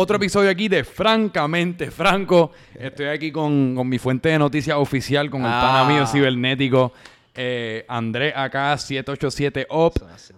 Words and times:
otro 0.00 0.16
episodio 0.16 0.50
aquí 0.50 0.68
de 0.68 0.82
Francamente 0.82 1.90
Franco. 1.90 2.52
Estoy 2.74 3.06
aquí 3.06 3.30
con, 3.30 3.74
con 3.74 3.88
mi 3.88 3.98
fuente 3.98 4.30
de 4.30 4.38
noticias 4.38 4.76
oficial, 4.78 5.28
con 5.30 5.42
el 5.42 5.48
Ah. 5.48 5.60
pana 5.60 5.92
mío 5.92 6.06
cibernético, 6.06 6.92
eh, 7.34 7.84
André 7.86 8.32
acá 8.34 8.72
787op. 8.78 9.92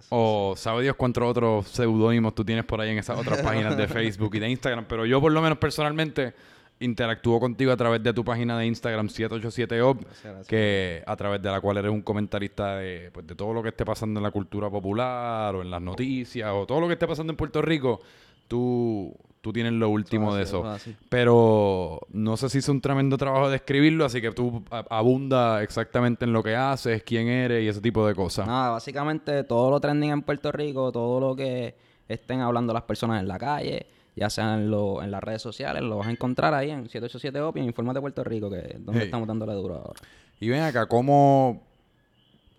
O 0.09 0.53
sabe 0.57 0.83
Dios 0.83 0.95
cuántos 0.97 1.23
otros 1.23 1.67
seudónimos 1.69 2.35
tú 2.35 2.43
tienes 2.43 2.65
por 2.65 2.81
ahí 2.81 2.89
en 2.89 2.97
esas 2.97 3.17
otras 3.17 3.41
páginas 3.41 3.77
de 3.77 3.87
Facebook 3.87 4.35
y 4.35 4.39
de 4.39 4.49
Instagram. 4.49 4.85
Pero 4.87 5.05
yo, 5.05 5.21
por 5.21 5.31
lo 5.31 5.41
menos 5.41 5.57
personalmente, 5.57 6.33
interactúo 6.81 7.39
contigo 7.39 7.71
a 7.71 7.77
través 7.77 8.03
de 8.03 8.11
tu 8.13 8.25
página 8.25 8.57
de 8.59 8.65
Instagram 8.65 9.07
787op, 9.07 9.99
gracias. 10.01 10.47
que 10.47 11.01
a 11.05 11.15
través 11.15 11.41
de 11.41 11.49
la 11.49 11.61
cual 11.61 11.77
eres 11.77 11.91
un 11.91 12.01
comentarista 12.01 12.75
de, 12.77 13.09
pues, 13.13 13.25
de 13.25 13.35
todo 13.35 13.53
lo 13.53 13.63
que 13.63 13.69
esté 13.69 13.85
pasando 13.85 14.19
en 14.19 14.23
la 14.23 14.31
cultura 14.31 14.69
popular 14.69 15.55
o 15.55 15.61
en 15.61 15.71
las 15.71 15.81
noticias 15.81 16.49
o 16.53 16.65
todo 16.65 16.81
lo 16.81 16.87
que 16.87 16.93
esté 16.93 17.07
pasando 17.07 17.31
en 17.31 17.37
Puerto 17.37 17.61
Rico. 17.61 18.01
Tú, 18.49 19.15
tú 19.43 19.51
tienes 19.51 19.73
lo 19.73 19.89
último 19.89 20.29
Eso 20.29 20.37
de 20.37 20.43
eso. 20.43 20.59
eso 20.61 20.75
es 20.75 20.81
así. 20.81 20.95
Pero 21.09 21.99
no 22.13 22.37
sé 22.37 22.49
si 22.49 22.59
hizo 22.59 22.71
un 22.71 22.79
tremendo 22.79 23.17
trabajo 23.17 23.49
de 23.49 23.57
escribirlo, 23.57 24.05
así 24.05 24.21
que 24.21 24.31
tú 24.31 24.63
abunda 24.89 25.61
exactamente 25.61 26.23
en 26.25 26.31
lo 26.31 26.41
que 26.41 26.55
haces, 26.55 27.03
quién 27.03 27.27
eres 27.27 27.61
y 27.61 27.67
ese 27.67 27.81
tipo 27.81 28.07
de 28.07 28.15
cosas. 28.15 28.47
Nada, 28.47 28.69
básicamente 28.71 29.43
todo 29.43 29.69
lo 29.69 29.79
trending 29.81 30.11
en 30.11 30.21
Puerto 30.21 30.51
Rico, 30.51 30.91
todo 30.93 31.19
lo 31.19 31.35
que 31.35 31.75
estén 32.07 32.39
hablando 32.39 32.71
las 32.73 32.83
personas 32.83 33.19
en 33.21 33.27
la 33.27 33.37
calle, 33.37 33.85
ya 34.15 34.29
sea 34.29 34.53
en, 34.53 34.71
lo- 34.71 35.03
en 35.03 35.11
las 35.11 35.21
redes 35.21 35.41
sociales, 35.41 35.83
lo 35.83 35.97
vas 35.97 36.07
a 36.07 36.11
encontrar 36.11 36.53
ahí 36.53 36.69
en 36.71 36.83
787 36.87 37.41
OPI, 37.41 37.59
en 37.59 37.65
Informe 37.65 37.93
de 37.93 37.99
Puerto 38.01 38.23
Rico, 38.23 38.49
que 38.49 38.59
es 38.59 38.73
donde 38.85 39.01
Hey. 39.01 39.05
estamos 39.07 39.27
dándole 39.27 39.53
duro 39.53 39.75
ahora. 39.75 39.99
Y 40.39 40.47
ven 40.49 40.61
acá, 40.61 40.85
¿cómo...? 40.87 41.63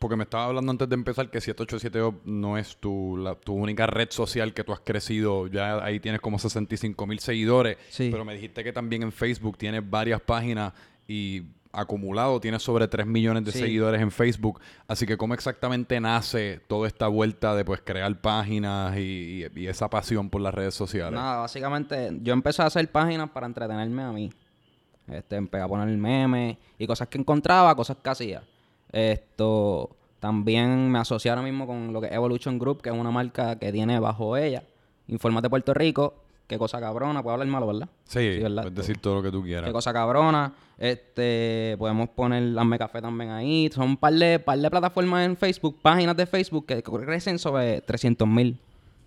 Porque 0.04 0.16
me 0.16 0.24
estaba 0.24 0.44
hablando 0.44 0.70
antes 0.70 0.86
de 0.86 0.94
empezar 0.96 1.30
que 1.30 1.40
787 1.40 2.18
no 2.26 2.58
es 2.58 2.76
tu, 2.76 3.16
la- 3.16 3.36
tu 3.36 3.54
única 3.54 3.86
red 3.86 4.08
social 4.10 4.52
que 4.52 4.62
tú 4.62 4.74
has 4.74 4.80
crecido. 4.80 5.46
Ya 5.46 5.82
ahí 5.82 5.98
tienes 5.98 6.20
como 6.20 6.38
65 6.38 7.06
mil 7.06 7.20
seguidores. 7.20 7.78
Sí. 7.88 8.10
Pero 8.12 8.22
me 8.22 8.34
dijiste 8.34 8.62
que 8.62 8.70
también 8.70 9.02
en 9.02 9.12
Facebook 9.12 9.56
tienes 9.56 9.88
varias 9.88 10.20
páginas 10.20 10.74
y 11.08 11.44
acumulado 11.72 12.38
tienes 12.38 12.62
sobre 12.62 12.86
3 12.86 13.06
millones 13.06 13.46
de 13.46 13.52
Sí. 13.52 13.60
seguidores 13.60 14.02
en 14.02 14.10
Facebook. 14.10 14.60
Así 14.86 15.06
que 15.06 15.16
¿cómo 15.16 15.32
exactamente 15.32 15.98
nace 16.00 16.60
toda 16.66 16.86
esta 16.86 17.08
vuelta 17.08 17.54
de 17.56 17.64
pues 17.64 17.80
crear 17.82 18.20
páginas 18.20 18.98
y, 18.98 19.46
y- 19.56 19.60
y 19.62 19.66
esa 19.68 19.88
pasión 19.88 20.28
por 20.28 20.42
las 20.42 20.52
redes 20.52 20.74
sociales? 20.74 21.14
Nada, 21.18 21.38
básicamente 21.38 22.10
yo 22.20 22.34
empecé 22.34 22.60
a 22.60 22.66
hacer 22.66 22.92
páginas 22.92 23.30
para 23.30 23.46
entretenerme 23.46 24.02
a 24.02 24.12
mí. 24.12 24.30
Este, 25.08 25.36
empecé 25.36 25.62
a 25.64 25.66
poner 25.68 25.88
memes 25.96 26.58
y 26.78 26.86
cosas 26.86 27.08
que 27.08 27.16
encontraba, 27.16 27.74
cosas 27.74 27.96
que 28.02 28.10
hacía. 28.10 28.42
Esto 28.94 29.90
también 30.20 30.90
me 30.90 31.00
asocié 31.00 31.30
ahora 31.30 31.42
mismo 31.42 31.66
con 31.66 31.92
lo 31.92 32.00
que 32.00 32.06
es 32.06 32.12
Evolution 32.12 32.58
Group, 32.58 32.80
que 32.80 32.90
es 32.90 32.94
una 32.94 33.10
marca 33.10 33.58
que 33.58 33.72
tiene 33.72 33.98
bajo 33.98 34.36
ella 34.36 34.62
Informes 35.08 35.42
de 35.42 35.50
Puerto 35.50 35.74
Rico. 35.74 36.14
Qué 36.46 36.58
cosa 36.58 36.78
cabrona, 36.78 37.22
puedo 37.22 37.32
hablar 37.34 37.48
malo, 37.48 37.66
¿verdad? 37.66 37.88
Sí, 38.04 38.38
¿verdad? 38.38 38.62
puedes 38.62 38.76
decir 38.76 38.98
todo 38.98 39.16
lo 39.16 39.22
que 39.22 39.30
tú 39.30 39.42
quieras. 39.42 39.66
Qué 39.66 39.72
cosa 39.72 39.92
cabrona. 39.92 40.52
Este, 40.78 41.74
podemos 41.78 42.08
poner 42.10 42.56
Hazme 42.58 42.78
Café 42.78 43.00
también 43.02 43.30
ahí. 43.30 43.70
Son 43.72 43.84
un 43.84 43.96
par 43.96 44.12
de, 44.12 44.38
par 44.38 44.58
de 44.58 44.70
plataformas 44.70 45.26
en 45.26 45.36
Facebook, 45.36 45.78
páginas 45.80 46.16
de 46.16 46.26
Facebook 46.26 46.66
que 46.66 46.82
crecen 46.82 47.38
sobre 47.38 47.80
300 47.80 48.28
mil 48.28 48.58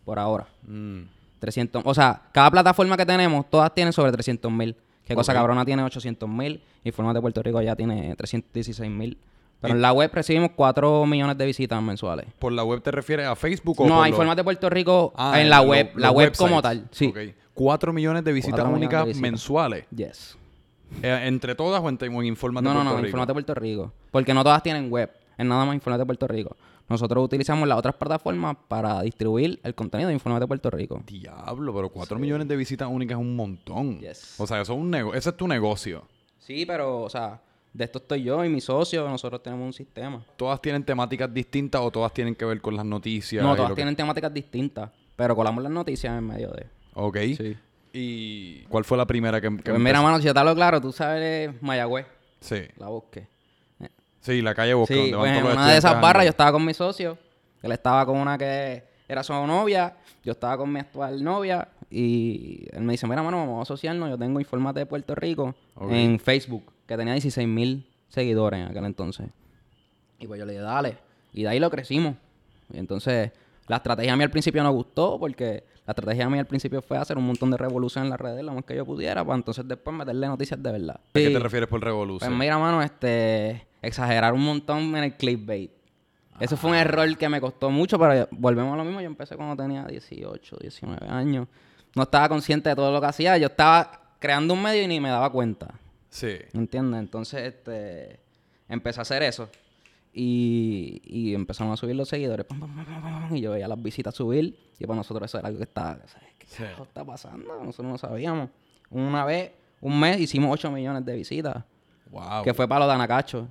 por 0.04 0.20
ahora. 0.20 0.48
Mm. 0.68 1.02
300, 1.40 1.84
o 1.86 1.94
sea, 1.94 2.22
cada 2.32 2.50
plataforma 2.50 2.98
que 2.98 3.06
tenemos, 3.06 3.48
todas 3.50 3.74
tienen 3.74 3.94
sobre 3.94 4.12
300 4.12 4.52
mil. 4.52 4.76
Qué 5.06 5.16
cosa 5.16 5.34
cabrona 5.34 5.64
tiene 5.64 5.84
800 5.84 6.28
mil. 6.28 6.62
Informes 6.84 7.14
de 7.14 7.22
Puerto 7.22 7.42
Rico 7.42 7.62
ya 7.62 7.76
tiene 7.76 8.16
316 8.16 8.92
mil. 8.92 9.18
Pero 9.60 9.74
en 9.74 9.82
la 9.82 9.92
web 9.92 10.12
recibimos 10.14 10.52
4 10.56 11.06
millones 11.06 11.38
de 11.38 11.46
visitas 11.46 11.82
mensuales. 11.82 12.28
¿Por 12.38 12.52
la 12.54 12.64
web 12.64 12.82
te 12.82 12.92
refieres 12.92 13.26
a 13.28 13.36
Facebook 13.36 13.80
o 13.82 13.88
No, 13.88 13.96
por 13.96 14.04
hay 14.06 14.12
lo- 14.12 14.16
Informes 14.16 14.36
de 14.36 14.44
Puerto 14.44 14.70
Rico 14.70 15.14
Ah, 15.16 15.42
en 15.42 15.50
la 15.50 15.62
lo- 15.62 15.70
web, 15.70 15.92
la 15.96 16.12
web 16.12 16.36
como 16.38 16.62
tal. 16.62 16.88
Sí. 16.92 17.08
Ok. 17.08 17.18
Cuatro 17.54 17.92
millones 17.92 18.24
de 18.24 18.34
visitas 18.34 18.68
de 18.68 18.72
únicas 18.74 19.06
visitas. 19.06 19.22
mensuales. 19.22 19.86
Yes. 19.96 20.38
Eh, 21.02 21.24
¿Entre 21.26 21.56
todas 21.56 21.82
o 21.84 21.90
en, 21.90 21.98
en 22.00 22.26
Informes 22.26 22.62
No, 22.64 22.70
de 22.70 22.76
no, 22.76 22.82
Puerto 22.82 22.92
no, 22.92 22.98
Rico? 22.98 23.08
Informes 23.08 23.28
de 23.28 23.34
Puerto 23.34 23.54
Rico. 23.56 23.92
Porque 24.12 24.34
no 24.34 24.44
todas 24.44 24.62
tienen 24.64 24.92
web. 24.92 25.12
Es 25.38 25.46
nada 25.46 25.66
más 25.66 25.74
Informes 25.74 26.00
de 26.00 26.06
Puerto 26.06 26.28
Rico. 26.28 26.56
Nosotros 26.88 27.26
utilizamos 27.26 27.68
las 27.68 27.78
otras 27.80 27.96
plataformas 27.96 28.56
para 28.68 29.02
distribuir 29.02 29.60
el 29.64 29.76
contenido 29.76 30.08
de 30.08 30.14
Informes 30.14 30.40
de 30.40 30.48
Puerto 30.48 30.70
Rico. 30.70 31.02
Diablo, 31.06 31.74
pero 31.74 31.90
cuatro 31.90 32.18
millones 32.20 32.48
de 32.48 32.56
visitas 32.56 32.88
únicas 32.90 33.18
es 33.18 33.22
un 33.22 33.36
montón. 33.36 34.00
Yes. 34.00 34.36
O 34.40 34.48
sea, 34.48 34.62
eso 34.62 34.74
es 34.74 34.80
un 34.80 34.90
nego 34.92 35.14
ese 35.14 35.30
es 35.32 35.36
tu 35.36 35.48
negocio. 35.48 36.04
Sí, 36.38 36.66
pero, 36.66 37.02
o 37.02 37.10
sea, 37.10 37.42
de 37.74 37.84
esto 37.84 38.00
estoy 38.00 38.24
yo 38.24 38.44
y 38.44 38.50
mi 38.50 38.62
socio. 38.62 39.08
Nosotros 39.08 39.42
tenemos 39.44 39.66
un 39.66 39.74
sistema. 39.74 40.24
¿Todas 40.36 40.62
tienen 40.62 40.84
temáticas 40.84 41.32
distintas 41.34 41.82
o 41.82 41.92
todas 41.92 42.14
tienen 42.14 42.36
que 42.36 42.46
ver 42.46 42.60
con 42.62 42.76
las 42.76 42.86
noticias? 42.86 43.44
No, 43.44 43.56
todas 43.56 43.70
lo 43.70 43.76
que- 43.76 43.80
tienen 43.80 43.96
temáticas 43.96 44.34
distintas. 44.34 44.90
Pero 45.16 45.36
colamos 45.36 45.64
las 45.64 45.72
noticias 45.72 46.16
en 46.18 46.26
medio 46.28 46.50
de. 46.52 46.68
Ok. 46.94 47.18
Sí. 47.38 47.58
¿Y 47.94 48.62
cuál 48.64 48.84
fue 48.86 48.98
la 48.98 49.06
primera 49.08 49.42
que, 49.42 49.48
que 49.58 49.72
Pues 49.72 49.80
mira, 49.80 50.02
mano, 50.02 50.20
si 50.20 50.26
yo 50.26 50.34
te 50.34 50.40
hablo 50.40 50.54
claro, 50.54 50.80
tú 50.80 50.92
sabes 50.92 51.52
Mayagüez, 51.62 52.06
Sí. 52.40 52.62
la 52.78 52.88
bosque. 52.88 53.28
Sí, 54.20 54.42
la 54.42 54.54
calle 54.54 54.74
Bosque, 54.74 54.94
Sí, 54.94 55.00
donde 55.12 55.18
pues 55.20 55.32
en 55.38 55.42
todos 55.44 55.54
una 55.56 55.72
de 55.72 55.78
esas 55.78 56.02
barras 56.02 56.26
yo 56.26 56.30
estaba 56.32 56.52
con 56.52 56.66
mi 56.66 56.74
socio. 56.74 57.18
Él 57.62 57.72
estaba 57.72 58.06
con 58.06 58.18
una 58.18 58.38
que 58.38 58.84
era 59.08 59.24
su 59.24 59.32
novia. 59.34 59.96
Yo 60.24 60.34
estaba 60.34 60.58
con 60.58 60.72
mi 60.72 60.80
actual 60.82 61.24
novia. 61.24 61.70
Y 61.90 62.68
él 62.74 62.82
me 62.84 62.92
dice, 62.94 63.08
mira, 63.08 63.24
mano, 63.24 63.38
vamos 63.38 63.60
a 63.60 63.62
asociarnos. 63.62 64.10
Yo 64.10 64.18
tengo 64.18 64.40
Informate 64.42 64.80
de 64.82 64.86
Puerto 64.86 65.16
Rico 65.16 65.56
en 65.90 66.20
Facebook, 66.20 66.74
que 66.88 66.98
tenía 66.98 67.14
16 67.14 67.48
mil 67.48 67.86
seguidores 68.10 68.60
en 68.62 68.68
aquel 68.68 68.86
entonces. 68.86 69.28
Y 70.20 70.28
pues 70.28 70.40
yo 70.40 70.46
le 70.46 70.54
dije, 70.54 70.64
dale. 70.64 70.98
Y 71.34 71.44
de 71.44 71.50
ahí 71.50 71.60
lo 71.60 71.70
crecimos. 71.70 72.16
Y 72.74 72.78
entonces, 72.80 73.32
la 73.68 73.78
estrategia 73.78 74.14
a 74.14 74.16
mí 74.16 74.24
al 74.24 74.32
principio 74.32 74.64
no 74.64 74.72
gustó, 74.72 75.20
porque 75.20 75.64
la 75.86 75.92
estrategia 75.92 76.26
a 76.26 76.30
mí 76.30 76.40
al 76.40 76.46
principio 76.48 76.82
fue 76.82 76.98
hacer 76.98 77.18
un 77.18 77.26
montón 77.28 77.52
de 77.52 77.58
revolución 77.58 78.06
en 78.06 78.10
las 78.10 78.20
redes, 78.20 78.44
lo 78.44 78.54
más 78.54 78.66
que 78.66 78.76
yo 78.76 78.86
pudiera, 78.86 79.24
para 79.24 79.36
entonces 79.38 79.68
después 79.68 79.96
meterle 79.96 80.28
noticias 80.28 80.62
de 80.62 80.72
verdad. 80.72 80.96
¿A 80.96 81.14
qué 81.14 81.30
te 81.30 81.40
refieres 81.40 81.70
por 81.70 81.82
revolución? 81.84 82.30
Pues 82.30 82.40
mira, 82.40 82.58
mano, 82.58 82.82
este, 82.82 83.68
exagerar 83.82 84.34
un 84.34 84.44
montón 84.44 84.96
en 84.96 85.04
el 85.04 85.14
clickbait. 85.16 85.72
Eso 86.40 86.56
fue 86.56 86.70
un 86.72 86.76
Ah. 86.76 86.82
error 86.82 87.18
que 87.18 87.30
me 87.30 87.42
costó 87.42 87.70
mucho, 87.72 87.98
pero 87.98 88.28
volvemos 88.32 88.74
a 88.74 88.78
lo 88.78 88.84
mismo. 88.84 89.02
Yo 89.02 89.08
empecé 89.08 89.36
cuando 89.36 89.56
tenía 89.62 89.86
18, 89.86 90.58
19 90.62 91.08
años. 91.08 91.48
No 91.96 92.04
estaba 92.04 92.30
consciente 92.30 92.70
de 92.70 92.76
todo 92.76 92.92
lo 92.92 93.02
que 93.02 93.08
hacía. 93.08 93.38
Yo 93.40 93.48
estaba 93.48 94.14
creando 94.20 94.54
un 94.54 94.62
medio 94.62 94.84
y 94.84 94.88
ni 94.88 95.00
me 95.00 95.10
daba 95.10 95.32
cuenta. 95.32 95.74
Sí. 96.10 96.38
¿Me 96.54 96.62
entiendes? 96.62 97.00
Entonces, 97.00 97.42
este, 97.54 98.20
empecé 98.70 99.00
a 99.00 99.04
hacer 99.04 99.24
eso. 99.24 99.50
Y, 100.14 101.02
y 101.06 101.36
empezaron 101.36 101.72
a 101.74 101.78
subir 101.78 101.96
los 101.96 102.10
seguidores. 102.10 102.46
pam, 102.46 102.60
pam, 102.60 102.76
pam, 102.76 102.86
pam, 102.86 103.02
pam, 103.28 103.36
y 103.36 103.42
yo 103.42 103.52
veía 103.52 103.68
las 103.68 103.82
visitas 103.82 104.16
subir. 104.16 104.58
Y 104.80 104.86
para 104.86 104.98
nosotros 104.98 105.30
eso 105.30 105.38
era 105.40 105.48
algo 105.48 105.60
que 105.60 105.66
estaba... 105.66 105.96
¿sabes? 106.08 106.30
¿Qué 106.40 106.48
Sí. 106.48 106.64
está 106.82 107.04
pasando? 107.06 107.64
Nosotros 107.64 107.92
no 107.92 107.98
sabíamos. 107.98 108.50
Una 108.90 109.26
vez, 109.26 109.52
un 109.82 110.00
mes, 110.00 110.20
hicimos 110.20 110.50
8 110.52 110.72
millones 110.72 111.06
de 111.06 111.16
visitas 111.16 111.64
Wow. 112.10 112.44
que 112.44 112.54
fue 112.54 112.68
para 112.68 112.80
los 112.80 112.88
de 112.88 112.94
Anacacho. 112.96 113.48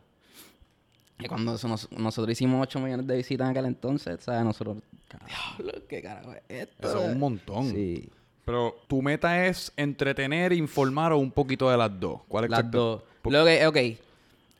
Y 1.19 1.27
cuando 1.28 1.55
eso 1.55 1.69
nos- 1.69 1.91
nosotros 1.93 2.33
hicimos 2.33 2.61
8 2.62 2.81
millones 2.81 3.06
de 3.06 3.17
visitas 3.17 3.44
en 3.47 3.50
aquel 3.50 3.67
entonces, 3.67 4.19
¿sabes? 4.23 4.43
Nosotros, 4.44 4.78
diablo, 5.27 5.87
¿qué 5.88 6.03
carajo 6.03 6.33
es 6.33 6.43
esto? 6.49 6.88
Eso 6.88 7.05
es 7.05 7.12
un 7.12 7.19
montón. 7.21 7.71
Sí, 7.71 8.09
Pero 8.47 8.77
tu 8.87 9.03
meta 9.03 9.45
es 9.47 9.71
entretener, 9.77 10.53
informar 10.55 11.12
o 11.12 11.19
un 11.19 11.31
poquito 11.33 11.69
de 11.69 11.77
las 11.77 11.91
dos. 12.01 12.21
¿Cuál 12.29 12.45
es 12.45 12.51
las 12.51 12.71
dos. 12.71 13.03
Luego 13.25 13.45
que, 13.45 13.67
ok, 13.67 13.77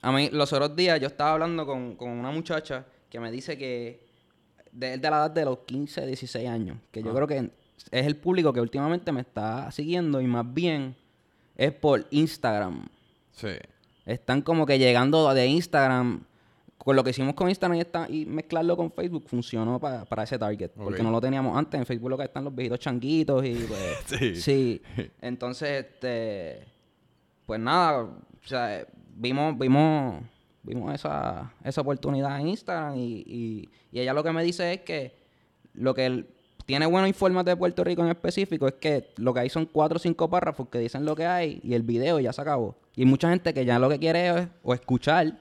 a 0.03 0.13
mí 0.13 0.29
los 0.33 0.53
otros 0.53 0.75
días 0.77 1.01
yo 1.01 1.07
estaba 1.07 1.33
hablando 1.33 1.65
con, 1.65 1.95
con 1.97 2.11
una 2.11 2.31
muchacha 2.33 2.85
que 3.09 3.19
me 3.21 3.31
dice 3.31 3.57
que 3.57 4.05
de, 4.73 4.99
de 4.99 5.11
la 5.11 5.17
edad 5.19 5.31
de 5.31 5.45
los 5.45 5.59
15, 5.61 6.05
16 6.05 6.49
años, 6.49 6.77
que 6.91 7.01
yo 7.03 7.11
Ah. 7.11 7.15
creo 7.15 7.27
que 7.29 7.39
es 7.93 8.07
el 8.07 8.17
público 8.17 8.53
que 8.53 8.61
últimamente 8.61 9.13
me 9.13 9.21
está 9.21 9.71
siguiendo 9.71 10.21
y 10.21 10.27
más 10.27 10.53
bien 10.53 10.97
es 11.57 11.73
por 11.73 12.05
Instagram. 12.11 12.89
Sí. 13.33 13.49
Están 14.05 14.43
como 14.43 14.67
que 14.67 14.79
llegando 14.79 15.33
de 15.33 15.47
Instagram. 15.47 16.25
Con 16.87 16.95
lo 16.95 17.03
que 17.03 17.11
hicimos 17.11 17.35
con 17.35 17.49
Instagram 17.49 17.79
y, 17.79 17.81
esta- 17.81 18.07
y 18.09 18.25
mezclarlo 18.27 18.77
con 18.77 18.93
Facebook 18.93 19.25
funcionó 19.27 19.81
pa- 19.81 20.05
para 20.05 20.23
ese 20.23 20.39
target. 20.39 20.71
Porque 20.71 21.03
no 21.03 21.11
lo 21.11 21.21
teníamos 21.21 21.59
antes. 21.59 21.81
En 21.81 21.85
Facebook 21.85 22.11
lo 22.11 22.17
que 22.17 22.23
están 22.23 22.45
los 22.45 22.55
viejitos 22.55 22.79
changuitos 22.79 23.45
y 23.45 23.55
pues... 23.55 23.81
Sí. 24.21 24.37
sí. 24.37 24.83
Entonces, 25.21 25.85
este... 25.85 26.63
Pues 27.45 27.59
nada, 27.59 28.03
o 28.05 28.17
sea, 28.45 28.87
vimos, 29.17 29.59
vimos, 29.59 30.23
vimos 30.63 30.95
esa, 30.95 31.53
esa 31.65 31.81
oportunidad 31.81 32.39
en 32.41 32.49
Instagram 32.51 32.97
y, 32.97 33.25
y, 33.27 33.69
y 33.91 34.01
ella 34.01 34.13
lo 34.15 34.23
que 34.23 34.33
me 34.33 34.45
dice 34.45 34.73
es 34.75 34.81
que 34.83 35.13
lo 35.75 35.93
que 35.93 36.25
tiene 36.67 36.87
bueno 36.87 37.07
informes 37.09 37.45
de 37.45 37.57
Puerto 37.57 37.83
Rico 37.83 38.03
en 38.03 38.09
específico 38.11 38.67
es 38.69 38.75
que 38.75 39.11
lo 39.17 39.35
que 39.35 39.41
hay 39.41 39.49
son 39.49 39.67
cuatro 39.67 39.97
o 39.97 39.99
cinco 40.01 40.29
párrafos 40.31 40.69
que 40.69 40.79
dicen 40.79 41.05
lo 41.05 41.15
que 41.17 41.27
hay 41.27 41.61
y 41.65 41.75
el 41.75 41.83
video 41.83 42.19
ya 42.21 42.33
se 42.33 42.43
acabó. 42.43 42.77
Y 42.97 43.03
hay 43.03 43.07
mucha 43.07 43.29
gente 43.31 43.53
que 43.55 43.65
ya 43.65 43.79
lo 43.79 43.89
que 43.89 43.99
quiere 43.99 44.29
es 44.29 44.49
o 44.65 44.73
escuchar, 44.75 45.39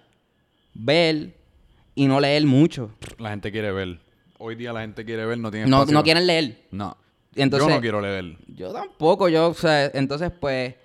ver 0.75 1.33
y 1.95 2.05
no 2.05 2.19
leer 2.19 2.45
mucho. 2.45 2.91
La 3.17 3.31
gente 3.31 3.51
quiere 3.51 3.71
ver. 3.71 3.99
Hoy 4.37 4.55
día 4.55 4.71
la 4.73 4.81
gente 4.81 5.03
quiere 5.05 5.25
ver, 5.25 5.37
no 5.39 5.49
tiene 5.49 5.65
No, 5.67 5.77
espacio. 5.77 5.93
no 5.93 6.03
quieren 6.03 6.27
leer. 6.27 6.61
No. 6.71 6.95
Entonces, 7.33 7.67
Yo 7.67 7.75
no 7.75 7.81
quiero 7.81 8.01
leer. 8.01 8.37
Yo 8.47 8.71
tampoco, 8.71 9.27
yo, 9.29 9.49
o 9.49 9.53
sea, 9.53 9.85
entonces 9.93 10.31
pues 10.39 10.75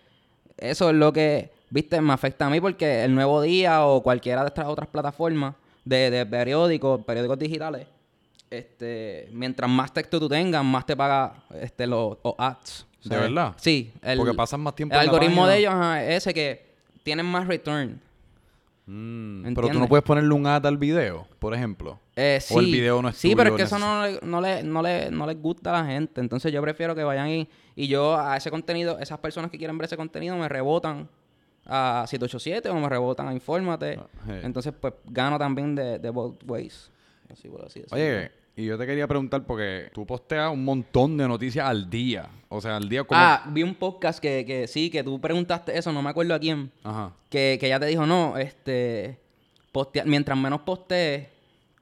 eso 0.57 0.91
es 0.91 0.97
lo 0.97 1.13
que, 1.13 1.51
viste, 1.69 2.01
me 2.01 2.13
afecta 2.13 2.47
a 2.47 2.51
mí 2.51 2.61
porque 2.61 3.05
el 3.05 3.15
Nuevo 3.15 3.43
Día 3.43 3.85
o 3.87 4.03
cualquiera 4.03 4.43
de 4.43 4.49
estas 4.49 4.67
otras 4.67 4.89
plataformas 4.89 5.55
de, 5.85 6.11
de 6.11 6.27
periódicos, 6.27 7.05
periódicos 7.05 7.39
digitales, 7.39 7.87
este, 8.51 9.29
mientras 9.33 9.71
más 9.71 9.93
texto 9.93 10.19
tú 10.19 10.29
tengas, 10.29 10.65
más 10.65 10.85
te 10.87 10.97
paga 10.97 11.35
este, 11.61 11.87
los, 11.87 12.19
los 12.25 12.35
ads. 12.39 12.87
¿De 13.05 13.17
verdad? 13.17 13.55
Sí. 13.57 13.93
Porque 14.17 14.35
pasan 14.35 14.61
más 14.61 14.75
tiempo 14.75 14.95
El 14.95 15.03
en 15.03 15.09
algoritmo 15.09 15.47
de 15.47 15.59
ellos 15.59 15.73
ajá, 15.73 16.05
es 16.05 16.17
ese 16.19 16.35
que 16.35 16.67
tienen 17.03 17.25
más 17.27 17.47
return. 17.47 18.01
Mm, 18.87 19.55
pero 19.55 19.69
tú 19.69 19.79
no 19.79 19.87
puedes 19.89 20.05
ponerle 20.05 20.33
un 20.35 20.47
ad 20.47 20.67
al 20.67 20.77
video, 20.79 21.27
por 21.39 21.55
ejemplo. 21.55 22.01
Eh, 22.17 22.39
sí. 22.41 22.55
O 22.55 22.61
el 22.61 22.67
video 22.67 23.01
no 23.03 23.09
es 23.09 23.17
Sí, 23.17 23.35
pero 23.37 23.51
es 23.51 23.57
que 23.57 23.63
eso 23.63 23.79
no, 23.79 24.03
le- 24.05 24.19
no, 24.23 24.41
le, 24.41 24.63
no, 24.63 24.83
le, 24.83 25.11
no 25.11 25.27
les 25.27 25.41
gusta 25.41 25.71
a 25.71 25.83
la 25.83 25.89
gente. 25.89 26.21
Entonces 26.21 26.53
yo 26.53 26.61
prefiero 26.61 26.95
que 26.95 27.05
vayan 27.05 27.29
y, 27.29 27.49
y 27.77 27.87
yo 27.89 28.19
a 28.19 28.37
ese 28.37 28.51
contenido, 28.51 28.99
esas 28.99 29.19
personas 29.19 29.51
que 29.51 29.59
quieren 29.59 29.79
ver 29.79 29.87
ese 29.87 29.97
contenido 29.97 30.37
me 30.37 30.49
rebotan 30.49 31.09
a 31.67 32.05
787 32.09 32.69
o 32.69 32.75
me 32.81 32.89
rebotan 32.89 33.29
a 33.29 33.33
Infórmate. 33.33 33.99
Ah. 33.99 34.41
Entonces 34.43 34.73
pues 34.79 34.95
gano 35.05 35.39
también 35.39 35.75
de, 35.75 35.99
de 35.99 36.11
both 36.11 36.43
ways. 36.47 36.91
Así 37.31 37.49
por 37.49 37.65
así. 37.65 37.85
Oye, 37.93 38.33
y 38.61 38.67
yo 38.67 38.79
te 38.79 38.87
quería 38.87 39.07
preguntar 39.09 39.45
porque 39.45 39.91
tú 39.93 40.07
posteas 40.07 40.53
un 40.53 40.65
montón 40.65 41.17
de 41.17 41.27
noticias 41.29 41.67
al 41.67 41.89
día. 41.91 42.29
O 42.49 42.61
sea, 42.61 42.77
al 42.77 42.89
día 42.89 43.05
como... 43.05 43.21
Ah, 43.21 43.45
vi 43.49 43.63
un 43.63 43.75
podcast 43.75 44.19
que, 44.21 44.45
que 44.45 44.67
sí, 44.67 44.91
que 44.91 45.03
tú 45.05 45.21
preguntaste 45.21 45.77
eso, 45.79 45.93
no 45.93 46.03
me 46.03 46.11
acuerdo 46.11 46.35
a 46.35 46.39
quién. 46.39 46.71
Ajá. 46.83 47.13
Que, 47.29 47.59
que 47.61 47.69
ya 47.69 47.79
te 47.79 47.87
dijo, 47.87 48.07
no, 48.07 48.37
este, 48.39 49.19
postea- 49.73 50.05
mientras 50.05 50.37
menos 50.39 50.61
postees, 50.63 51.29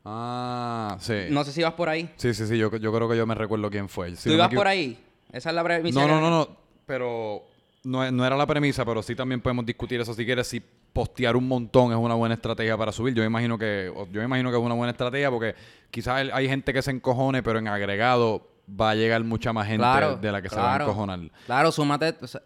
Ah, 0.05 0.97
sí. 1.01 1.15
no 1.31 1.45
sé 1.45 1.53
si 1.53 1.63
vas 1.63 1.75
por 1.75 1.89
ahí. 1.89 2.11
Sí, 2.17 2.33
sí, 2.33 2.47
sí. 2.47 2.57
Yo, 2.57 2.75
yo 2.77 2.93
creo 2.93 3.09
que 3.09 3.17
yo 3.17 3.27
me 3.27 3.35
recuerdo 3.35 3.71
quién 3.71 3.89
fue. 3.89 4.15
Si 4.17 4.25
¿Tú 4.25 4.31
no 4.31 4.35
ibas 4.37 4.55
por 4.55 4.67
ahí? 4.67 4.99
Esa 5.33 5.51
es 5.51 5.55
la 5.55 5.63
premisa. 5.65 6.01
No, 6.01 6.09
no, 6.09 6.21
no, 6.21 6.31
no. 6.31 6.49
Pero 6.87 7.43
no, 7.85 8.11
no 8.11 8.27
era 8.27 8.37
la 8.37 8.47
premisa, 8.47 8.85
pero 8.85 9.03
sí 9.03 9.15
también 9.15 9.41
podemos 9.41 9.65
discutir 9.65 10.01
eso 10.01 10.15
si 10.15 10.25
quieres. 10.25 10.47
Si 10.47 10.63
postear 10.93 11.37
un 11.37 11.47
montón 11.47 11.93
es 11.93 11.99
una 11.99 12.15
buena 12.15 12.35
estrategia 12.35 12.77
para 12.77 12.93
subir. 12.93 13.15
Yo 13.15 13.23
me 13.23 13.27
imagino 13.27 13.59
que, 13.59 13.93
yo 14.11 14.23
imagino 14.23 14.51
que 14.51 14.57
es 14.57 14.63
una 14.63 14.75
buena 14.75 14.91
estrategia 14.91 15.31
porque 15.31 15.55
quizás 15.91 16.29
hay 16.33 16.49
gente 16.49 16.73
que 16.73 16.83
se 16.83 16.91
encojone, 16.91 17.43
pero 17.43 17.59
en 17.59 17.69
agregado 17.69 18.49
va 18.69 18.91
a 18.91 18.95
llegar 18.95 19.23
mucha 19.25 19.53
más 19.53 19.67
gente 19.67 19.79
Claro, 19.83 20.17
de 20.17 20.33
la 20.33 20.43
que 20.43 20.49
se 20.49 20.57
va 20.57 20.77
a 20.77 20.83
encojonar. 20.83 21.21
Claro, 21.47 21.73
súmate. 21.73 22.17
o 22.21 22.27
sea, 22.27 22.43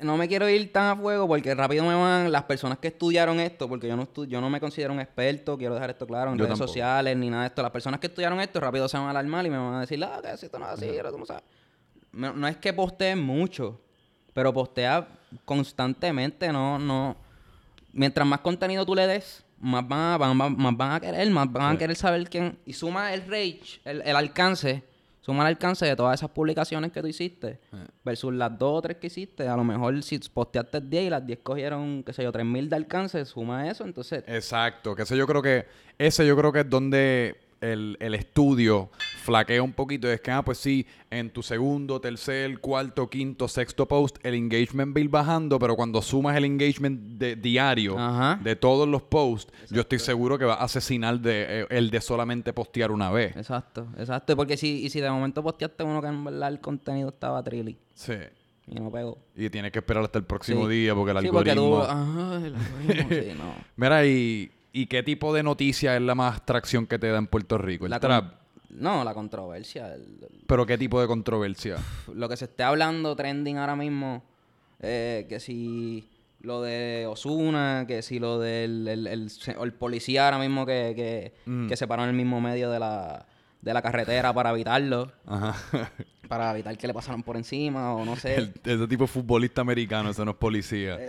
no 0.00 0.16
me 0.16 0.28
quiero 0.28 0.48
ir 0.48 0.72
tan 0.72 0.86
a 0.86 0.96
fuego 0.96 1.26
porque 1.26 1.54
rápido 1.54 1.84
me 1.84 1.94
van 1.94 2.30
las 2.30 2.44
personas 2.44 2.78
que 2.78 2.88
estudiaron 2.88 3.40
esto, 3.40 3.68
porque 3.68 3.88
yo 3.88 3.96
no 3.96 4.06
yo 4.26 4.40
no 4.40 4.48
me 4.50 4.60
considero 4.60 4.92
un 4.92 5.00
experto, 5.00 5.58
quiero 5.58 5.74
dejar 5.74 5.90
esto 5.90 6.06
claro, 6.06 6.30
en 6.32 6.36
Yo 6.38 6.44
redes 6.44 6.50
tampoco. 6.58 6.68
sociales 6.68 7.16
ni 7.16 7.30
nada 7.30 7.42
de 7.42 7.48
esto. 7.48 7.62
Las 7.62 7.70
personas 7.72 7.98
que 7.98 8.06
estudiaron 8.06 8.40
esto 8.40 8.60
rápido 8.60 8.88
se 8.88 8.96
van 8.96 9.06
a 9.06 9.10
alarmar 9.10 9.46
y 9.46 9.50
me 9.50 9.56
van 9.58 9.74
a 9.74 9.80
decir, 9.80 10.02
ah, 10.04 10.20
que 10.22 10.36
si 10.36 10.46
esto 10.46 10.58
no 10.58 10.66
es 10.66 10.72
así, 10.72 10.90
tú 11.10 11.18
no 11.18 11.26
sabes. 11.26 11.42
No, 12.12 12.32
no 12.32 12.48
es 12.48 12.56
que 12.56 12.72
posteen 12.72 13.18
mucho, 13.20 13.80
pero 14.32 14.52
postea 14.52 15.06
constantemente, 15.44 16.52
no, 16.52 16.78
no. 16.78 17.16
Mientras 17.92 18.26
más 18.26 18.40
contenido 18.40 18.84
tú 18.86 18.94
le 18.94 19.06
des, 19.06 19.44
más 19.60 19.86
van 19.86 20.12
a, 20.12 20.18
van- 20.18 20.38
van- 20.38 20.56
más 20.56 20.76
van 20.76 20.92
a 20.92 21.00
querer, 21.00 21.30
más 21.30 21.50
van 21.52 21.70
Sí. 21.72 21.76
a 21.76 21.78
querer 21.78 21.96
saber 21.96 22.28
quién. 22.28 22.58
Y 22.64 22.72
suma 22.72 23.12
el 23.12 23.22
reach, 23.26 23.80
el, 23.84 24.02
el 24.02 24.14
alcance, 24.16 24.84
suma 25.20 25.42
el 25.42 25.48
alcance 25.48 25.84
de 25.84 25.96
todas 25.96 26.18
esas 26.20 26.30
publicaciones 26.30 26.92
que 26.92 27.00
tú 27.00 27.08
hiciste, 27.08 27.58
versus 28.04 28.32
las 28.34 28.56
dos 28.58 28.78
o 28.78 28.82
tres 28.82 28.98
que 28.98 29.08
hiciste. 29.08 29.48
A 29.48 29.56
lo 29.56 29.64
mejor 29.64 30.00
si 30.02 30.18
posteaste 30.18 30.80
10 30.80 31.06
y 31.06 31.10
las 31.10 31.26
10 31.26 31.40
cogieron, 31.42 32.02
qué 32.04 32.12
sé 32.12 32.22
yo, 32.22 32.30
3000 32.32 32.68
de 32.70 32.76
alcance, 32.76 33.24
suma 33.24 33.68
eso, 33.68 33.84
entonces. 33.84 34.22
Exacto, 34.26 34.94
que 34.94 35.02
ese 35.02 35.16
yo 35.16 35.26
creo 35.26 35.42
que, 35.42 35.66
ese 35.98 36.26
yo 36.26 36.36
creo 36.36 36.52
que 36.52 36.60
es 36.60 36.70
donde 36.70 37.40
el, 37.60 37.96
el 38.00 38.14
estudio 38.14 38.90
flaquea 39.28 39.62
un 39.62 39.72
poquito. 39.74 40.10
Es 40.10 40.20
que, 40.22 40.30
ah, 40.30 40.42
pues 40.42 40.56
sí, 40.58 40.86
en 41.10 41.28
tu 41.30 41.42
segundo, 41.42 42.00
tercer, 42.00 42.58
cuarto, 42.60 43.08
quinto, 43.10 43.46
sexto 43.46 43.86
post, 43.86 44.16
el 44.24 44.34
engagement 44.34 44.96
va 44.96 44.98
a 44.98 45.04
ir 45.04 45.08
bajando, 45.10 45.58
pero 45.58 45.76
cuando 45.76 46.00
sumas 46.00 46.34
el 46.36 46.46
engagement 46.46 46.98
de, 47.18 47.36
diario 47.36 47.98
Ajá. 47.98 48.40
de 48.42 48.56
todos 48.56 48.88
los 48.88 49.02
posts, 49.02 49.52
yo 49.70 49.82
estoy 49.82 49.98
seguro 49.98 50.38
que 50.38 50.46
va 50.46 50.54
a 50.54 50.64
asesinar 50.64 51.20
de, 51.20 51.60
eh, 51.60 51.66
el 51.68 51.90
de 51.90 52.00
solamente 52.00 52.52
postear 52.54 52.90
una 52.90 53.10
vez. 53.10 53.36
Exacto, 53.36 53.86
exacto. 53.98 54.34
Porque 54.34 54.56
si, 54.56 54.84
y 54.84 54.88
si 54.90 55.00
de 55.00 55.10
momento 55.10 55.42
posteaste 55.42 55.84
uno 55.84 56.00
que 56.00 56.08
en 56.08 56.24
verdad 56.24 56.48
el 56.48 56.60
contenido 56.60 57.10
estaba 57.10 57.42
trilly 57.42 57.76
Sí. 57.94 58.14
y 58.66 58.74
no 58.76 58.90
pegó. 58.90 59.18
Y 59.36 59.50
tienes 59.50 59.72
que 59.72 59.80
esperar 59.80 60.04
hasta 60.04 60.18
el 60.18 60.24
próximo 60.24 60.66
Sí. 60.66 60.72
día 60.74 60.94
porque 60.94 61.10
el 61.12 61.20
Sí, 61.20 61.28
porque 61.30 61.54
tú- 61.54 61.76
algoritmo... 61.76 61.82
ajá, 61.82 62.46
el 62.46 62.54
algoritmo, 62.54 63.08
sí, 63.10 63.28
no. 63.38 63.54
Mira, 63.76 64.06
y, 64.06 64.50
¿y 64.72 64.86
qué 64.86 65.02
tipo 65.02 65.34
de 65.34 65.42
noticia 65.42 65.94
es 65.96 66.02
la 66.02 66.14
más 66.14 66.44
tracción 66.46 66.86
que 66.86 66.98
te 66.98 67.08
da 67.08 67.18
en 67.18 67.26
Puerto 67.26 67.58
Rico? 67.58 67.84
El 67.86 67.90
La 67.90 68.00
trap. 68.00 68.34
No, 68.70 69.02
la 69.04 69.14
controversia. 69.14 69.94
el- 69.94 70.02
el- 70.22 70.42
Pero 70.46 70.66
¿qué 70.66 70.76
tipo 70.78 71.00
de 71.00 71.06
controversia? 71.06 71.76
lo 72.12 72.28
que 72.28 72.36
se 72.36 72.44
esté 72.46 72.62
hablando, 72.62 73.16
trending 73.16 73.56
ahora 73.56 73.76
mismo, 73.76 74.22
eh, 74.80 75.26
que 75.28 75.40
si 75.40 76.08
lo 76.40 76.62
de 76.62 77.06
Osuna, 77.08 77.84
que 77.88 78.02
si 78.02 78.18
lo 78.18 78.38
del 78.38 78.86
el, 78.86 79.06
el- 79.06 79.30
el 79.60 79.72
policía 79.72 80.26
ahora 80.26 80.38
mismo 80.38 80.66
que, 80.66 80.92
que, 80.94 81.32
Mm. 81.50 81.66
que 81.68 81.76
se 81.76 81.88
paró 81.88 82.02
en 82.04 82.10
el 82.10 82.14
mismo 82.16 82.40
medio 82.40 82.70
de 82.70 82.78
la, 82.78 83.26
de 83.60 83.74
la 83.74 83.82
carretera 83.82 84.32
para 84.32 84.50
evitarlo, 84.50 85.10
Ajá. 85.26 85.54
para 86.28 86.52
evitar 86.52 86.76
que 86.78 86.86
le 86.86 86.94
pasaran 86.94 87.22
por 87.22 87.36
encima 87.36 87.94
o 87.94 88.04
no 88.04 88.14
sé. 88.16 88.34
El- 88.36 88.52
ese 88.64 88.86
tipo 88.86 89.04
de 89.04 89.08
futbolista 89.08 89.60
americano, 89.62 90.10
ese 90.10 90.24
no 90.24 90.30
es 90.32 90.36
policía. 90.36 90.96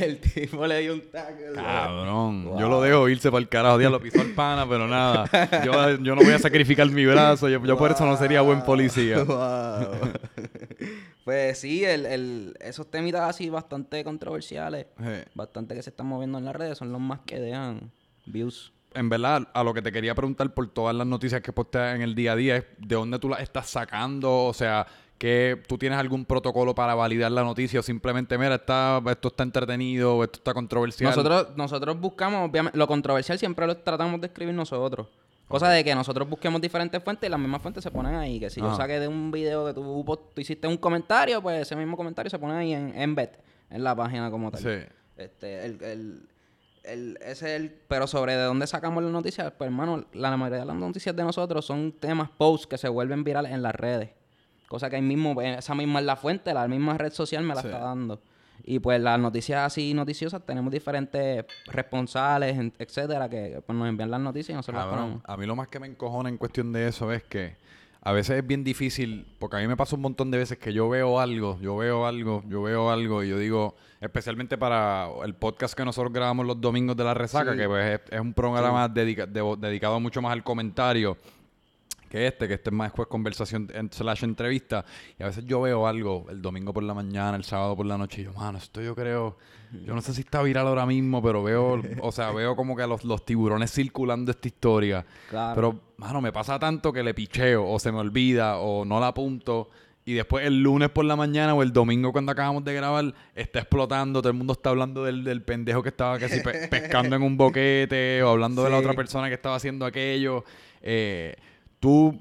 el 0.00 0.18
tipo 0.20 0.66
le 0.66 0.80
dio 0.80 0.94
un 0.94 1.00
tackle. 1.10 1.52
Cabrón. 1.54 2.58
Yo 2.58 2.68
lo 2.68 2.80
dejo 2.80 3.08
irse 3.08 3.30
para 3.30 3.40
el 3.40 3.48
carajo. 3.48 3.78
Día 3.78 3.90
lo 3.90 4.00
pisó 4.00 4.22
el 4.22 4.32
pana, 4.34 4.66
pero 4.68 4.86
nada. 4.88 5.24
Yo, 5.64 5.96
yo 6.02 6.14
no 6.14 6.22
voy 6.22 6.32
a 6.32 6.38
sacrificar 6.38 6.88
mi 6.90 7.04
brazo. 7.06 7.48
Yo, 7.48 7.64
yo 7.64 7.76
por 7.78 7.90
eso 7.90 8.04
no 8.06 8.16
sería 8.16 8.40
buen 8.42 8.62
policía. 8.62 9.22
Wow. 9.24 10.12
pues 11.24 11.58
sí, 11.58 11.84
el, 11.84 12.06
el, 12.06 12.54
esos 12.60 12.90
temitas 12.90 13.22
así 13.22 13.50
bastante 13.50 14.02
controversiales, 14.04 14.86
Sí. 14.98 15.30
bastante 15.34 15.74
que 15.74 15.82
se 15.82 15.90
están 15.90 16.06
moviendo 16.06 16.38
en 16.38 16.44
las 16.44 16.56
redes, 16.56 16.78
son 16.78 16.92
los 16.92 17.00
más 17.00 17.20
que 17.26 17.38
dejan 17.40 17.90
views. 18.26 18.72
En 18.98 19.08
verdad, 19.08 19.48
a 19.54 19.62
lo 19.62 19.72
que 19.72 19.80
te 19.80 19.92
quería 19.92 20.14
preguntar 20.14 20.52
por 20.52 20.66
todas 20.68 20.94
las 20.94 21.06
noticias 21.06 21.40
que 21.40 21.52
posteas 21.52 21.94
en 21.94 22.02
el 22.02 22.14
día 22.14 22.32
a 22.32 22.36
día 22.36 22.56
es 22.56 22.64
de 22.78 22.96
dónde 22.96 23.18
tú 23.18 23.28
las 23.28 23.40
estás 23.40 23.68
sacando. 23.68 24.44
O 24.44 24.52
sea, 24.52 24.86
que 25.18 25.60
tú 25.66 25.78
tienes 25.78 25.98
algún 25.98 26.24
protocolo 26.24 26.74
para 26.74 26.94
validar 26.94 27.30
la 27.30 27.42
noticia 27.42 27.80
o 27.80 27.82
simplemente, 27.82 28.38
mira, 28.38 28.56
está, 28.56 29.02
esto 29.10 29.28
está 29.28 29.42
entretenido 29.42 30.16
o 30.16 30.24
esto 30.24 30.38
está 30.38 30.54
controversial. 30.54 31.10
Nosotros, 31.10 31.48
nosotros 31.56 32.00
buscamos, 32.00 32.48
obviamente, 32.48 32.78
lo 32.78 32.86
controversial 32.86 33.38
siempre 33.38 33.66
lo 33.66 33.76
tratamos 33.76 34.20
de 34.20 34.28
escribir 34.28 34.54
nosotros. 34.54 35.06
Cosa 35.48 35.70
de 35.70 35.82
que 35.82 35.94
nosotros 35.94 36.28
busquemos 36.28 36.60
diferentes 36.60 37.02
fuentes 37.02 37.26
y 37.26 37.30
las 37.30 37.40
mismas 37.40 37.62
fuentes 37.62 37.82
se 37.82 37.90
ponen 37.90 38.14
ahí. 38.14 38.38
Que 38.38 38.50
si 38.50 38.60
yo 38.60 38.74
saqué 38.76 39.00
de 39.00 39.08
un 39.08 39.30
video 39.30 39.64
que 39.66 39.72
tú, 39.72 40.04
tú 40.34 40.40
hiciste 40.40 40.68
un 40.68 40.76
comentario, 40.76 41.40
pues 41.40 41.62
ese 41.62 41.74
mismo 41.74 41.96
comentario 41.96 42.28
se 42.28 42.38
pone 42.38 42.54
ahí 42.54 42.74
en 42.74 42.92
embed, 42.94 43.30
en 43.70 43.82
la 43.82 43.96
página 43.96 44.30
como 44.30 44.50
tal. 44.50 44.60
Sí. 44.60 44.86
Este, 45.16 45.64
el, 45.64 45.82
el, 45.82 46.28
el- 46.92 47.18
ese 47.22 47.30
es 47.54 47.60
el, 47.60 47.70
pero 47.88 48.06
sobre 48.06 48.34
de 48.36 48.42
dónde 48.42 48.66
sacamos 48.66 49.02
las 49.02 49.12
noticias, 49.12 49.52
pues 49.56 49.68
hermano, 49.68 50.04
la 50.12 50.36
mayoría 50.36 50.60
de 50.60 50.66
las 50.66 50.76
noticias 50.76 51.14
de 51.14 51.22
nosotros 51.24 51.64
son 51.64 51.92
temas 51.92 52.30
posts 52.36 52.66
que 52.66 52.78
se 52.78 52.88
vuelven 52.88 53.24
virales 53.24 53.52
en 53.52 53.62
las 53.62 53.74
redes. 53.74 54.10
Cosa 54.68 54.90
que 54.90 54.96
ahí 54.96 55.02
mismo, 55.02 55.40
eh, 55.40 55.56
esa 55.58 55.74
misma 55.74 56.00
es 56.00 56.04
la 56.06 56.16
fuente, 56.16 56.52
la 56.52 56.68
misma 56.68 56.98
red 56.98 57.12
social 57.12 57.42
me 57.42 57.54
la 57.54 57.62
Sí. 57.62 57.68
está 57.68 57.78
dando. 57.80 58.20
Y 58.64 58.80
pues 58.80 59.00
las 59.00 59.18
noticias 59.18 59.60
así 59.64 59.94
noticiosas 59.94 60.44
tenemos 60.44 60.70
diferentes 60.72 61.44
responsables, 61.66 62.72
etcétera, 62.78 63.28
que 63.28 63.62
pues, 63.64 63.78
nos 63.78 63.88
envían 63.88 64.10
las 64.10 64.20
noticias 64.20 64.50
y 64.50 64.54
nosotros 64.56 64.84
las 64.84 64.94
ponemos. 64.94 65.22
a 65.24 65.36
mí 65.36 65.46
lo 65.46 65.56
más 65.56 65.68
que 65.68 65.78
me 65.80 65.86
encojona 65.86 66.28
en 66.28 66.36
cuestión 66.36 66.72
de 66.72 66.88
eso 66.88 67.12
es 67.12 67.22
que 67.22 67.56
a 68.00 68.12
veces 68.12 68.38
es 68.38 68.46
bien 68.46 68.64
difícil, 68.64 69.26
porque 69.38 69.56
a 69.56 69.58
mí 69.60 69.66
me 69.66 69.76
pasa 69.76 69.96
un 69.96 70.02
montón 70.02 70.30
de 70.30 70.38
veces 70.38 70.56
que 70.58 70.72
yo 70.72 70.88
veo 70.88 71.18
algo, 71.20 71.58
yo 71.60 71.76
veo 71.76 72.06
algo, 72.06 72.42
yo 72.48 72.62
veo 72.62 72.90
algo 72.90 73.22
y 73.24 73.28
yo 73.28 73.38
digo, 73.38 73.74
especialmente 74.00 74.56
para 74.56 75.08
el 75.24 75.34
podcast 75.34 75.74
que 75.76 75.84
nosotros 75.84 76.12
grabamos 76.12 76.46
los 76.46 76.60
domingos 76.60 76.96
de 76.96 77.04
la 77.04 77.14
resaca, 77.14 77.52
Sí. 77.52 77.58
que 77.58 77.66
pues 77.66 78.00
es, 78.06 78.12
es 78.12 78.20
un 78.20 78.32
programa 78.32 78.88
dedica- 78.88 79.26
de- 79.26 79.56
dedicado 79.58 79.98
mucho 80.00 80.22
más 80.22 80.32
al 80.32 80.44
comentario 80.44 81.16
que 82.08 82.26
este, 82.26 82.48
que 82.48 82.54
este 82.54 82.70
es 82.70 82.74
más 82.74 82.88
después 82.88 83.08
conversación 83.08 83.68
en, 83.72 83.92
slash 83.92 84.24
entrevista. 84.24 84.84
Y 85.18 85.22
a 85.22 85.26
veces 85.26 85.44
yo 85.46 85.60
veo 85.60 85.86
algo 85.86 86.26
el 86.30 86.40
domingo 86.42 86.72
por 86.72 86.82
la 86.82 86.94
mañana, 86.94 87.36
el 87.36 87.44
sábado 87.44 87.76
por 87.76 87.86
la 87.86 87.98
noche, 87.98 88.22
y 88.22 88.24
yo, 88.24 88.32
mano, 88.32 88.58
esto 88.58 88.80
yo 88.80 88.94
creo, 88.94 89.36
yo 89.84 89.94
no 89.94 90.00
sé 90.00 90.14
si 90.14 90.22
está 90.22 90.42
viral 90.42 90.66
ahora 90.66 90.86
mismo, 90.86 91.22
pero 91.22 91.42
veo, 91.42 91.80
o 92.02 92.12
sea, 92.12 92.30
veo 92.32 92.56
como 92.56 92.74
que 92.76 92.86
los, 92.86 93.04
los 93.04 93.24
tiburones 93.24 93.72
circulando 93.72 94.30
esta 94.30 94.48
historia. 94.48 95.04
Claro. 95.30 95.54
Pero, 95.54 95.80
mano, 95.98 96.20
me 96.20 96.32
pasa 96.32 96.58
tanto 96.58 96.92
que 96.92 97.02
le 97.02 97.14
picheo, 97.14 97.66
o 97.68 97.78
se 97.78 97.92
me 97.92 97.98
olvida, 97.98 98.58
o 98.58 98.84
no 98.84 98.98
la 99.00 99.08
apunto. 99.08 99.68
Y 100.04 100.14
después 100.14 100.46
el 100.46 100.62
lunes 100.62 100.88
por 100.88 101.04
la 101.04 101.16
mañana 101.16 101.52
o 101.54 101.62
el 101.62 101.70
domingo 101.70 102.12
cuando 102.12 102.32
acabamos 102.32 102.64
de 102.64 102.72
grabar, 102.72 103.12
está 103.34 103.58
explotando, 103.58 104.22
todo 104.22 104.30
el 104.30 104.38
mundo 104.38 104.54
está 104.54 104.70
hablando 104.70 105.04
del, 105.04 105.22
del 105.22 105.42
pendejo 105.42 105.82
que 105.82 105.90
estaba 105.90 106.18
casi 106.18 106.40
pe- 106.40 106.66
pescando 106.70 107.14
en 107.14 107.20
un 107.22 107.36
boquete, 107.36 108.22
o 108.22 108.30
hablando 108.30 108.64
de 108.64 108.70
la 108.70 108.78
Sí. 108.78 108.84
otra 108.84 108.94
persona 108.94 109.28
que 109.28 109.34
estaba 109.34 109.56
haciendo 109.56 109.84
aquello. 109.84 110.44
Eh, 110.80 111.36
¿Tú 111.80 112.18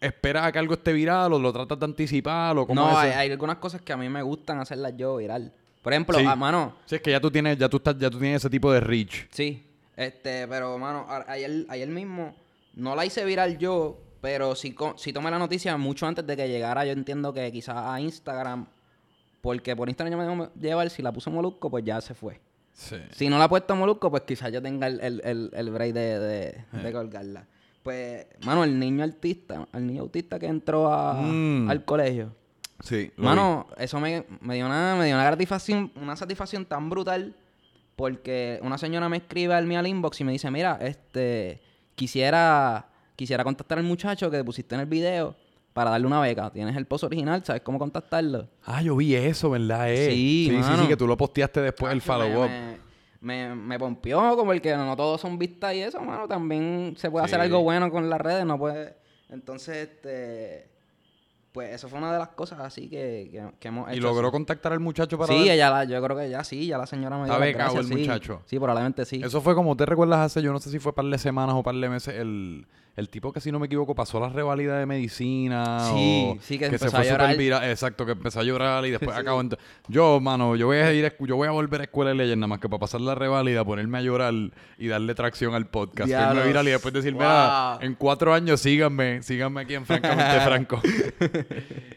esperas 0.00 0.46
a 0.46 0.52
que 0.52 0.58
algo 0.58 0.74
esté 0.74 0.92
viral 0.92 1.32
o 1.32 1.38
lo 1.38 1.52
tratas 1.52 1.78
de 1.78 1.84
anticipar 1.84 2.56
o 2.58 2.66
cómo 2.66 2.80
No, 2.80 2.90
es 2.90 2.96
hay, 2.96 3.10
hay 3.12 3.30
algunas 3.30 3.56
cosas 3.56 3.80
que 3.82 3.92
a 3.92 3.96
mí 3.96 4.08
me 4.08 4.22
gustan 4.22 4.58
hacerlas 4.60 4.94
yo 4.96 5.16
viral. 5.16 5.52
Por 5.82 5.92
ejemplo, 5.92 6.18
Sí. 6.18 6.24
a 6.26 6.36
mano, 6.36 6.76
Sí, 6.86 6.96
es 6.96 7.00
que 7.02 7.10
ya 7.10 7.20
tú 7.20 7.30
tienes, 7.30 7.58
ya 7.58 7.68
tú 7.68 7.78
estás, 7.78 7.98
ya 7.98 8.08
tú 8.10 8.18
tienes 8.18 8.36
ese 8.36 8.50
tipo 8.50 8.72
de 8.72 8.80
reach. 8.80 9.26
Sí, 9.30 9.64
este, 9.96 10.46
pero 10.48 10.78
mano, 10.78 11.06
a- 11.08 11.24
ayer, 11.28 11.66
ayer 11.68 11.88
mismo 11.88 12.34
no 12.74 12.94
la 12.94 13.04
hice 13.04 13.24
viral 13.24 13.58
yo, 13.58 13.98
pero 14.20 14.54
sí, 14.54 14.74
sí 14.96 15.12
tomé 15.12 15.30
la 15.30 15.38
noticia 15.38 15.76
mucho 15.76 16.06
antes 16.06 16.24
de 16.26 16.36
que 16.36 16.48
llegara. 16.48 16.84
Yo 16.84 16.92
entiendo 16.92 17.32
que 17.32 17.50
quizás 17.50 17.76
a 17.76 18.00
Instagram, 18.00 18.66
porque 19.40 19.74
por 19.74 19.88
Instagram 19.88 20.20
yo 20.24 20.34
me 20.36 20.48
llevar, 20.60 20.88
si 20.90 21.02
la 21.02 21.10
puso 21.12 21.30
Molusco, 21.30 21.68
pues 21.68 21.84
ya 21.84 22.00
se 22.00 22.14
fue. 22.14 22.40
Sí. 22.72 22.96
Si 23.10 23.28
no 23.28 23.36
la 23.38 23.44
ha 23.44 23.48
puesto 23.48 23.74
Molusco, 23.74 24.08
pues 24.10 24.22
quizás 24.22 24.52
yo 24.52 24.62
tenga 24.62 24.86
el, 24.86 25.00
el, 25.00 25.20
el, 25.24 25.50
el 25.52 25.70
break 25.70 25.92
de, 25.92 26.18
de, 26.20 26.64
de 26.72 26.92
colgarla. 26.92 27.44
Pues, 27.82 28.26
mano, 28.44 28.62
el 28.64 28.78
niño 28.78 29.02
artista, 29.04 29.66
el 29.72 29.86
niño 29.86 30.02
autista 30.02 30.38
que 30.38 30.46
entró 30.46 30.92
a- 30.92 31.14
Mm. 31.14 31.68
al 31.68 31.84
colegio. 31.84 32.34
Sí. 32.80 33.10
Mano, 33.16 33.66
eso 33.78 33.98
me, 34.00 34.24
me 34.40 34.54
dio 34.56 34.66
una, 34.66 34.96
me 34.98 35.06
dio 35.06 35.14
una 35.14 35.28
satisfacción, 35.30 35.92
una 35.96 36.16
satisfacción 36.16 36.64
tan 36.64 36.90
brutal 36.90 37.34
porque 37.96 38.58
una 38.62 38.78
señora 38.78 39.08
me 39.08 39.18
escribe 39.18 39.54
al 39.54 39.66
mío 39.66 39.78
al 39.78 39.86
inbox 39.86 40.20
y 40.20 40.24
me 40.24 40.32
dice, 40.32 40.50
mira, 40.50 40.78
este, 40.80 41.60
quisiera, 41.94 42.88
quisiera 43.16 43.44
contactar 43.44 43.78
al 43.78 43.84
muchacho 43.84 44.30
que 44.30 44.42
pusiste 44.42 44.74
en 44.74 44.80
el 44.80 44.86
video 44.86 45.36
para 45.72 45.90
darle 45.90 46.06
una 46.06 46.20
beca. 46.20 46.50
Tienes 46.50 46.76
el 46.76 46.86
post 46.86 47.04
original, 47.04 47.44
¿sabes 47.44 47.62
cómo 47.62 47.78
contactarlo? 47.78 48.48
Ah, 48.66 48.82
yo 48.82 48.96
vi 48.96 49.14
eso, 49.14 49.50
¿verdad? 49.50 49.90
Eh? 49.92 50.10
Sí, 50.10 50.46
sí, 50.50 50.56
sí, 50.56 50.56
mano. 50.70 50.82
sí, 50.82 50.88
que 50.88 50.96
tú 50.96 51.06
lo 51.06 51.16
posteaste 51.16 51.60
después 51.60 51.92
el 51.92 52.00
Chacho, 52.02 52.18
me- 52.18 52.24
follow-up. 52.26 52.48
Me, 52.50 52.76
me, 53.22 53.54
me 53.54 53.78
pompió 53.78 54.36
como 54.36 54.52
el 54.52 54.60
que 54.60 54.76
no 54.76 54.94
todos 54.96 55.20
son 55.20 55.38
vistas 55.38 55.74
y 55.74 55.80
eso, 55.80 56.00
mano. 56.00 56.28
También 56.28 56.94
se 56.98 57.10
puede 57.10 57.24
hacer 57.24 57.40
algo 57.40 57.62
bueno 57.62 57.90
con 57.90 58.10
las 58.10 58.20
redes, 58.20 58.44
no 58.44 58.58
puede... 58.58 58.94
Entonces, 59.30 59.76
este... 59.88 60.70
Pues 61.52 61.74
eso 61.74 61.86
fue 61.86 61.98
una 61.98 62.10
de 62.10 62.18
las 62.18 62.28
cosas 62.30 62.60
así 62.60 62.88
que, 62.88 63.28
que, 63.30 63.46
que 63.60 63.68
hemos 63.68 63.86
hecho. 63.88 63.98
¿Y 63.98 64.00
logró 64.00 64.28
así. 64.28 64.32
contactar 64.32 64.72
al 64.72 64.80
muchacho 64.80 65.18
para 65.18 65.34
Sí, 65.34 65.40
ver? 65.40 65.50
ella 65.52 65.68
la, 65.70 65.84
yo 65.84 66.02
creo 66.02 66.16
que 66.16 66.30
ya 66.30 66.42
sí, 66.44 66.66
ya 66.66 66.78
la 66.78 66.86
señora 66.86 67.18
me 67.18 67.24
dio 67.26 67.32
Está 67.34 67.44
becado 67.44 67.78
el 67.78 67.86
sí. 67.86 67.94
muchacho. 67.94 68.40
Sí, 68.46 68.58
probablemente 68.58 69.04
sí. 69.04 69.20
Eso 69.22 69.42
fue 69.42 69.54
como 69.54 69.76
te 69.76 69.84
recuerdas 69.84 70.20
hace, 70.20 70.40
yo 70.40 70.50
no 70.50 70.58
sé 70.60 70.70
si 70.70 70.78
fue 70.78 70.94
par 70.94 71.04
de 71.04 71.18
semanas 71.18 71.54
o 71.54 71.62
par 71.62 71.74
de 71.74 71.90
meses, 71.90 72.14
el, 72.16 72.66
el 72.94 73.08
tipo 73.08 73.32
que 73.32 73.40
si 73.40 73.50
no 73.50 73.58
me 73.58 73.66
equivoco 73.66 73.94
pasó 73.94 74.20
la 74.20 74.28
revalida 74.28 74.78
de 74.78 74.84
medicina. 74.84 75.80
Sí, 75.94 76.34
o 76.36 76.42
sí, 76.42 76.58
que 76.58 76.66
se 76.68 76.74
empezó 76.74 76.90
fue 76.90 77.00
a 77.00 77.10
llorar. 77.10 77.36
viral. 77.36 77.64
Exacto, 77.70 78.04
que 78.04 78.12
empezó 78.12 78.40
a 78.40 78.42
llorar 78.44 78.84
y 78.84 78.90
después 78.90 79.10
Sí. 79.14 79.20
acabó. 79.20 79.40
en- 79.40 79.50
Yo, 79.88 80.20
mano, 80.20 80.56
yo 80.56 80.66
voy 80.66 80.76
a 80.76 80.92
ir, 80.92 81.16
yo 81.20 81.36
voy 81.36 81.48
a 81.48 81.52
volver 81.52 81.80
a 81.80 81.84
escuela 81.84 82.10
de 82.10 82.16
leyes 82.16 82.36
nada 82.36 82.48
más 82.48 82.58
que 82.60 82.68
para 82.68 82.80
pasar 82.80 83.00
la 83.00 83.14
revalida, 83.14 83.64
ponerme 83.64 83.98
a 83.98 84.02
llorar 84.02 84.34
y 84.78 84.88
darle 84.88 85.14
tracción 85.14 85.54
al 85.54 85.66
podcast. 85.66 86.08
irme 86.10 86.20
Diablos. 86.22 86.46
viral 86.46 86.68
y 86.68 86.70
después 86.72 86.92
decir, 86.92 87.12
Wow. 87.14 87.22
mira, 87.22 87.78
en 87.80 87.94
cuatro 87.94 88.34
años 88.34 88.60
síganme, 88.60 89.22
síganme 89.22 89.62
aquí 89.62 89.74
en 89.74 89.86
Francamente 89.86 90.40
Franco. 90.44 90.80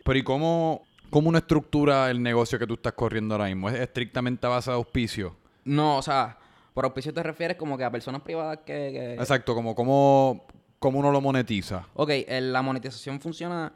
Pero 0.03 0.17
¿y 0.19 0.23
cómo, 0.23 0.83
cómo 1.09 1.29
uno 1.29 1.37
estructura 1.37 2.09
el 2.09 2.21
negocio 2.23 2.57
que 2.59 2.67
tú 2.67 2.75
estás 2.75 2.93
corriendo 2.93 3.35
ahora 3.35 3.47
mismo? 3.47 3.69
¿Es 3.69 3.75
estrictamente 3.79 4.45
a 4.47 4.49
base 4.49 4.71
de 4.71 4.75
auspicio? 4.75 5.35
No, 5.65 5.97
o 5.97 6.01
sea, 6.01 6.37
por 6.73 6.85
auspicio 6.85 7.13
te 7.13 7.23
refieres 7.23 7.57
como 7.57 7.77
que 7.77 7.83
a 7.83 7.91
personas 7.91 8.21
privadas 8.21 8.59
que... 8.65 8.73
que- 8.91 9.13
Exacto, 9.15 9.55
como 9.55 9.73
cómo, 9.75 10.45
cómo 10.85 10.99
uno 10.99 11.11
lo 11.11 11.19
monetiza. 11.19 11.87
Ok, 11.95 12.11
el- 12.27 12.53
la 12.53 12.61
monetización 12.61 13.19
funciona... 13.19 13.73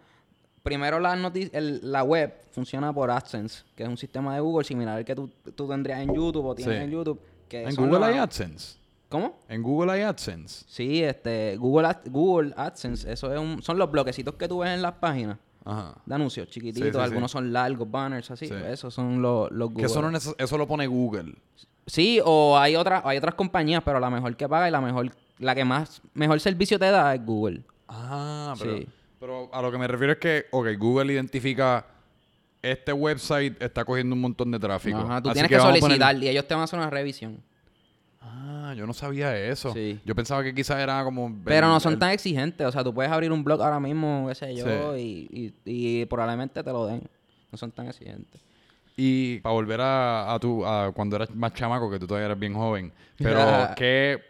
Primero 0.62 1.00
la, 1.00 1.14
el- 1.54 1.92
la 1.92 2.04
web 2.04 2.36
funciona 2.52 2.94
por 2.94 3.10
AdSense, 3.10 3.64
que 3.76 3.84
es 3.84 3.90
un 3.90 3.98
sistema 3.98 4.36
de 4.36 4.42
Google 4.42 4.64
similar 4.66 4.98
al 4.98 5.06
que 5.06 5.16
tú, 5.16 5.30
tú 5.56 5.68
tendrías 5.68 6.02
en 6.02 6.14
YouTube 6.14 6.46
o 6.46 6.54
tienes 6.54 6.78
Sí. 6.78 6.84
en 6.84 6.92
YouTube. 6.92 7.20
Que 7.48 7.64
En 7.64 7.76
Google 7.76 8.06
hay 8.06 8.18
AdSense. 8.18 8.78
¿Cómo? 9.08 9.40
En 9.48 9.64
Google 9.64 9.92
hay 9.94 10.02
AdSense. 10.02 10.66
Sí, 10.68 11.02
este, 11.02 11.56
Google, 11.58 11.88
Ad- 11.88 12.02
Google 12.12 12.54
AdSense, 12.56 13.12
eso 13.12 13.34
es 13.34 13.40
un, 13.40 13.64
son 13.64 13.80
los 13.80 13.90
bloquecitos 13.90 14.36
que 14.36 14.48
tú 14.48 14.60
ves 14.60 14.70
en 14.72 14.82
las 14.84 14.94
páginas 14.96 15.38
Ajá. 15.66 15.96
de 16.06 16.14
anuncios 16.14 16.48
chiquititos, 16.50 16.90
Sí, 16.90 16.94
sí, 16.94 17.00
algunos 17.00 17.32
sí. 17.32 17.38
son 17.38 17.52
largos, 17.52 17.90
banners, 17.90 18.30
así. 18.30 18.48
Sí. 18.48 18.54
Esos 18.68 18.94
son 18.94 19.22
los, 19.22 19.50
los 19.52 19.70
Que 19.70 19.74
Google. 19.76 19.86
eso, 19.88 20.02
no 20.12 20.18
eso 20.38 20.58
lo 20.58 20.68
pone 20.68 20.86
Google. 20.86 21.34
Sí, 21.88 22.20
o 22.24 22.56
hay 22.58 22.76
otras, 22.76 23.02
hay 23.06 23.18
otras 23.18 23.34
compañías, 23.34 23.82
pero 23.84 24.00
la 24.00 24.10
mejor 24.12 24.36
que 24.36 24.48
paga 24.48 24.68
y 24.68 24.72
la 24.72 24.82
mejor, 24.82 25.10
la 25.40 25.56
que 25.56 25.66
más 25.66 26.02
mejor 26.14 26.40
servicio 26.40 26.78
te 26.78 26.90
da 26.92 27.16
es 27.16 27.26
Google. 27.26 27.62
Ah, 27.88 28.54
pero, 28.60 28.78
Sí. 28.78 28.88
pero 29.20 29.50
a 29.54 29.62
lo 29.62 29.72
que 29.72 29.78
me 29.78 29.88
refiero 29.88 30.14
es 30.14 30.20
que, 30.20 30.46
ok, 30.52 30.68
Google 30.78 31.12
identifica 31.14 31.86
este 32.62 32.92
website 32.94 33.62
está 33.62 33.86
cogiendo 33.86 34.14
un 34.16 34.22
montón 34.22 34.52
de 34.52 34.60
tráfico. 34.60 34.98
Ajá, 35.00 35.22
tú 35.22 35.30
Así 35.30 35.36
tienes 35.40 35.50
que, 35.50 35.58
poner- 35.58 35.80
solicitar 35.80 36.16
y 36.24 36.28
ellos 36.30 36.46
te 36.48 36.54
van 36.54 36.62
a 36.62 36.64
hacer 36.66 36.78
una 36.78 36.90
revisión. 36.90 37.42
Ah, 38.22 38.74
yo 38.76 38.86
no 38.86 38.94
sabía 38.94 39.36
eso. 39.38 39.74
Sí. 39.74 40.00
Yo 40.06 40.14
pensaba 40.14 40.44
que 40.44 40.54
quizás 40.54 40.78
era 40.80 41.04
como... 41.04 41.34
Pero 41.46 41.68
el- 41.68 41.72
no 41.74 41.80
son 41.80 41.94
el- 41.94 42.00
tan 42.00 42.12
exigentes. 42.12 42.68
O 42.68 42.72
sea, 42.72 42.84
tú 42.84 42.94
puedes 42.94 43.12
abrir 43.12 43.32
un 43.32 43.44
blog 43.44 43.62
ahora 43.62 43.80
mismo, 43.80 44.26
qué 44.28 44.36
sé 44.36 44.56
yo, 44.56 44.94
Sí. 44.96 45.28
y, 45.32 45.46
y, 45.66 46.02
y 46.02 46.06
probablemente 46.06 46.62
te 46.64 46.72
lo 46.72 46.86
den. 46.86 47.02
No 47.52 47.58
son 47.58 47.72
tan 47.72 47.88
exigentes. 47.88 48.42
Y 48.98 49.40
para 49.40 49.54
volver 49.54 49.80
a, 49.80 50.34
a 50.34 50.40
tu, 50.40 50.66
a 50.66 50.92
cuando 50.92 51.16
eras 51.16 51.34
más 51.34 51.54
chamaco, 51.54 51.90
que 51.90 51.98
tú 51.98 52.06
todavía 52.06 52.26
eres 52.26 52.40
bien 52.40 52.54
joven, 52.54 52.92
pero 53.18 53.70
¿qué, 53.78 54.22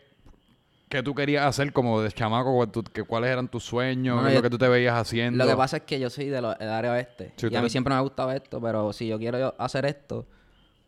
qué 0.90 1.02
tú 1.04 1.14
querías 1.16 1.46
hacer 1.46 1.72
como 1.72 2.02
de 2.02 2.12
chamaco? 2.12 2.54
¿Cuál 2.54 2.72
tu- 2.72 2.84
que- 2.84 3.04
¿Cuáles 3.04 3.30
eran 3.32 3.48
tus 3.48 3.64
sueños? 3.64 4.18
No, 4.18 4.24
¿Qué 4.24 4.30
es 4.30 4.34
yo- 4.34 4.40
lo 4.40 4.44
que 4.44 4.50
tú 4.50 4.58
te 4.58 4.68
veías 4.68 4.96
haciendo? 4.96 5.44
Lo 5.44 5.50
que 5.50 5.56
pasa 5.56 5.78
es 5.78 5.84
que 5.84 6.00
yo 6.00 6.10
soy 6.10 6.26
de 6.26 6.36
del 6.42 6.46
área 6.70 6.92
oeste. 6.92 7.34
Sí, 7.38 7.48
y 7.50 7.56
a 7.56 7.62
mí 7.62 7.70
siempre 7.70 7.94
me 7.94 7.98
ha 8.00 8.02
gustado 8.02 8.32
esto, 8.32 8.60
pero 8.60 8.92
si 8.92 9.08
yo 9.08 9.18
quiero 9.20 9.56
hacer 9.58 9.86
esto, 9.86 10.26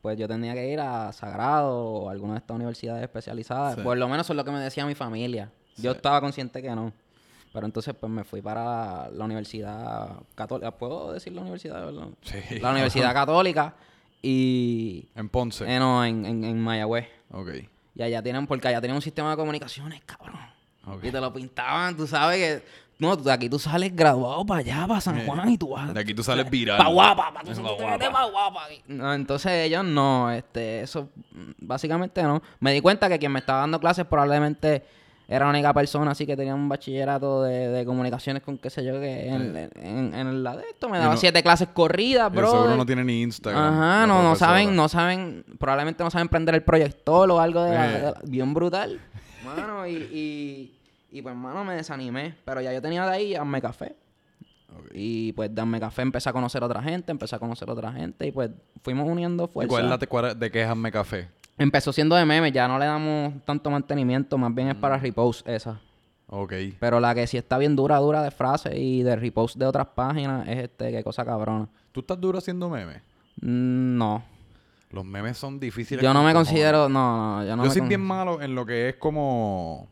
pues 0.01 0.17
yo 0.17 0.27
tendría 0.27 0.53
que 0.55 0.67
ir 0.67 0.79
a 0.79 1.13
Sagrado 1.13 1.77
o 1.79 2.09
a 2.09 2.11
alguna 2.11 2.33
de 2.33 2.39
estas 2.39 2.55
universidades 2.55 3.03
especializadas. 3.03 3.75
Sí. 3.75 3.81
Por 3.81 3.97
lo 3.97 4.07
menos 4.09 4.25
eso 4.25 4.33
es 4.33 4.37
lo 4.37 4.43
que 4.43 4.51
me 4.51 4.59
decía 4.59 4.85
mi 4.85 4.95
familia. 4.95 5.51
Yo 5.77 5.91
estaba 5.91 6.19
consciente 6.19 6.61
que 6.61 6.69
no. 6.75 6.91
Pero 7.53 7.65
entonces 7.65 7.93
pues 7.93 8.11
me 8.11 8.23
fui 8.23 8.41
para 8.41 9.09
la 9.11 9.25
universidad 9.25 10.09
católica. 10.35 10.71
¿Puedo 10.71 11.11
decir 11.13 11.33
la 11.33 11.41
universidad? 11.41 11.85
verdad? 11.85 12.07
Sí. 12.21 12.59
La 12.59 12.71
universidad 12.71 13.13
católica 13.13 13.75
y... 14.21 15.09
En 15.15 15.29
Ponce. 15.29 15.65
eh, 15.65 15.77
no, 15.79 16.03
en, 16.05 16.25
en, 16.25 16.43
en 16.45 16.59
Mayagüez. 16.59 17.07
Ok. 17.31 17.49
Y 17.95 18.01
allá 18.03 18.21
tienen, 18.23 18.47
porque 18.47 18.67
allá 18.67 18.79
tienen 18.79 18.95
un 18.95 19.01
sistema 19.01 19.31
de 19.31 19.35
comunicaciones, 19.37 20.01
cabrón. 20.05 20.39
Y 21.03 21.11
te 21.11 21.19
lo 21.21 21.31
pintaban, 21.33 21.95
tú 21.95 22.07
sabes 22.07 22.37
que... 22.37 22.81
No, 22.97 23.15
de 23.15 23.31
aquí 23.31 23.49
tú 23.49 23.57
sales 23.57 23.95
graduado 23.95 24.45
para 24.45 24.59
allá, 24.59 24.85
para 24.87 25.01
San 25.01 25.17
Eh, 25.17 25.23
Juan, 25.25 25.49
y 25.49 25.57
tú 25.57 25.69
vas... 25.69 25.91
De 25.91 25.99
aquí 25.99 26.13
tú 26.13 26.21
sales 26.23 26.47
viral. 26.49 26.77
Pa' 26.77 26.87
guapa, 26.87 27.33
pa' 27.33 27.39
tú 27.43 27.47
Pa' 27.47 27.53
tú 27.55 27.55
te 27.55 27.61
guapa. 27.61 27.91
metes 27.91 28.09
pa' 28.09 28.25
guapa. 28.29 28.67
No, 28.87 29.13
entonces 29.13 29.51
ellos 29.65 29.83
no, 29.83 30.29
este, 30.31 30.81
eso, 30.81 31.09
mm, 31.31 31.51
básicamente 31.59 32.21
no. 32.21 32.41
Me 32.59 32.73
di 32.73 32.81
cuenta 32.81 33.09
que 33.09 33.17
quien 33.17 33.31
me 33.31 33.39
estaba 33.39 33.61
dando 33.61 33.79
clases 33.79 34.05
probablemente 34.05 34.83
era 35.33 35.45
la 35.45 35.51
única 35.51 35.73
persona 35.73 36.11
así 36.11 36.25
que 36.25 36.35
tenía 36.35 36.53
un 36.53 36.67
bachillerato 36.67 37.43
de, 37.43 37.69
de 37.69 37.85
comunicaciones 37.85 38.43
con 38.43 38.57
qué 38.57 38.69
sé 38.69 38.83
yo, 38.83 38.99
que 38.99 39.29
en, 39.29 39.55
en, 39.75 40.13
en 40.13 40.43
la 40.43 40.57
de 40.57 40.63
esto 40.69 40.89
me 40.89 40.97
Y 40.97 41.01
daba 41.01 41.13
no- 41.13 41.19
siete 41.19 41.41
clases 41.41 41.69
corridas, 41.69 42.29
Y 42.33 42.35
bro. 42.35 42.51
seguro 42.51 42.75
no 42.75 42.85
tiene 42.85 43.03
ni 43.05 43.21
Instagram. 43.21 43.63
Ajá, 43.63 44.07
no, 44.07 44.21
no 44.23 44.35
saben, 44.35 44.75
no 44.75 44.89
saben, 44.89 45.45
probablemente 45.57 46.03
no 46.03 46.11
saben 46.11 46.27
prender 46.27 46.55
el 46.55 46.63
proyector 46.63 47.31
o 47.31 47.39
algo 47.39 47.63
de, 47.63 47.73
la- 47.73 47.89
Eh. 47.89 47.93
de 47.93 48.01
la- 48.11 48.21
bien 48.25 48.53
brutal. 48.53 48.99
Mano, 49.45 49.87
y, 49.87 49.93
y, 49.95 50.79
y 51.11 51.21
pues, 51.21 51.35
mano, 51.35 51.63
me 51.63 51.75
desanimé. 51.75 52.35
Pero 52.45 52.61
ya 52.61 52.71
yo 52.73 52.81
tenía 52.81 53.05
de 53.05 53.11
ahí 53.11 53.35
Hazme 53.35 53.61
Café. 53.61 53.95
Y 54.93 55.33
pues 55.33 55.53
de 55.53 55.61
Hazme 55.61 55.79
Café 55.79 56.01
empecé 56.01 56.29
a 56.29 56.33
conocer 56.33 56.63
a 56.63 56.65
otra 56.65 56.81
gente, 56.81 57.11
empecé 57.11 57.35
a 57.35 57.39
conocer 57.39 57.69
a 57.69 57.73
otra 57.73 57.91
gente 57.91 58.27
y 58.27 58.31
pues 58.31 58.49
fuimos 58.83 59.07
uniendo 59.07 59.45
¿Y 59.45 59.47
fuerzas. 59.47 59.69
cuál 59.69 59.83
es 59.85 59.89
la 59.89 59.97
te- 59.97 60.35
de 60.39 60.51
qué 60.51 60.61
es 60.63 60.67
Hazme 60.69 60.91
Café? 60.91 61.27
Empezó 61.61 61.93
siendo 61.93 62.15
de 62.15 62.25
memes, 62.25 62.51
ya 62.51 62.67
no 62.67 62.79
le 62.79 62.85
damos 62.85 63.33
tanto 63.45 63.69
mantenimiento, 63.69 64.37
más 64.37 64.53
bien 64.53 64.69
es 64.69 64.75
para 64.75 64.97
Mm. 64.97 65.01
repost 65.01 65.47
esa. 65.47 65.79
Ok. 66.27 66.53
Pero 66.79 66.99
la 66.99 67.13
que 67.13 67.27
sí 67.27 67.37
está 67.37 67.57
bien 67.57 67.75
dura, 67.75 67.97
dura 67.97 68.23
de 68.23 68.31
frases 68.31 68.73
y 68.75 69.03
de 69.03 69.15
repost 69.15 69.57
de 69.57 69.65
otras 69.65 69.87
páginas 69.87 70.47
es 70.47 70.57
este, 70.59 70.91
qué 70.91 71.03
cosa 71.03 71.23
cabrona. 71.25 71.67
¿Tú 71.91 71.99
estás 71.99 72.19
duro 72.19 72.37
haciendo 72.39 72.69
memes? 72.69 73.01
Mm, 73.41 73.97
No. 73.97 74.23
Los 74.91 75.05
memes 75.05 75.37
son 75.37 75.59
difíciles. 75.59 76.03
Yo 76.03 76.13
no 76.13 76.21
me 76.23 76.31
cojones. 76.33 76.49
considero, 76.49 76.89
no, 76.89 77.37
no, 77.39 77.45
yo 77.45 77.55
no 77.55 77.63
yo 77.63 77.67
me 77.69 77.73
soy 77.73 77.79
con- 77.81 77.89
bien 77.89 78.01
malo 78.01 78.41
en 78.41 78.55
lo 78.55 78.65
que 78.65 78.89
es 78.89 78.95
como 78.95 79.87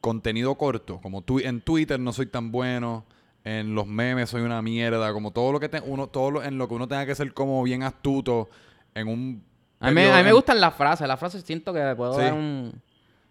contenido 0.00 0.54
corto. 0.56 0.98
Como 1.02 1.22
tu- 1.22 1.38
en 1.40 1.60
Twitter 1.60 1.98
no 2.00 2.12
soy 2.12 2.26
tan 2.26 2.50
bueno. 2.50 3.04
En 3.44 3.74
los 3.74 3.86
memes 3.86 4.30
soy 4.30 4.42
una 4.42 4.62
mierda. 4.62 5.12
Como 5.12 5.30
todo 5.32 5.52
lo 5.52 5.60
que 5.60 5.68
te- 5.68 5.80
uno, 5.80 6.08
todo 6.08 6.30
lo, 6.30 6.42
en 6.42 6.58
lo 6.58 6.68
que 6.68 6.74
uno 6.74 6.88
tenga 6.88 7.06
que 7.06 7.14
ser 7.14 7.32
como 7.34 7.62
bien 7.62 7.82
astuto. 7.82 8.48
En 8.94 9.08
un 9.08 9.44
A 9.80 9.88
mí, 9.88 9.94
me- 9.94 10.10
a 10.10 10.16
mí 10.18 10.24
me 10.24 10.32
gustan 10.32 10.60
las 10.60 10.74
frases. 10.74 11.06
Las 11.06 11.18
frases 11.18 11.42
siento 11.44 11.72
que 11.72 11.94
puedo 11.96 12.14
Sí. 12.14 12.20
dar 12.22 12.32
un... 12.34 12.72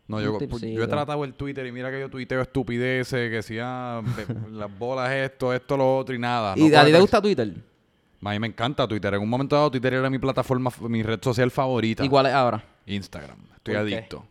No, 0.07 0.21
yo, 0.21 0.39
yo 0.39 0.83
he 0.83 0.87
tratado 0.87 1.25
el 1.25 1.33
Twitter 1.33 1.65
y 1.67 1.71
mira 1.73 1.91
que 1.91 1.99
yo 1.99 2.09
tuiteo 2.09 2.41
estupideces, 2.41 3.29
que 3.29 3.41
si 3.43 3.57
ah, 3.61 4.01
las 4.51 4.79
bolas 4.79 5.11
esto, 5.11 5.53
esto, 5.53 5.75
lo 5.75 5.97
otro 5.97 6.15
y 6.15 6.19
nada. 6.19 6.53
¿Y 6.55 6.69
No 6.69 6.79
a 6.79 6.85
ti 6.85 6.91
te 6.93 6.99
gusta 6.99 7.21
Twitter? 7.21 7.53
A 8.23 8.29
mí 8.31 8.39
me 8.39 8.47
encanta 8.47 8.87
Twitter. 8.87 9.13
En 9.13 9.21
un 9.21 9.27
momento 9.29 9.57
dado 9.57 9.69
Twitter 9.69 9.93
era 9.95 10.09
mi 10.09 10.17
plataforma, 10.17 10.71
mi 10.87 11.03
red 11.03 11.19
social 11.21 11.51
favorita. 11.51 12.05
¿Y 12.05 12.09
cuál 12.09 12.27
es 12.27 12.33
ahora? 12.33 12.63
Instagram. 12.85 13.37
Estoy 13.57 13.75
adicto. 13.75 14.25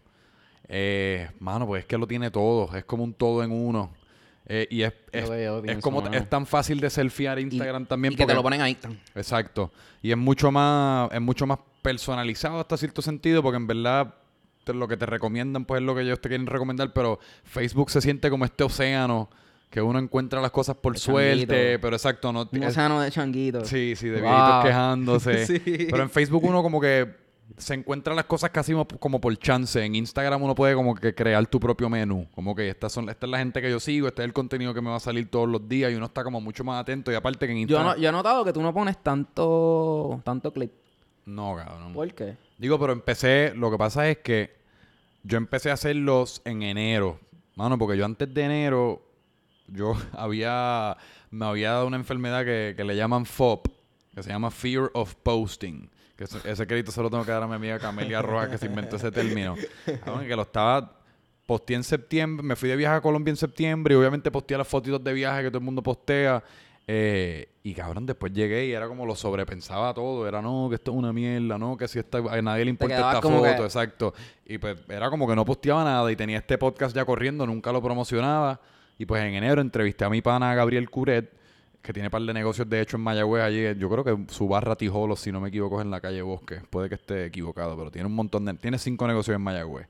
Eh, 0.68 1.28
mano, 1.40 1.66
pues 1.66 1.80
es 1.80 1.86
que 1.86 1.98
lo 1.98 2.06
tiene 2.06 2.30
todo. 2.30 2.74
Es 2.74 2.84
como 2.84 3.04
un 3.04 3.12
todo 3.12 3.44
en 3.44 3.52
uno. 3.52 3.92
Eh, 4.48 4.66
y 4.70 4.82
es, 4.82 4.92
es, 5.12 5.28
es 5.30 5.78
como 5.80 6.00
mano. 6.02 6.16
es 6.16 6.28
tan 6.28 6.46
fácil 6.46 6.80
de 6.80 6.88
selfiear 6.88 7.38
Instagram 7.38 7.84
también. 7.86 8.12
Y 8.14 8.16
que 8.16 8.22
te 8.22 8.26
porque- 8.26 8.34
lo 8.36 8.42
ponen 8.42 8.60
ahí. 8.62 8.76
Exacto. 9.14 9.70
Y 10.02 10.10
es 10.10 10.16
mucho 10.16 10.50
más, 10.50 11.10
es 11.12 11.20
mucho 11.20 11.46
más 11.46 11.58
personalizado 11.90 12.58
hasta 12.58 12.76
cierto 12.76 13.00
sentido, 13.00 13.42
porque 13.42 13.56
en 13.58 13.66
verdad 13.68 14.14
te- 14.64 14.74
lo 14.74 14.88
que 14.88 14.96
te 14.96 15.06
recomiendan, 15.06 15.64
pues 15.64 15.80
es 15.80 15.86
lo 15.86 15.94
que 15.94 16.02
ellos 16.02 16.20
te 16.20 16.28
quieren 16.28 16.46
recomendar, 16.48 16.92
pero 16.92 17.20
Facebook 17.44 17.90
se 17.90 18.00
siente 18.00 18.28
como 18.28 18.44
este 18.44 18.64
océano 18.64 19.30
que 19.70 19.80
uno 19.80 19.98
encuentra 20.00 20.40
las 20.40 20.50
cosas 20.50 20.76
por 20.76 20.94
De 20.94 20.98
suerte, 20.98 21.46
changuito. 21.46 21.80
pero 21.82 21.96
exacto, 21.96 22.32
no 22.32 22.48
Un 22.50 22.64
océano 22.64 23.00
de 23.00 23.10
changuitos. 23.10 23.68
Sí, 23.68 23.94
sí, 23.96 24.08
de 24.08 24.20
Wow. 24.20 24.30
viejitos 24.30 24.64
quejándose. 24.64 25.46
Sí. 25.46 25.60
Pero 25.90 26.02
en 26.02 26.10
Facebook 26.10 26.42
uno 26.44 26.62
como 26.62 26.80
que 26.80 27.24
se 27.56 27.74
encuentra 27.74 28.12
las 28.14 28.24
cosas 28.24 28.50
casi 28.50 28.74
mo- 28.74 28.86
como 28.98 29.20
por 29.20 29.36
chance. 29.38 29.80
En 29.84 29.94
Instagram 29.94 30.42
uno 30.42 30.54
puede 30.56 30.74
como 30.74 30.94
que 30.96 31.14
crear 31.14 31.46
tu 31.46 31.60
propio 31.60 31.88
menú. 31.88 32.26
Como 32.34 32.54
que 32.56 32.68
estas 32.68 32.90
son, 32.92 33.08
esta 33.08 33.26
es 33.26 33.30
la 33.30 33.38
gente 33.38 33.62
que 33.62 33.70
yo 33.70 33.78
sigo, 33.78 34.08
este 34.08 34.22
es 34.22 34.26
el 34.26 34.32
contenido 34.32 34.74
que 34.74 34.80
me 34.80 34.90
va 34.90 34.96
a 34.96 35.00
salir 35.00 35.28
todos 35.30 35.48
los 35.48 35.68
días 35.68 35.92
y 35.92 35.94
uno 35.94 36.06
está 36.06 36.24
como 36.24 36.40
mucho 36.40 36.64
más 36.64 36.80
atento. 36.80 37.12
Y 37.12 37.14
aparte 37.14 37.46
que 37.46 37.52
en 37.52 37.58
Yo, 37.58 37.62
Instagram... 37.76 37.86
no, 37.96 38.02
yo 38.02 38.08
he 38.08 38.12
notado 38.12 38.44
que 38.44 38.52
tú 38.52 38.60
no 38.62 38.72
pones 38.74 38.96
tanto, 39.02 40.20
tanto 40.24 40.52
clip. 40.52 40.72
No, 41.26 41.56
cabrón. 41.56 41.92
¿Por 41.92 42.14
qué? 42.14 42.36
Digo, 42.56 42.78
pero 42.78 42.92
empecé, 42.92 43.52
lo 43.54 43.70
que 43.70 43.76
pasa 43.76 44.08
es 44.08 44.18
que 44.18 44.56
yo 45.24 45.36
empecé 45.36 45.70
a 45.70 45.74
hacerlos 45.74 46.40
en 46.44 46.62
enero. 46.62 47.18
Mano, 47.56 47.76
porque 47.76 47.98
yo 47.98 48.04
antes 48.04 48.32
de 48.32 48.42
enero, 48.42 49.02
yo 49.66 49.94
había, 50.12 50.96
me 51.30 51.46
había 51.46 51.72
dado 51.72 51.88
una 51.88 51.96
enfermedad 51.96 52.44
que, 52.44 52.74
que 52.76 52.84
le 52.84 52.94
llaman 52.94 53.26
FOP, 53.26 53.66
que 54.14 54.22
se 54.22 54.30
llama 54.30 54.50
Fear 54.50 54.90
of 54.94 55.16
Posting. 55.16 55.90
Que 56.16 56.24
ese, 56.24 56.38
ese 56.50 56.66
crédito 56.66 56.92
se 56.92 57.02
lo 57.02 57.10
tengo 57.10 57.24
que 57.24 57.32
dar 57.32 57.42
a 57.42 57.48
mi 57.48 57.54
amiga 57.54 57.78
Camelia 57.78 58.22
Rojas, 58.22 58.48
que 58.48 58.58
se 58.58 58.66
inventó 58.66 58.96
ese 58.96 59.10
término. 59.10 59.56
Cabrón, 60.04 60.26
que 60.26 60.36
lo 60.36 60.42
estaba... 60.42 60.92
Posteé 61.44 61.76
en 61.76 61.84
septiembre, 61.84 62.44
me 62.44 62.56
fui 62.56 62.68
de 62.68 62.74
viaje 62.74 62.96
a 62.96 63.00
Colombia 63.00 63.30
en 63.30 63.36
septiembre 63.36 63.94
y 63.94 63.96
obviamente 63.96 64.32
posteé 64.32 64.58
las 64.58 64.66
fotitos 64.66 65.04
de 65.04 65.12
viaje 65.12 65.44
que 65.44 65.48
todo 65.48 65.58
el 65.58 65.64
mundo 65.64 65.80
postea. 65.80 66.42
Eh, 66.88 67.48
y 67.64 67.74
cabrón, 67.74 68.06
después 68.06 68.32
llegué 68.32 68.66
y 68.66 68.72
era 68.72 68.86
como 68.86 69.06
lo 69.06 69.16
sobrepensaba 69.16 69.92
todo. 69.92 70.26
Era 70.28 70.40
no, 70.40 70.68
que 70.68 70.76
esto 70.76 70.92
es 70.92 70.96
una 70.96 71.12
mierda, 71.12 71.58
no, 71.58 71.76
que 71.76 71.88
si 71.88 71.98
esta, 71.98 72.18
a 72.18 72.40
nadie 72.42 72.64
le 72.64 72.70
importa 72.70 72.94
esta 72.94 73.20
foto, 73.22 73.42
que- 73.42 73.50
exacto. 73.64 74.14
Y 74.46 74.58
pues 74.58 74.76
era 74.88 75.10
como 75.10 75.26
que 75.26 75.34
no 75.34 75.44
posteaba 75.44 75.82
nada 75.82 76.10
y 76.12 76.16
tenía 76.16 76.38
este 76.38 76.58
podcast 76.58 76.94
ya 76.94 77.04
corriendo, 77.04 77.46
nunca 77.46 77.72
lo 77.72 77.82
promocionaba. 77.82 78.60
Y 78.98 79.04
pues 79.04 79.22
en 79.22 79.34
enero 79.34 79.60
entrevisté 79.60 80.04
a 80.04 80.10
mi 80.10 80.22
pana 80.22 80.54
Gabriel 80.54 80.88
Curet, 80.88 81.30
que 81.82 81.92
tiene 81.92 82.08
par 82.08 82.22
de 82.22 82.32
negocios 82.32 82.68
de 82.68 82.80
hecho 82.80 82.96
en 82.96 83.02
Mayagüez 83.02 83.42
allí. 83.42 83.78
Yo 83.78 83.90
creo 83.90 84.04
que 84.04 84.32
su 84.32 84.48
barra 84.48 84.76
Tijolo, 84.76 85.16
si 85.16 85.30
no 85.32 85.40
me 85.40 85.48
equivoco, 85.48 85.80
es 85.80 85.84
en 85.84 85.90
la 85.90 86.00
calle 86.00 86.22
Bosque. 86.22 86.60
Puede 86.70 86.88
que 86.88 86.94
esté 86.94 87.26
equivocado, 87.26 87.76
pero 87.76 87.90
tiene 87.90 88.06
un 88.06 88.14
montón 88.14 88.44
de... 88.44 88.54
Tiene 88.54 88.78
cinco 88.78 89.06
negocios 89.06 89.34
en 89.34 89.42
Mayagüez. 89.42 89.86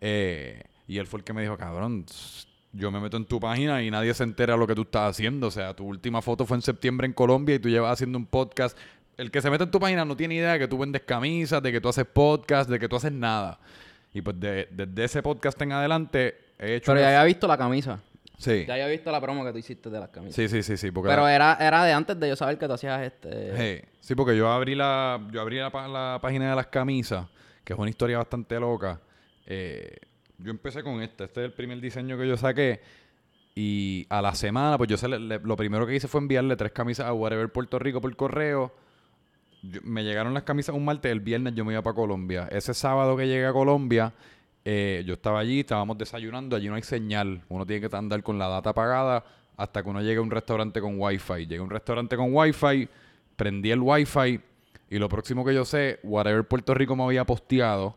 Eh, 0.00 0.62
y 0.86 0.98
él 0.98 1.06
fue 1.06 1.20
el 1.20 1.24
que 1.24 1.32
me 1.32 1.42
dijo, 1.42 1.56
cabrón, 1.56 2.04
yo 2.76 2.90
me 2.90 3.00
meto 3.00 3.16
en 3.16 3.24
tu 3.24 3.38
página 3.40 3.82
y 3.82 3.90
nadie 3.90 4.12
se 4.14 4.24
entera 4.24 4.56
lo 4.56 4.66
que 4.66 4.74
tú 4.74 4.82
estás 4.82 5.10
haciendo. 5.10 5.46
O 5.46 5.50
sea, 5.50 5.74
tu 5.74 5.84
última 5.86 6.20
foto 6.20 6.44
fue 6.44 6.56
en 6.56 6.62
septiembre 6.62 7.06
en 7.06 7.12
Colombia 7.12 7.54
y 7.54 7.58
tú 7.58 7.68
llevas 7.68 7.92
haciendo 7.92 8.18
un 8.18 8.26
podcast. 8.26 8.76
El 9.16 9.30
que 9.30 9.40
se 9.40 9.48
mete 9.50 9.64
en 9.64 9.70
tu 9.70 9.78
página 9.78 10.04
no 10.04 10.16
tiene 10.16 10.34
idea 10.34 10.54
de 10.54 10.58
que 10.58 10.68
tú 10.68 10.76
vendes 10.78 11.02
camisas, 11.02 11.62
de 11.62 11.70
que 11.70 11.80
tú 11.80 11.88
haces 11.88 12.04
podcast, 12.04 12.68
de 12.68 12.78
que 12.80 12.88
tú 12.88 12.96
haces 12.96 13.12
nada. 13.12 13.58
Y 14.12 14.22
pues 14.22 14.38
de- 14.40 14.68
desde 14.70 15.04
ese 15.04 15.22
podcast 15.22 15.60
en 15.62 15.72
adelante 15.72 16.36
he 16.58 16.76
hecho... 16.76 16.92
Pero 16.92 17.00
ya 17.00 17.08
había 17.08 17.24
visto 17.24 17.46
la 17.46 17.56
camisa. 17.56 18.00
Sí. 18.38 18.64
Ya 18.66 18.74
había 18.74 18.88
visto 18.88 19.12
la 19.12 19.20
promo 19.20 19.44
que 19.44 19.52
tú 19.52 19.58
hiciste 19.58 19.88
de 19.88 20.00
las 20.00 20.08
camisas. 20.08 20.34
sí, 20.34 20.48
sí, 20.48 20.62
sí, 20.64 20.76
sí. 20.76 20.90
Porque 20.90 21.08
Pero 21.10 21.28
era, 21.28 21.56
era 21.60 21.84
de 21.84 21.92
antes 21.92 22.18
de 22.18 22.28
yo 22.28 22.34
saber 22.36 22.58
que 22.58 22.66
tú 22.66 22.72
hacías 22.72 23.02
este... 23.02 23.52
Hey, 23.56 23.82
Sí, 24.00 24.14
porque 24.16 24.36
yo 24.36 24.50
abrí 24.50 24.74
la, 24.74 25.20
yo 25.30 25.40
abrí 25.40 25.58
la, 25.58 25.70
pa- 25.70 25.86
la 25.88 26.18
página 26.20 26.50
de 26.50 26.56
las 26.56 26.66
camisas, 26.66 27.26
que 27.64 27.72
es 27.72 27.78
una 27.78 27.88
historia 27.88 28.18
bastante 28.18 28.58
loca. 28.60 29.00
Eh, 29.46 29.96
yo 30.38 30.50
empecé 30.50 30.82
con 30.82 31.00
esta, 31.02 31.24
este 31.24 31.40
es 31.40 31.46
el 31.46 31.52
primer 31.52 31.80
diseño 31.80 32.18
que 32.18 32.28
yo 32.28 32.36
saqué. 32.36 32.80
Y 33.54 34.06
a 34.08 34.20
la 34.20 34.34
semana, 34.34 34.76
pues 34.76 34.90
yo 34.90 34.96
se 34.96 35.08
lo 35.08 35.56
primero 35.56 35.86
que 35.86 35.94
hice 35.94 36.08
fue 36.08 36.20
enviarle 36.20 36.56
tres 36.56 36.72
camisas 36.72 37.06
a 37.06 37.12
Whatever 37.12 37.50
Puerto 37.50 37.78
Rico 37.78 38.00
por 38.00 38.14
correo. 38.16 38.74
Me 39.82 40.02
llegaron 40.02 40.34
las 40.34 40.42
camisas 40.42 40.74
un 40.74 40.84
martes, 40.84 41.10
el 41.12 41.20
viernes 41.20 41.54
yo 41.54 41.64
me 41.64 41.72
iba 41.72 41.82
para 41.82 41.94
Colombia. 41.94 42.48
Ese 42.50 42.74
sábado 42.74 43.16
que 43.16 43.26
llegué 43.28 43.46
a 43.46 43.52
Colombia, 43.52 44.12
eh, 44.64 45.04
yo 45.06 45.14
estaba 45.14 45.38
allí, 45.38 45.60
estábamos 45.60 45.96
desayunando, 45.96 46.56
allí 46.56 46.68
no 46.68 46.74
hay 46.74 46.82
señal. 46.82 47.42
Uno 47.48 47.64
tiene 47.64 47.88
que 47.88 47.96
andar 47.96 48.22
con 48.22 48.38
la 48.38 48.48
data 48.48 48.70
apagada 48.70 49.24
hasta 49.56 49.82
que 49.82 49.88
uno 49.88 50.02
llegue 50.02 50.16
a 50.16 50.22
un 50.22 50.32
restaurante 50.32 50.80
con 50.80 50.96
wifi. 50.98 51.46
Llegué 51.46 51.58
a 51.58 51.62
un 51.62 51.70
restaurante 51.70 52.16
con 52.16 52.34
wifi, 52.34 52.88
prendí 53.36 53.70
el 53.70 53.80
wifi 53.80 54.40
y 54.90 54.98
lo 54.98 55.08
próximo 55.08 55.44
que 55.44 55.54
yo 55.54 55.64
sé, 55.64 55.98
Whatever 56.02 56.44
Puerto 56.44 56.74
Rico 56.74 56.94
me 56.94 57.04
había 57.04 57.24
posteado, 57.24 57.96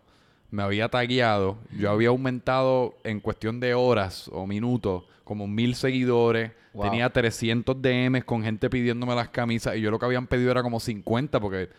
me 0.51 0.63
había 0.63 0.89
tagueado, 0.89 1.57
yo 1.77 1.91
había 1.91 2.09
aumentado 2.09 2.95
en 3.03 3.19
cuestión 3.19 3.59
de 3.59 3.73
horas 3.73 4.29
o 4.33 4.47
minutos 4.47 5.03
como 5.23 5.47
mil 5.47 5.75
seguidores, 5.75 6.51
Wow. 6.73 6.85
tenía 6.89 7.09
300 7.09 7.81
DMs 7.81 8.23
con 8.23 8.43
gente 8.43 8.69
pidiéndome 8.69 9.15
las 9.15 9.29
camisas 9.29 9.75
y 9.75 9.81
yo 9.81 9.89
lo 9.91 9.97
que 9.99 10.05
habían 10.05 10.27
pedido 10.27 10.51
era 10.51 10.61
como 10.61 10.79
50 10.79 11.39
porque 11.39 11.69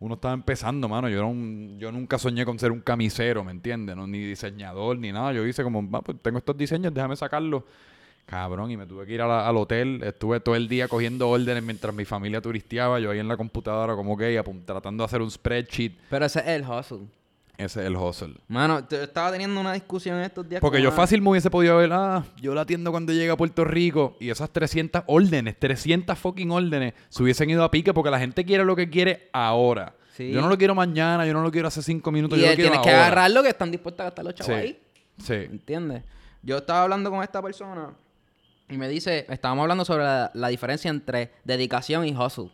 uno 0.00 0.14
estaba 0.14 0.32
empezando, 0.34 0.88
mano. 0.88 1.08
Yo, 1.08 1.16
era 1.18 1.26
un- 1.26 1.76
yo 1.78 1.92
nunca 1.92 2.18
soñé 2.18 2.44
con 2.46 2.58
ser 2.58 2.72
un 2.72 2.80
camisero, 2.80 3.44
¿me 3.44 3.50
entiendes? 3.52 3.94
No, 3.96 4.06
ni 4.06 4.18
diseñador, 4.20 4.98
ni 4.98 5.12
nada. 5.12 5.32
Yo 5.34 5.46
hice 5.46 5.62
como, 5.62 5.88
"Va, 5.90 6.00
pues 6.02 6.18
tengo 6.22 6.38
estos 6.38 6.56
diseños, 6.56 6.92
déjame 6.94 7.16
sacarlos. 7.16 7.62
Cabrón, 8.24 8.70
y 8.72 8.76
me 8.76 8.86
tuve 8.86 9.06
que 9.06 9.12
ir 9.12 9.20
la- 9.20 9.46
al 9.46 9.56
hotel. 9.56 10.02
Estuve 10.02 10.40
todo 10.40 10.56
el 10.56 10.66
día 10.68 10.88
cogiendo 10.88 11.28
órdenes 11.28 11.62
mientras 11.62 11.94
mi 11.94 12.04
familia 12.04 12.40
turisteaba. 12.40 12.98
Yo 12.98 13.10
ahí 13.10 13.20
en 13.20 13.28
la 13.28 13.36
computadora 13.36 13.94
como 13.94 14.16
que 14.16 14.42
tratando 14.64 15.02
de 15.02 15.06
hacer 15.06 15.22
un 15.22 15.30
spreadsheet. 15.30 15.92
Pero 16.10 16.24
ese 16.26 16.40
es 16.40 16.46
el 16.48 16.62
hustle. 16.68 17.06
Ese 17.58 17.80
es 17.80 17.86
el 17.86 17.96
hustle. 17.96 18.34
Mano, 18.48 18.84
te- 18.84 19.02
estaba 19.04 19.32
teniendo 19.32 19.58
una 19.60 19.72
discusión 19.72 20.18
estos 20.20 20.46
días 20.48 20.60
Porque 20.60 20.76
con 20.78 20.82
yo 20.82 20.88
una- 20.90 20.96
fácil 20.96 21.22
me 21.22 21.30
hubiese 21.30 21.50
podido 21.50 21.78
ver, 21.78 21.90
ah, 21.92 22.22
yo 22.40 22.54
la 22.54 22.60
atiendo 22.62 22.90
cuando 22.90 23.12
llegue 23.12 23.30
a 23.30 23.36
Puerto 23.36 23.64
Rico 23.64 24.16
y 24.20 24.28
esas 24.30 24.50
300 24.50 25.02
órdenes, 25.06 25.58
300 25.58 26.18
fucking 26.18 26.50
órdenes, 26.50 26.92
se 27.08 27.22
hubiesen 27.22 27.48
ido 27.48 27.64
a 27.64 27.70
pique 27.70 27.94
porque 27.94 28.10
la 28.10 28.18
gente 28.18 28.44
quiere 28.44 28.64
lo 28.64 28.76
que 28.76 28.90
quiere 28.90 29.30
ahora. 29.32 29.94
Sí. 30.14 30.30
Yo 30.32 30.40
no 30.40 30.48
lo 30.48 30.56
quiero 30.58 30.74
mañana, 30.74 31.26
yo 31.26 31.32
no 31.32 31.42
lo 31.42 31.50
quiero 31.50 31.68
hace 31.68 31.82
cinco 31.82 32.10
minutos, 32.12 32.36
Y 32.38 32.40
yo 32.42 32.46
lo 32.46 32.50
él 32.52 32.56
quiero 32.56 32.70
tienes 32.72 32.86
que 32.86 32.90
ahora. 32.90 33.06
agarrar 33.06 33.30
lo 33.30 33.42
que 33.42 33.48
están 33.50 33.70
dispuestos 33.70 34.00
a 34.00 34.04
gastar 34.04 34.24
los 34.24 34.34
chavos 34.34 34.54
Sí, 34.54 34.60
ahí. 34.60 34.82
sí. 35.18 35.34
¿Entiendes? 35.34 36.02
Yo 36.42 36.58
estaba 36.58 36.82
hablando 36.82 37.10
con 37.10 37.22
esta 37.22 37.40
persona 37.42 37.90
y 38.68 38.76
me 38.76 38.88
dice, 38.88 39.26
estábamos 39.28 39.62
hablando 39.62 39.84
sobre 39.84 40.04
la, 40.04 40.30
la 40.34 40.48
diferencia 40.48 40.90
entre 40.90 41.32
dedicación 41.44 42.06
y 42.06 42.14
hustle. 42.16 42.50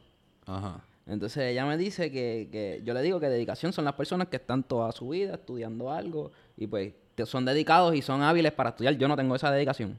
Ajá. 0.46 0.80
Entonces 1.06 1.44
ella 1.44 1.66
me 1.66 1.76
dice 1.76 2.10
que, 2.10 2.48
que 2.52 2.80
yo 2.84 2.94
le 2.94 3.02
digo 3.02 3.18
que 3.18 3.28
dedicación 3.28 3.72
son 3.72 3.84
las 3.84 3.94
personas 3.94 4.28
que 4.28 4.36
están 4.36 4.62
toda 4.62 4.92
su 4.92 5.08
vida 5.08 5.34
estudiando 5.34 5.90
algo 5.90 6.30
y 6.56 6.66
pues 6.66 6.92
son 7.26 7.44
dedicados 7.44 7.94
y 7.94 8.02
son 8.02 8.22
hábiles 8.22 8.52
para 8.52 8.70
estudiar. 8.70 8.96
Yo 8.96 9.08
no 9.08 9.16
tengo 9.16 9.34
esa 9.34 9.50
dedicación. 9.50 9.98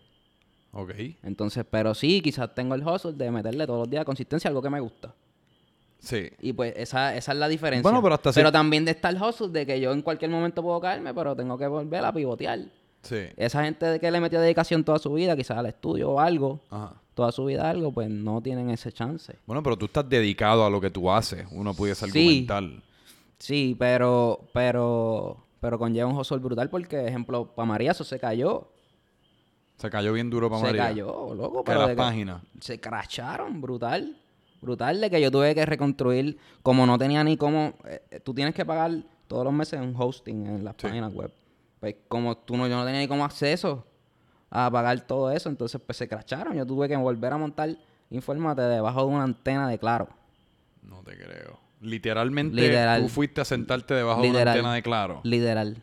Ok. 0.71 0.91
Entonces, 1.23 1.65
pero 1.69 1.93
sí, 1.93 2.21
quizás 2.21 2.53
tengo 2.55 2.75
el 2.75 2.85
hustle 2.85 3.13
de 3.13 3.29
meterle 3.31 3.65
todos 3.65 3.79
los 3.79 3.89
días 3.89 4.05
consistencia 4.05 4.47
a 4.47 4.49
algo 4.49 4.61
que 4.61 4.69
me 4.69 4.79
gusta. 4.79 5.13
Sí. 5.99 6.29
Y 6.41 6.51
pues 6.51 6.73
esa, 6.75 7.15
esa 7.15 7.31
es 7.31 7.37
la 7.37 7.47
diferencia. 7.47 7.83
Bueno, 7.83 8.01
pero 8.01 8.15
hasta 8.15 8.31
Pero 8.33 8.51
también 8.51 8.83
de 8.83 8.91
está 8.91 9.09
el 9.09 9.21
hustle 9.21 9.49
de 9.49 9.65
que 9.65 9.79
yo 9.79 9.93
en 9.93 10.01
cualquier 10.01 10.31
momento 10.31 10.61
puedo 10.61 10.81
caerme, 10.81 11.13
pero 11.13 11.35
tengo 11.35 11.57
que 11.57 11.67
volver 11.67 12.03
a 12.03 12.11
pivotear. 12.11 12.59
Sí. 13.03 13.27
Esa 13.37 13.63
gente 13.63 13.99
que 13.99 14.11
le 14.11 14.19
metió 14.19 14.39
dedicación 14.41 14.83
toda 14.83 14.99
su 14.99 15.13
vida, 15.13 15.35
quizás 15.35 15.57
al 15.57 15.67
estudio 15.67 16.11
o 16.11 16.19
algo, 16.19 16.59
Ajá. 16.69 16.93
Toda 17.13 17.31
su 17.31 17.45
vida 17.45 17.69
algo, 17.69 17.91
pues 17.91 18.09
no 18.09 18.41
tienen 18.41 18.69
ese 18.69 18.91
chance. 18.91 19.35
Bueno, 19.45 19.61
pero 19.63 19.77
tú 19.77 19.85
estás 19.85 20.07
dedicado 20.09 20.65
a 20.65 20.69
lo 20.69 20.81
que 20.81 20.89
tú 20.89 21.11
haces. 21.11 21.45
Uno 21.51 21.73
pudiese 21.73 22.05
Sí. 22.09 22.19
argumentar. 22.45 22.63
Sí, 23.39 23.75
pero, 23.77 24.39
pero, 24.53 25.37
pero 25.59 25.77
conlleva 25.77 26.09
un 26.09 26.17
hustle 26.17 26.37
brutal 26.39 26.69
porque, 26.69 27.05
ejemplo, 27.07 27.45
para 27.53 27.65
María 27.65 27.91
eso 27.91 28.03
se 28.03 28.19
cayó. 28.19 28.69
Se 29.77 29.89
cayó 29.89 30.13
bien 30.13 30.29
duro 30.29 30.49
para 30.49 30.59
se 30.61 30.65
María. 30.67 30.83
cayó, 30.87 31.33
loco. 31.35 31.63
Pero 31.63 31.87
las 31.87 31.95
páginas. 31.95 32.41
Se 32.61 32.79
cracharon, 32.79 33.59
brutal. 33.61 34.17
Brutal 34.61 35.01
de 35.01 35.09
que 35.09 35.19
yo 35.19 35.29
tuve 35.29 35.53
que 35.53 35.65
reconstruir, 35.65 36.37
como 36.61 36.85
no 36.85 36.97
tenía 36.97 37.21
ni 37.23 37.35
cómo, 37.35 37.73
eh, 37.85 38.01
eh, 38.11 38.19
tú 38.21 38.33
tienes 38.33 38.55
que 38.55 38.63
pagar 38.65 38.91
todos 39.27 39.43
los 39.43 39.51
meses 39.53 39.81
un 39.81 39.93
hosting 39.97 40.45
en 40.47 40.63
las 40.63 40.75
Sí. 40.77 40.83
páginas 40.87 41.13
web. 41.13 41.31
Pues 41.81 41.95
como 42.07 42.37
tú 42.37 42.55
no, 42.55 42.65
yo 42.67 42.77
no 42.77 42.85
tenía 42.85 43.01
ni 43.01 43.07
cómo 43.09 43.25
acceso 43.25 43.85
a 44.55 44.69
pagar 44.69 45.01
todo 45.01 45.31
eso, 45.31 45.49
entonces 45.49 45.81
pues 45.83 45.97
se 45.97 46.07
cracharon. 46.07 46.55
Yo 46.55 46.65
tuve 46.65 46.87
que 46.87 46.95
volver 46.95 47.33
a 47.33 47.37
montar, 47.37 47.75
infórmate, 48.11 48.61
debajo 48.61 49.01
de 49.01 49.07
una 49.07 49.23
antena 49.23 49.67
de 49.67 49.79
claro. 49.79 50.07
No 50.83 51.01
te 51.01 51.17
creo. 51.17 51.59
Literalmente, 51.81 52.55
Literal. 52.55 53.01
tú 53.01 53.09
fuiste 53.09 53.41
a 53.41 53.45
sentarte 53.45 53.95
debajo 53.95 54.21
de 54.21 54.29
una 54.29 54.39
antena 54.41 54.73
de 54.73 54.83
claro. 54.83 55.21
Literal. 55.23 55.77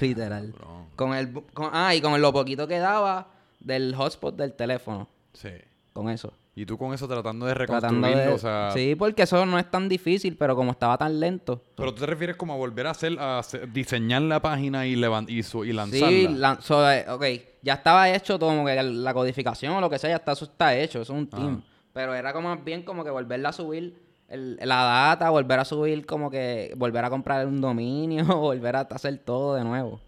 Literal. 0.00 0.52
Cabrón. 0.52 0.86
Con 0.96 1.14
el, 1.14 1.32
con- 1.52 1.70
ah, 1.72 1.94
y 1.94 2.00
con 2.00 2.18
lo 2.20 2.32
poquito 2.32 2.66
que 2.66 2.78
daba 2.78 3.28
del 3.60 3.94
hotspot 3.94 4.34
del 4.34 4.54
teléfono. 4.54 5.06
Sí. 5.34 5.50
Con 5.92 6.08
eso. 6.08 6.32
Y 6.54 6.66
tú 6.66 6.76
con 6.76 6.92
eso 6.92 7.06
tratando 7.06 7.46
de 7.46 7.54
Tratando 7.54 7.88
reconstruirlo, 7.88 8.22
de... 8.22 8.34
o 8.34 8.38
sea... 8.38 8.70
Sí, 8.72 8.94
porque 8.96 9.22
eso 9.22 9.46
no 9.46 9.58
es 9.58 9.70
tan 9.70 9.88
difícil, 9.88 10.36
pero 10.36 10.56
como 10.56 10.72
estaba 10.72 10.98
tan 10.98 11.18
lento. 11.20 11.62
Pero 11.76 11.94
tú 11.94 12.00
te 12.00 12.06
refieres 12.06 12.36
como 12.36 12.52
a 12.52 12.56
volver 12.56 12.86
a 12.88 12.90
hacer, 12.90 13.16
a 13.18 13.40
diseñar 13.72 14.22
la 14.22 14.40
página 14.42 14.84
y, 14.86 15.00
y, 15.28 15.42
su- 15.44 15.64
y 15.64 15.72
lanzarla. 15.72 16.08
Sí, 16.08 16.26
lan- 16.28 16.60
so, 16.60 16.90
eh, 16.90 17.06
ok, 17.08 17.24
ya 17.62 17.74
estaba 17.74 18.10
hecho 18.10 18.38
todo, 18.38 18.50
como 18.50 18.66
que 18.66 18.82
la 18.82 19.14
codificación 19.14 19.74
o 19.74 19.80
lo 19.80 19.88
que 19.88 19.98
sea, 19.98 20.10
ya 20.10 20.16
está, 20.16 20.32
eso 20.32 20.44
está 20.46 20.76
hecho, 20.76 21.00
eso 21.00 21.12
es 21.12 21.18
un 21.18 21.28
team. 21.28 21.62
Pero 21.92 22.14
era 22.14 22.32
como 22.32 22.48
más 22.54 22.62
bien 22.64 22.82
como 22.82 23.04
que 23.04 23.10
volverla 23.10 23.50
a 23.50 23.52
subir 23.52 24.02
el- 24.28 24.56
la 24.62 24.82
data, 24.84 25.30
volver 25.30 25.60
a 25.60 25.64
subir 25.64 26.04
como 26.04 26.30
que, 26.30 26.74
volver 26.76 27.04
a 27.04 27.10
comprar 27.10 27.46
un 27.46 27.60
dominio, 27.60 28.24
volver 28.38 28.74
a 28.76 28.80
hacer 28.80 29.16
todo 29.18 29.54
de 29.54 29.62
nuevo. 29.64 30.00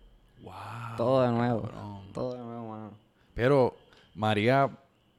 Wow. 0.42 0.52
Todo 0.96 1.22
de 1.22 1.28
nuevo. 1.30 1.62
cabrón. 1.62 2.12
Todo 2.12 2.32
de 2.34 2.40
nuevo, 2.42 2.68
mano. 2.68 2.90
Pero 3.32 3.76
María, 4.14 4.68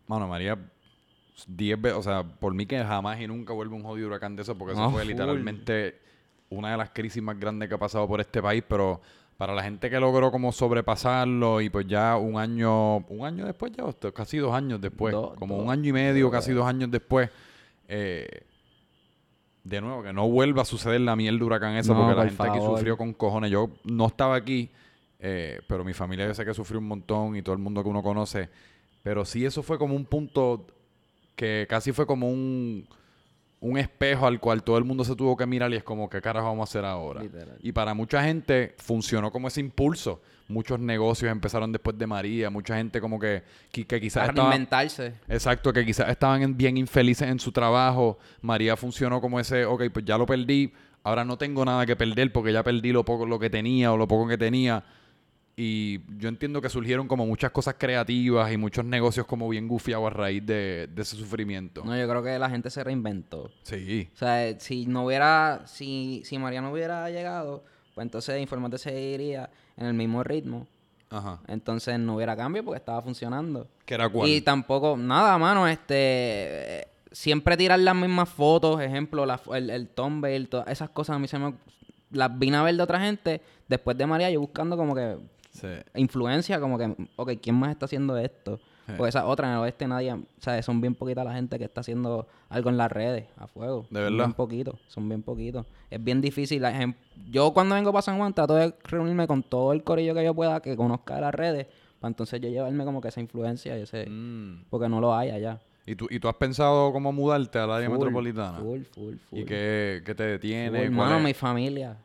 mano, 0.05 0.27
María, 0.27 0.57
10 1.47 1.81
veces, 1.81 1.97
o 1.97 2.03
sea, 2.03 2.23
por 2.23 2.53
mí 2.53 2.65
que 2.65 2.83
jamás 2.83 3.19
y 3.19 3.27
nunca 3.27 3.53
vuelve 3.53 3.75
un 3.75 3.83
jodido 3.83 4.07
huracán 4.07 4.35
de 4.35 4.43
eso, 4.43 4.57
porque 4.57 4.73
eso 4.73 4.89
fue 4.91 5.01
full. 5.01 5.09
literalmente 5.09 5.99
una 6.49 6.71
de 6.71 6.77
las 6.77 6.91
crisis 6.91 7.21
más 7.23 7.39
grandes 7.39 7.67
que 7.69 7.75
ha 7.75 7.79
pasado 7.79 8.07
por 8.07 8.21
este 8.21 8.41
país, 8.41 8.63
pero 8.67 9.01
para 9.37 9.53
la 9.55 9.63
gente 9.63 9.89
que 9.89 9.99
logró 9.99 10.31
como 10.31 10.51
sobrepasarlo 10.51 11.59
y 11.59 11.69
pues 11.69 11.87
ya 11.87 12.17
un 12.17 12.37
año, 12.37 12.97
un 12.97 13.25
año 13.25 13.45
después 13.45 13.71
ya, 13.71 13.83
casi 14.11 14.37
dos 14.37 14.53
años 14.53 14.79
después, 14.79 15.15
como 15.37 15.57
un 15.57 15.71
año 15.71 15.89
y 15.89 15.93
medio, 15.93 16.25
dos. 16.25 16.31
casi 16.31 16.51
dos 16.51 16.67
años 16.67 16.91
después, 16.91 17.29
eh, 17.87 18.45
de 19.63 19.81
nuevo, 19.81 20.03
que 20.03 20.13
no 20.13 20.29
vuelva 20.29 20.61
a 20.61 20.65
suceder 20.65 21.01
la 21.01 21.15
mierda 21.15 21.43
huracán 21.43 21.75
eso, 21.75 21.93
No, 21.93 22.01
porque 22.01 22.15
la 22.15 22.25
gente 22.25 22.43
aquí 22.43 22.57
favor. 22.59 22.77
sufrió 22.77 22.97
con 22.97 23.13
cojones. 23.13 23.49
Yo 23.49 23.69
no 23.85 24.07
estaba 24.07 24.35
aquí, 24.35 24.69
eh, 25.19 25.61
pero 25.67 25.83
mi 25.83 25.93
familia 25.93 26.27
yo 26.27 26.33
sé 26.33 26.45
que 26.45 26.53
sufrió 26.53 26.79
un 26.79 26.87
montón 26.87 27.35
y 27.35 27.41
todo 27.41 27.53
el 27.55 27.61
mundo 27.61 27.81
que 27.81 27.89
uno 27.89 28.03
conoce. 28.03 28.49
Pero 29.01 29.25
sí, 29.25 29.45
eso 29.45 29.63
fue 29.63 29.77
como 29.79 29.95
un 29.95 30.05
punto 30.05 30.67
que 31.35 31.65
casi 31.69 31.91
fue 31.91 32.05
como 32.05 32.29
un, 32.29 32.87
un 33.59 33.77
espejo 33.77 34.27
al 34.27 34.39
cual 34.39 34.63
todo 34.63 34.77
el 34.77 34.83
mundo 34.83 35.03
se 35.03 35.15
tuvo 35.15 35.35
que 35.37 35.45
mirar 35.45 35.71
y 35.71 35.75
es 35.77 35.83
como, 35.83 36.09
¿qué 36.09 36.21
carajo 36.21 36.47
vamos 36.47 36.69
a 36.69 36.69
hacer 36.69 36.85
ahora? 36.85 37.21
Literal. 37.23 37.57
Y 37.61 37.71
para 37.71 37.93
mucha 37.93 38.23
gente 38.23 38.75
funcionó 38.77 39.31
como 39.31 39.47
ese 39.47 39.59
impulso. 39.61 40.21
Muchos 40.49 40.77
negocios 40.79 41.31
empezaron 41.31 41.71
después 41.71 41.97
de 41.97 42.05
María, 42.05 42.49
mucha 42.49 42.75
gente 42.75 42.99
como 42.99 43.17
que, 43.17 43.43
que, 43.71 43.87
que 43.87 44.01
quizás 44.01 44.23
Para 44.23 44.33
estaba... 44.33 44.49
reinventarse. 44.49 45.13
Exacto, 45.29 45.71
que 45.71 45.85
quizás 45.85 46.09
estaban 46.09 46.41
en- 46.43 46.57
bien 46.57 46.75
infelices 46.77 47.29
en 47.29 47.39
su 47.39 47.51
trabajo. 47.53 48.19
María 48.41 48.75
funcionó 48.75 49.21
como 49.21 49.39
ese, 49.39 49.63
ok, 49.65 49.83
pues 49.93 50.03
ya 50.03 50.17
lo 50.17 50.25
perdí, 50.25 50.73
ahora 51.03 51.23
no 51.23 51.37
tengo 51.37 51.63
nada 51.63 51.85
que 51.85 51.95
perder 51.95 52.31
porque 52.33 52.51
ya 52.51 52.61
perdí 52.61 52.91
lo 52.91 53.05
poco 53.05 53.25
lo 53.25 53.39
que 53.39 53.49
tenía 53.49 53.93
o 53.93 53.97
lo 53.97 54.07
poco 54.07 54.27
que 54.27 54.37
tenía. 54.37 54.83
Y 55.55 56.01
yo 56.17 56.29
entiendo 56.29 56.61
que 56.61 56.69
surgieron 56.69 57.07
como 57.07 57.27
muchas 57.27 57.51
cosas 57.51 57.75
creativas 57.77 58.51
y 58.51 58.57
muchos 58.57 58.83
negocios 58.85 59.27
como 59.27 59.47
bien 59.49 59.67
gufiados 59.67 60.07
a 60.07 60.09
raíz 60.09 60.43
de, 60.45 60.87
de 60.87 61.01
ese 61.01 61.15
sufrimiento. 61.15 61.83
No, 61.85 61.95
yo 61.95 62.07
creo 62.07 62.23
que 62.23 62.39
la 62.39 62.49
gente 62.49 62.71
se 62.71 62.83
reinventó. 62.83 63.51
Sí. 63.61 64.09
O 64.15 64.17
sea, 64.17 64.47
eh, 64.47 64.55
si 64.59 64.87
no 64.87 65.05
hubiera, 65.05 65.61
si, 65.65 66.23
si 66.25 66.39
María 66.39 66.61
no 66.61 66.71
hubiera 66.71 67.07
llegado, 67.11 67.63
pues 67.93 68.03
entonces 68.03 68.41
Informante 68.41 68.79
seguiría 68.79 69.49
en 69.77 69.85
el 69.85 69.93
mismo 69.93 70.23
ritmo. 70.23 70.65
Ajá. 71.11 71.39
Entonces 71.47 71.99
no 71.99 72.15
hubiera 72.15 72.35
cambio 72.35 72.65
porque 72.65 72.79
estaba 72.79 73.03
funcionando. 73.03 73.67
¿Que 73.85 73.93
era 73.93 74.09
cuál? 74.09 74.27
Y 74.27 74.41
tampoco, 74.41 74.97
nada, 74.97 75.37
mano, 75.37 75.67
este... 75.67 75.93
eh, 75.95 76.87
Siempre 77.11 77.55
tirar 77.55 77.77
las 77.77 77.95
mismas 77.95 78.27
fotos, 78.27 78.81
ejemplo, 78.81 79.27
la, 79.27 79.39
el, 79.53 79.69
el 79.69 79.87
todas 79.87 80.67
esas 80.67 80.89
cosas 80.89 81.15
a 81.15 81.19
mí 81.19 81.27
se 81.27 81.37
me... 81.37 81.53
Las 82.09 82.39
vine 82.39 82.57
a 82.57 82.63
ver 82.63 82.75
de 82.75 82.81
otra 82.81 82.99
gente. 82.99 83.39
Después 83.67 83.95
de 83.95 84.07
María, 84.07 84.31
yo 84.31 84.39
buscando 84.39 84.75
como 84.75 84.95
que 84.95 85.17
Sí. 85.53 85.67
influencia, 85.95 86.59
como 86.59 86.77
que, 86.77 86.95
ok, 87.15 87.31
¿quién 87.41 87.55
más 87.55 87.71
está 87.71 87.85
haciendo 87.85 88.17
esto? 88.17 88.59
Sí. 88.85 88.93
Porque 88.97 89.09
esa 89.09 89.25
otra 89.25 89.47
en 89.47 89.53
el 89.53 89.59
oeste 89.59 89.87
nadie, 89.87 90.11
o 90.11 90.23
sea, 90.39 90.61
son 90.61 90.81
bien 90.81 90.93
poquita 90.93 91.23
la 91.23 91.33
gente 91.33 91.57
que 91.57 91.63
está 91.63 91.81
haciendo 91.81 92.27
algo 92.49 92.69
en 92.69 92.77
las 92.77 92.91
redes, 92.91 93.27
a 93.37 93.47
fuego. 93.47 93.83
¿De 93.83 93.87
Son 93.87 93.93
verdad? 93.93 94.17
Bien 94.25 94.33
poquitos, 94.33 94.79
son 94.87 95.07
bien 95.07 95.21
poquitos. 95.21 95.65
Es 95.89 96.03
bien 96.03 96.19
difícil. 96.19 96.61
la 96.61 96.93
Yo 97.29 97.53
cuando 97.53 97.75
vengo 97.75 97.93
para 97.93 98.01
San 98.01 98.17
Juan 98.17 98.33
trato 98.33 98.55
de 98.55 98.73
reunirme 98.83 99.25
con 99.25 99.41
todo 99.41 99.71
el 99.71 99.83
corillo 99.83 100.13
que 100.13 100.25
yo 100.25 100.33
pueda 100.33 100.59
que 100.59 100.75
conozca 100.75 101.21
las 101.21 101.33
redes, 101.33 101.67
para 101.99 102.09
entonces 102.09 102.41
yo 102.41 102.49
llevarme 102.49 102.83
como 102.83 102.99
que 102.99 103.07
esa 103.07 103.21
influencia 103.21 103.77
y 103.77 103.83
ese... 103.83 104.09
Mm. 104.09 104.65
Porque 104.69 104.89
no 104.89 104.99
lo 104.99 105.15
hay 105.15 105.29
allá. 105.29 105.61
¿Y, 105.85 105.95
tú, 105.95 106.07
¿Y 106.09 106.19
tú 106.19 106.27
has 106.27 106.35
pensado 106.35 106.91
cómo 106.91 107.11
mudarte 107.13 107.59
al 107.59 107.71
área 107.71 107.89
Full, 107.89 107.97
metropolitana? 107.97 108.57
Full, 108.59 108.81
full, 108.83 109.15
full. 109.29 109.39
¿Y 109.39 109.45
qué, 109.45 110.01
qué 110.05 110.15
te 110.15 110.23
detiene? 110.23 110.87
Full, 110.87 110.95
¿Cuál 110.95 111.09
mano, 111.09 111.17
es? 111.17 111.23
mi 111.23 111.33
familia. 111.33 111.97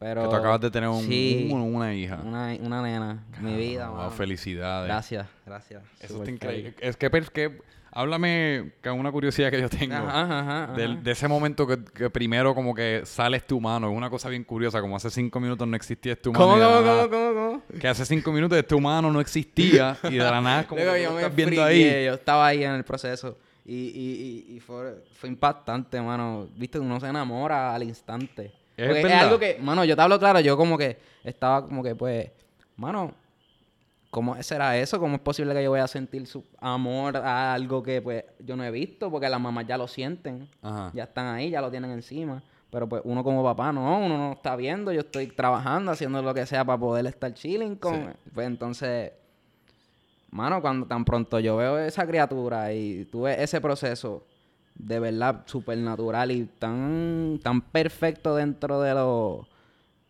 Pero... 0.00 0.22
Que 0.22 0.28
tú 0.30 0.34
acabas 0.34 0.60
de 0.62 0.70
tener 0.70 0.88
un- 0.88 1.04
Sí, 1.04 1.48
un- 1.52 1.60
una 1.60 1.94
hija. 1.94 2.20
Una, 2.24 2.56
una 2.60 2.82
nena. 2.82 3.22
mi 3.40 3.54
vida, 3.54 3.88
Wow, 3.88 3.96
mano. 3.98 4.10
felicidades. 4.10 4.88
Gracias, 4.88 5.26
gracias. 5.46 5.82
Eso 6.00 6.14
está 6.14 6.18
feliz. 6.24 6.34
increíble. 6.34 6.74
Es 6.80 6.96
que, 6.96 7.10
que 7.32 7.60
háblame 7.92 8.72
con 8.82 8.98
una 8.98 9.12
curiosidad 9.12 9.50
que 9.50 9.60
yo 9.60 9.68
tengo. 9.68 9.94
Ajá, 9.94 10.22
ajá, 10.22 10.64
ajá. 10.64 10.72
del- 10.74 11.02
de 11.02 11.10
ese 11.10 11.28
momento 11.28 11.66
que, 11.66 11.84
que 11.84 12.08
primero 12.08 12.54
como 12.54 12.74
que 12.74 13.02
sale 13.04 13.36
este 13.36 13.52
humano. 13.52 13.90
Es 13.90 13.96
una 13.96 14.08
cosa 14.08 14.30
bien 14.30 14.42
curiosa. 14.42 14.80
Como 14.80 14.96
hace 14.96 15.10
cinco 15.10 15.38
minutos 15.38 15.68
no 15.68 15.76
existía 15.76 16.12
este 16.14 16.30
humano. 16.30 16.44
¿Cómo, 16.46 16.56
de 16.58 16.64
cómo, 16.64 16.78
cómo, 16.78 17.10
cómo, 17.10 17.34
cómo? 17.68 17.78
Que 17.78 17.88
hace 17.88 18.06
cinco 18.06 18.32
minutos 18.32 18.56
este 18.58 18.74
humano 18.74 19.10
no 19.12 19.20
existía. 19.20 19.98
y 20.04 20.12
de 20.14 20.18
la 20.24 20.40
nada 20.40 20.66
como 20.66 20.80
Luego 20.80 20.94
que 20.94 21.02
yo 21.02 21.10
me 21.12 21.16
estás 21.20 21.36
viendo 21.36 21.62
ahí. 21.62 22.04
Yo 22.06 22.14
estaba 22.14 22.46
ahí 22.46 22.64
en 22.64 22.72
el 22.72 22.84
proceso. 22.84 23.36
Y, 23.66 23.74
y, 23.74 24.46
y, 24.50 24.56
y 24.56 24.60
fue, 24.60 25.04
fue 25.14 25.28
impactante, 25.28 26.00
mano. 26.00 26.48
Viste, 26.56 26.78
uno 26.78 26.98
se 26.98 27.06
enamora 27.06 27.74
al 27.74 27.82
instante. 27.82 28.50
Es 28.80 29.12
algo 29.12 29.38
que, 29.38 29.58
mano, 29.60 29.84
yo 29.84 29.94
te 29.94 30.02
hablo 30.02 30.18
claro, 30.18 30.40
yo 30.40 30.56
como 30.56 30.78
que 30.78 30.98
estaba 31.24 31.64
como 31.64 31.82
que, 31.82 31.94
pues, 31.94 32.30
mano, 32.76 33.12
¿cómo 34.10 34.40
será 34.42 34.76
eso? 34.78 34.98
¿Cómo 34.98 35.16
es 35.16 35.20
posible 35.20 35.54
que 35.54 35.62
yo 35.62 35.70
voy 35.70 35.80
a 35.80 35.86
sentir 35.86 36.26
su 36.26 36.44
amor 36.58 37.16
a 37.16 37.52
algo 37.52 37.82
que, 37.82 38.00
pues, 38.00 38.24
yo 38.40 38.56
no 38.56 38.64
he 38.64 38.70
visto? 38.70 39.10
Porque 39.10 39.28
las 39.28 39.40
mamás 39.40 39.66
ya 39.66 39.76
lo 39.76 39.86
sienten. 39.86 40.48
Ajá. 40.62 40.90
Ya 40.94 41.04
están 41.04 41.26
ahí, 41.34 41.50
ya 41.50 41.60
lo 41.60 41.70
tienen 41.70 41.90
encima. 41.90 42.42
Pero 42.70 42.88
pues 42.88 43.02
uno 43.04 43.24
como 43.24 43.42
papá, 43.42 43.72
no, 43.72 43.98
uno 43.98 44.16
no 44.16 44.32
está 44.32 44.54
viendo, 44.54 44.92
yo 44.92 45.00
estoy 45.00 45.26
trabajando, 45.26 45.90
haciendo 45.90 46.22
lo 46.22 46.32
que 46.32 46.46
sea 46.46 46.64
para 46.64 46.78
poder 46.78 47.04
estar 47.06 47.34
chilling 47.34 47.74
con... 47.74 47.94
Sí. 47.94 48.30
Pues 48.32 48.46
entonces, 48.46 49.10
mano, 50.30 50.60
cuando 50.62 50.86
tan 50.86 51.04
pronto 51.04 51.40
yo 51.40 51.56
veo 51.56 51.78
esa 51.80 52.06
criatura 52.06 52.72
y 52.72 53.06
tuve 53.06 53.42
ese 53.42 53.60
proceso 53.60 54.24
de 54.74 54.98
verdad 55.00 55.42
supernatural 55.46 56.30
y 56.30 56.44
tan, 56.58 57.38
tan 57.42 57.60
perfecto 57.60 58.34
dentro 58.36 58.80
de 58.80 58.94
lo... 58.94 59.46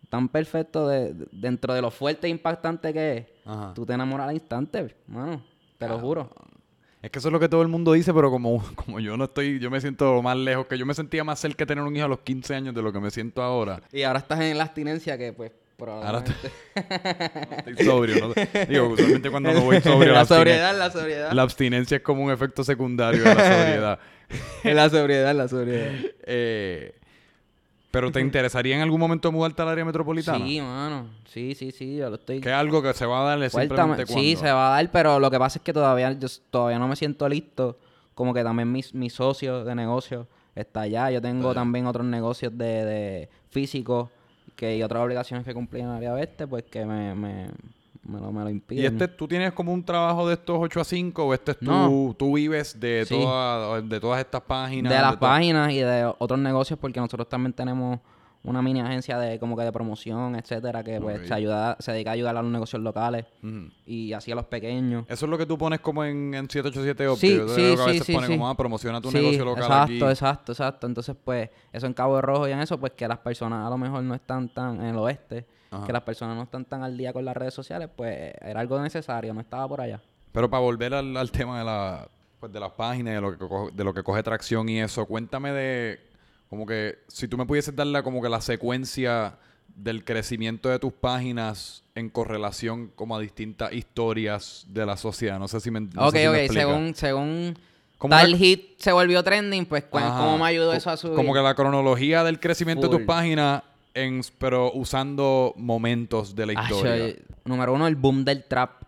Tan 0.09 0.29
perfecto 0.29 0.88
de, 0.88 1.14
de- 1.14 1.29
dentro 1.31 1.73
de 1.73 1.81
lo 1.83 1.90
fuerte 1.92 2.27
e 2.27 2.31
impactante 2.31 2.92
que 2.92 3.16
es, 3.18 3.27
Ajá. 3.46 3.73
tú 3.75 3.87
te 3.87 3.92
enamoras 3.92 4.29
al 4.29 4.35
instante, 4.35 4.96
mano. 5.07 5.40
Te 5.79 5.87
lo 5.88 5.99
juro. 6.01 6.29
Es 7.01 7.11
que 7.11 7.18
eso 7.20 7.29
es 7.29 7.33
lo 7.33 7.38
que 7.40 7.49
todo 7.49 7.62
el 7.62 7.68
mundo 7.68 7.92
dice, 7.92 8.12
pero 8.12 8.29
como, 8.31 8.61
como 8.75 8.99
yo 8.99 9.16
no 9.16 9.25
estoy, 9.25 9.61
yo 9.61 9.70
me 9.70 9.81
siento 9.81 10.20
más 10.20 10.37
lejos, 10.37 10.66
que 10.66 10.77
yo 10.77 10.85
me 10.85 10.94
sentía 10.94 11.23
más 11.23 11.38
cerca 11.38 11.59
de 11.59 11.66
tener 11.68 11.85
un 11.85 11.94
hijo 11.96 12.05
a 12.07 12.09
los 12.09 12.18
15 12.20 12.55
años 12.57 12.75
de 12.75 12.83
lo 12.83 12.92
que 12.92 12.99
me 13.01 13.11
siento 13.12 13.40
ahora. 13.40 13.81
Y 13.92 14.03
ahora 14.03 14.18
estás 14.18 14.40
en 14.40 14.59
la 14.59 14.64
abstinencia 14.64 15.16
que 15.16 15.33
pues 15.33 15.53
Ahora 15.88 16.25
estoy 17.66 17.85
sobrio, 17.85 18.29
¿no? 18.29 18.35
Digo, 18.69 18.88
usualmente 18.88 19.31
cuando 19.31 19.53
no 19.53 19.61
voy 19.62 19.81
sobrio, 19.81 20.12
la, 20.12 20.21
la 20.21 20.25
sobriedad, 20.27 20.77
la 20.77 20.90
sobriedad. 20.90 21.33
la 21.33 21.43
abstinencia 21.43 21.97
es 21.97 22.03
como 22.03 22.25
un 22.25 22.31
efecto 22.31 22.64
secundario 22.64 23.23
de 23.23 23.35
la 23.35 23.57
sobriedad. 23.57 23.99
la 24.64 24.90
sobriedad, 24.90 25.35
la 25.35 25.49
sobriedad. 25.49 25.93
Eh, 26.25 26.95
pero 27.90 28.12
¿te 28.12 28.21
interesaría 28.21 28.77
en 28.77 28.83
algún 28.83 29.01
momento 29.01 29.33
mudarte 29.33 29.62
al 29.62 29.69
área 29.69 29.85
metropolitana? 29.85 30.45
Sí, 30.45 30.61
mano. 30.61 31.09
Sí, 31.27 31.55
sí, 31.57 31.73
sí, 31.73 31.97
yo 31.97 32.09
lo 32.09 32.16
estoy... 32.16 32.40
Que 32.40 32.51
es 32.51 32.55
algo 32.55 32.83
que 32.83 32.93
se 32.95 33.05
va 33.05 33.33
a 33.33 33.37
Fuertemente- 33.37 33.51
simplemente 33.51 34.07
cuando... 34.07 34.23
Sí, 34.23 34.37
se 34.37 34.53
va 34.53 34.69
a 34.69 34.77
dar, 34.77 34.90
pero 34.93 35.19
lo 35.19 35.31
que 35.31 35.38
pasa 35.38 35.59
es 35.59 35.64
que 35.64 35.73
todavía 35.73 36.12
yo 36.12 36.29
todavía 36.51 36.79
no 36.79 36.87
me 36.87 36.95
siento 36.95 37.29
listo. 37.29 37.79
Como 38.14 38.33
que 38.33 38.45
también 38.45 38.71
mi, 38.71 38.83
mi 38.93 39.11
socio 39.11 39.64
de 39.64 39.75
negocio 39.75 40.29
está 40.55 40.83
allá. 40.83 41.11
Yo 41.11 41.21
tengo 41.21 41.53
también 41.55 41.87
otros 41.87 42.07
negocios 42.07 42.57
de, 42.57 42.85
de 42.85 43.29
físicos 43.49 44.09
que, 44.61 44.77
y 44.77 44.83
otras 44.83 45.03
obligaciones 45.03 45.46
que 45.46 45.55
cumplir 45.55 45.83
en 45.85 45.88
el 45.88 45.96
área 45.96 46.12
oeste, 46.12 46.46
pues 46.46 46.64
que 46.64 46.85
me, 46.85 47.14
me, 47.14 47.46
me 48.05 48.20
lo, 48.20 48.31
me 48.31 48.42
lo 48.44 48.51
impiden. 48.51 48.85
¿Y 48.85 48.87
este, 48.87 49.09
tú 49.09 49.27
tienes 49.27 49.53
como 49.53 49.73
un 49.73 49.83
trabajo 49.83 50.29
de 50.29 50.35
estos 50.35 50.59
8 50.61 50.81
a 50.81 50.85
5 50.85 51.25
o 51.25 51.33
este 51.35 51.53
es 51.53 51.62
No. 51.62 52.14
tú 52.18 52.35
vives 52.35 52.79
de, 52.79 53.05
Sí. 53.07 53.14
toda- 53.18 53.81
de 53.81 53.99
todas 54.01 54.20
estas 54.20 54.42
páginas? 54.42 54.92
de 54.92 54.99
las 55.01 55.16
páginas 55.16 55.73
y 55.73 55.79
de 55.79 56.12
otros 56.18 56.38
negocios 56.38 56.79
porque 56.79 57.01
nosotros 57.01 57.27
también 57.29 57.53
tenemos 57.55 58.01
una 58.42 58.62
mini 58.62 58.81
agencia 58.81 59.18
de 59.18 59.38
como 59.38 59.57
que 59.57 59.64
de 59.64 59.72
promoción, 59.72 60.35
etcétera, 60.35 60.83
que 60.83 60.98
pues 61.00 61.20
Ok. 61.20 61.24
se 61.26 61.35
ayuda, 61.35 61.76
se 61.79 61.92
dedica 61.92 62.11
a 62.11 62.12
ayudar 62.14 62.37
a 62.37 62.42
los 62.42 62.50
negocios 62.50 62.81
locales 62.83 63.26
y 63.87 64.12
así 64.12 64.33
a 64.33 64.35
los 64.35 64.46
pequeños. 64.46 65.05
Eso 65.09 65.26
es 65.26 65.31
lo 65.31 65.37
que 65.37 65.46
tú 65.46 65.59
pones 65.59 65.81
como 65.81 66.05
en, 66.05 66.33
en 66.35 66.48
787 66.48 67.09
Opti. 67.09 67.20
Sí, 67.29 67.37
Yo 67.37 67.48
sí, 67.48 67.55
creo 67.55 67.76
que 67.76 67.83
a 67.83 67.87
veces 67.87 68.07
sí, 68.07 68.12
pone 68.14 68.26
sí. 68.26 68.33
como, 68.33 68.48
ah, 68.48 68.57
promociona 68.57 69.00
tu 69.00 69.11
Sí, 69.11 69.18
negocio 69.18 69.44
local 69.44 69.64
exacto, 69.64 69.83
aquí. 69.92 70.05
exacto, 70.05 70.53
exacto. 70.53 70.87
Entonces, 70.87 71.16
pues, 71.22 71.50
eso 71.72 71.87
en 71.87 71.92
Cabo 71.94 72.16
de 72.16 72.22
Rojo 72.22 72.48
y 72.48 72.53
en 72.53 72.61
eso, 72.61 72.79
pues 72.81 72.92
que 72.92 73.07
las 73.07 73.18
personas 73.18 73.66
a 73.66 73.70
lo 73.70 73.76
mejor 73.76 74.03
no 74.03 74.14
están 74.14 74.48
tan 74.48 74.76
en 74.81 74.87
el 74.87 74.96
oeste, 74.96 75.46
Ajá. 75.70 75.87
que 75.87 75.92
las 75.92 76.03
personas 76.03 76.35
no 76.37 76.44
están 76.44 76.64
tan 76.64 76.83
al 76.83 76.96
día 76.96 77.12
con 77.12 77.24
las 77.24 77.37
redes 77.37 77.53
sociales, 77.55 77.90
pues 77.94 78.33
era 78.40 78.61
algo 78.61 78.81
necesario, 78.81 79.35
no 79.35 79.40
estaba 79.40 79.68
por 79.68 79.81
allá. 79.83 80.00
Pero 80.33 80.48
para 80.48 80.62
volver 80.62 80.94
al, 80.94 81.16
al 81.16 81.31
tema 81.31 81.59
de 81.59 81.64
la 81.64 82.09
pues 82.38 82.50
de 82.53 82.59
las 82.59 82.70
páginas 82.70 83.14
de 83.16 83.20
lo 83.20 83.33
que 83.33 83.37
coge, 83.46 83.70
de 83.74 83.85
lo 83.85 83.92
que 83.92 84.03
coge 84.03 84.22
tracción 84.22 84.66
y 84.70 84.81
eso, 84.81 85.05
cuéntame 85.05 85.53
de 85.53 86.00
como 86.51 86.67
que 86.67 86.99
si 87.07 87.29
tú 87.29 87.39
me 87.39 87.47
pudieses 87.47 87.75
dar 87.75 87.87
la 87.87 88.03
como 88.03 88.21
que 88.21 88.29
la 88.29 88.41
secuencia 88.41 89.39
del 89.77 90.05
crecimiento 90.05 90.69
de 90.69 90.81
tus 90.81 90.93
páginas 90.93 91.85
en 91.95 92.11
correlación 92.11 92.91
como 92.97 93.17
a 93.17 93.21
distintas 93.21 93.73
historias 93.73 94.67
de 94.69 94.85
la 94.85 94.97
sociedad. 94.97 95.39
No 95.39 95.47
sé 95.47 95.61
si 95.61 95.71
me 95.71 95.81
no 95.81 96.09
ok, 96.09 96.17
si 96.17 96.27
ok, 96.27 96.37
según, 96.53 96.95
según 96.97 97.59
¿Cómo 97.97 98.11
tal 98.17 98.35
hit 98.37 98.79
se 98.79 98.91
volvió 98.91 99.23
trending, 99.23 99.65
pues 99.65 99.85
Ajá. 99.93 100.19
¿cómo 100.19 100.39
me 100.39 100.47
ayudó 100.47 100.73
eso 100.73 100.91
a 100.91 100.97
subir? 100.97 101.15
Como 101.15 101.33
que 101.33 101.41
la 101.41 101.55
cronología 101.55 102.25
del 102.25 102.41
crecimiento 102.41 102.89
de 102.89 102.97
tus 102.99 103.07
páginas, 103.07 103.63
en, 103.95 104.23
pero 104.39 104.73
usando 104.73 105.55
momentos 105.57 106.35
de 106.35 106.47
la 106.47 106.53
historia. 106.55 106.97
yo- 106.97 107.15
número 107.45 107.73
uno, 107.73 107.87
el 107.87 107.95
boom 107.97 108.25
del 108.25 108.43
trap. 108.45 108.83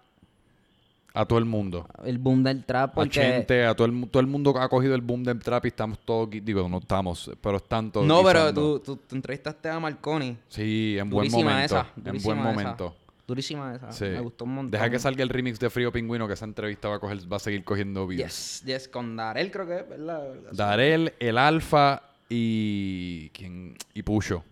A 1.15 1.27
todo 1.27 1.39
el 1.39 1.45
mundo. 1.45 1.87
El 2.05 2.19
boom 2.19 2.43
del 2.43 2.65
trap 2.65 2.99
A. 2.99 3.09
Chente, 3.09 3.67
a 3.67 3.75
todo 3.75 3.87
el, 3.87 4.09
todo 4.09 4.21
el 4.21 4.27
mundo 4.27 4.55
ha 4.59 4.69
cogido 4.69 4.95
el 4.95 5.03
boom 5.03 5.25
del 5.25 5.39
trap 5.41 5.67
y 5.67 5.69
estamos 5.69 5.99
todos, 5.99 6.31
digo, 6.31 6.69
no 6.69 6.79
estamos, 6.79 7.31
pero 7.41 7.59
están 7.59 7.93
todos 7.93 8.07
No, 8.07 8.23
pero 8.25 8.53
tú, 8.53 8.81
tú, 8.81 8.97
tú 8.97 9.15
entrevistaste 9.15 9.69
a 9.69 9.79
Marconi. 9.79 10.39
Sí, 10.49 10.97
en 10.99 11.11
buen 11.11 11.29
Durísima 11.29 11.51
momento. 11.51 11.77
esa. 11.77 11.87
en 11.97 12.23
buen 12.23 12.39
esa. 12.39 12.49
momento. 12.49 12.97
Durísima 13.27 13.75
esa. 13.75 13.93
Sí. 13.93 14.05
Me 14.07 14.21
gustó 14.21 14.45
un 14.45 14.55
montón. 14.55 14.71
Deja 14.71 14.91
que 14.91 14.99
salga 14.99 15.23
el 15.23 15.29
remix 15.29 15.61
de 15.61 15.71
Frío 15.71 15.93
Pingüino, 15.93 16.27
que 16.27 16.35
esa 16.35 16.45
entrevista 16.45 16.89
va 16.89 16.97
a, 16.97 16.99
coger, 16.99 17.31
va 17.31 17.37
a 17.37 17.41
seguir 17.41 17.63
cogiendo 17.63 18.07
views. 18.07 18.23
Yes, 18.25 18.63
yes, 18.65 18.89
con 18.89 19.15
Darel 19.15 19.51
creo 19.51 19.67
que 19.67 19.77
es, 19.77 19.89
¿verdad? 19.89 20.23
Darel, 20.53 21.13
el 21.21 21.39
Alfa 21.39 22.03
y. 22.29 23.29
¿Quién? 23.31 23.77
Y 23.95 24.03
Pucho. 24.03 24.45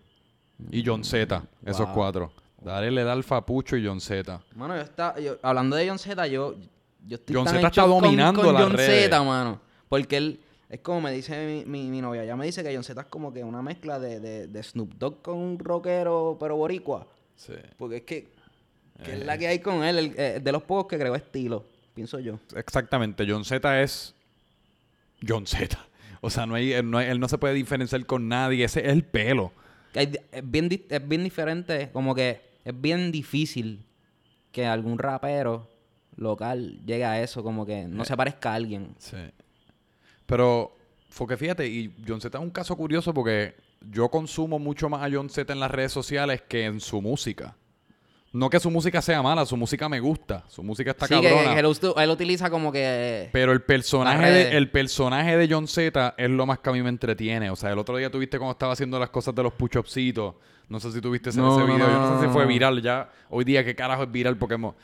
Y 0.69 0.83
John 0.85 1.03
Z. 1.03 1.43
Esos 1.65 1.87
Wow. 1.93 2.31
Cuatro. 2.61 2.73
Darel, 2.75 2.97
el 2.97 3.07
Alfa, 3.07 3.45
Pucho 3.45 3.75
y 3.77 3.85
John 3.85 3.99
Z. 4.01 4.41
Mano, 4.55 4.75
yo 4.77 5.19
yo- 5.21 5.37
hablando 5.41 5.75
de 5.75 5.87
John 5.89 5.99
Z, 5.99 6.27
yo, 6.27 6.55
yo 7.05 7.15
estoy 7.15 7.35
John 7.35 7.45
tan 7.45 7.55
Z 7.55 7.67
está 7.67 7.81
shock 7.81 7.91
con- 7.91 8.03
dominando 8.03 8.41
con, 8.41 8.53
las 8.53 8.63
John. 8.63 8.77
Z, 8.77 9.23
mano. 9.23 9.59
Porque 9.89 10.17
él... 10.17 10.39
Es 10.69 10.79
como 10.79 11.01
me 11.01 11.11
dice 11.11 11.63
mi, 11.65 11.65
mi, 11.65 11.89
mi 11.91 11.99
novia. 12.01 12.23
Ella 12.23 12.37
me 12.37 12.45
dice 12.45 12.63
que 12.63 12.73
John 12.73 12.83
Z 12.85 13.01
es 13.01 13.07
como 13.07 13.33
que 13.33 13.43
una 13.43 13.61
mezcla 13.61 13.99
de, 13.99 14.21
de, 14.21 14.47
de 14.47 14.63
Snoop 14.63 14.93
Dogg 14.93 15.21
con 15.21 15.35
un 15.37 15.59
rockero, 15.59 16.37
pero 16.39 16.55
boricua. 16.55 17.05
Sí. 17.35 17.53
Porque 17.77 17.97
es 17.97 18.01
que... 18.03 18.27
que 19.03 19.11
Eh. 19.11 19.15
es 19.19 19.25
la 19.25 19.37
que 19.37 19.47
hay 19.47 19.59
con 19.59 19.83
él. 19.83 19.97
el- 19.99 20.13
eh, 20.17 20.39
de 20.41 20.51
los 20.53 20.63
pocos 20.63 20.87
que 20.87 20.97
creó 20.97 21.13
estilo, 21.13 21.65
pienso 21.93 22.19
yo. 22.19 22.39
Exactamente. 22.55 23.25
John 23.27 23.43
Z 23.43 23.81
es. 23.81 24.15
John 25.27 25.45
Z. 25.47 25.77
O 26.23 26.29
sea, 26.29 26.45
no 26.45 26.53
hay, 26.53 26.71
él, 26.71 26.89
no 26.89 26.99
hay- 26.99 27.07
él 27.09 27.19
no 27.19 27.27
se 27.27 27.39
puede 27.39 27.55
diferenciar 27.55 28.05
con 28.05 28.29
nadie. 28.29 28.63
Ese 28.63 28.81
es 28.81 28.89
el 28.93 29.03
pelo. 29.03 29.51
Es 29.93 30.07
bien, 30.43 30.69
es 30.87 31.07
bien 31.07 31.23
diferente, 31.23 31.89
como 31.91 32.13
que 32.13 32.39
es 32.63 32.79
bien 32.79 33.11
difícil 33.11 33.85
que 34.51 34.65
algún 34.65 34.99
rapero 34.99 35.67
local 36.15 36.79
llegue 36.85 37.05
a 37.05 37.21
eso, 37.21 37.43
como 37.43 37.65
que 37.65 37.85
no 37.85 38.05
se 38.05 38.15
parezca 38.17 38.51
a 38.51 38.55
alguien. 38.55 38.95
Sí. 38.97 39.17
Pero, 40.25 40.75
porque 41.17 41.37
fíjate, 41.37 41.67
y 41.67 41.93
John 42.07 42.21
Z 42.21 42.37
es 42.37 42.43
un 42.43 42.51
caso 42.51 42.75
curioso 42.75 43.13
porque 43.13 43.55
yo 43.81 44.09
consumo 44.09 44.59
mucho 44.59 44.89
más 44.89 45.03
a 45.03 45.13
John 45.13 45.29
Z 45.29 45.51
en 45.51 45.59
las 45.59 45.71
redes 45.71 45.91
sociales 45.91 46.41
que 46.41 46.65
en 46.65 46.79
su 46.79 47.01
música. 47.01 47.55
No 48.33 48.49
que 48.49 48.61
su 48.61 48.71
música 48.71 49.01
sea 49.01 49.21
mala, 49.21 49.45
su 49.45 49.57
música 49.57 49.89
me 49.89 49.99
gusta. 49.99 50.45
Su 50.47 50.63
música 50.63 50.91
está 50.91 51.05
Sí, 51.05 51.13
cabrona. 51.13 51.53
que 51.53 51.59
él, 52.03 52.09
utiliza 52.09 52.49
como 52.49 52.71
que... 52.71 53.29
Pero 53.33 53.51
el 53.51 53.61
personaje, 53.61 54.31
de, 54.31 54.55
el 54.57 54.69
personaje 54.69 55.35
de 55.35 55.47
John 55.53 55.67
Z 55.67 56.13
es 56.17 56.29
lo 56.29 56.45
más 56.45 56.59
que 56.59 56.69
a 56.69 56.73
mí 56.73 56.81
me 56.81 56.87
entretiene. 56.89 57.49
O 57.49 57.57
sea, 57.57 57.71
el 57.71 57.77
otro 57.79 57.97
día 57.97 58.09
tuviste 58.09 58.39
cómo 58.39 58.51
estaba 58.51 58.71
haciendo 58.71 58.97
las 58.99 59.09
cosas 59.09 59.35
de 59.35 59.43
los 59.43 59.51
push-upsitos. 59.53 60.35
No 60.69 60.79
sé 60.79 60.93
si 60.93 61.01
tuviste 61.01 61.31
ese, 61.31 61.39
No, 61.39 61.57
ese 61.57 61.67
no, 61.67 61.73
video. 61.75 61.87
Yo 61.87 61.93
no, 61.93 62.09
no 62.11 62.21
sé 62.21 62.27
si 62.27 62.31
fue 62.31 62.45
viral 62.45 62.81
ya. 62.81 63.09
Hoy 63.29 63.43
día, 63.43 63.65
¿qué 63.65 63.75
carajo 63.75 64.03
es 64.03 64.11
viral? 64.11 64.37
Porque 64.37 64.55
Mo- 64.55 64.75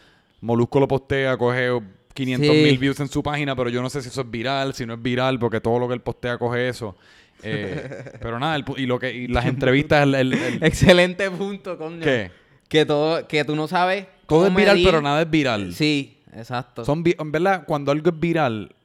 Molusco 0.42 0.82
lo 0.82 0.88
postea, 0.90 1.38
coge 1.38 1.70
500 2.14 2.54
Sí. 2.54 2.64
mil 2.64 2.78
views 2.78 3.00
en 3.00 3.08
su 3.08 3.24
página, 3.24 3.56
pero 3.56 3.70
yo 3.70 3.82
no 3.82 3.90
sé 3.90 4.02
si 4.02 4.10
eso 4.10 4.22
es 4.22 4.30
viral, 4.30 4.74
si 4.74 4.86
no 4.86 4.96
es 4.96 5.02
viral, 5.02 5.40
porque 5.40 5.62
todo 5.62 5.80
lo 5.80 5.88
que 5.88 5.94
él 5.94 6.02
postea 6.02 6.38
coge 6.38 6.68
eso. 6.68 6.98
Eh, 7.44 8.12
pero 8.22 8.40
nada, 8.40 8.58
el 8.58 8.66
y, 8.76 8.86
lo 8.88 9.00
que, 9.00 9.14
y 9.14 9.28
las 9.28 9.46
entrevistas, 9.46 10.04
el- 10.04 10.16
el- 10.16 10.34
el- 10.34 10.64
Excelente 10.64 11.32
punto, 11.32 11.78
coño. 11.78 12.02
¿qué? 12.04 12.30
Que 12.68 12.86
todo, 12.86 13.28
que 13.28 13.44
tú 13.46 13.56
no 13.56 13.68
sabes. 13.68 14.08
Todo 14.28 14.48
es 14.48 14.54
viral, 14.56 14.80
pero 14.84 15.02
nada 15.02 15.22
es 15.22 15.30
viral. 15.30 15.74
Sí, 15.74 16.18
exacto. 16.34 16.84
Son 16.84 17.04
en 17.06 17.32
verdad, 17.32 17.64
cuando 17.66 17.92
algo 17.92 18.10
es 18.10 18.20
viral, 18.20 18.76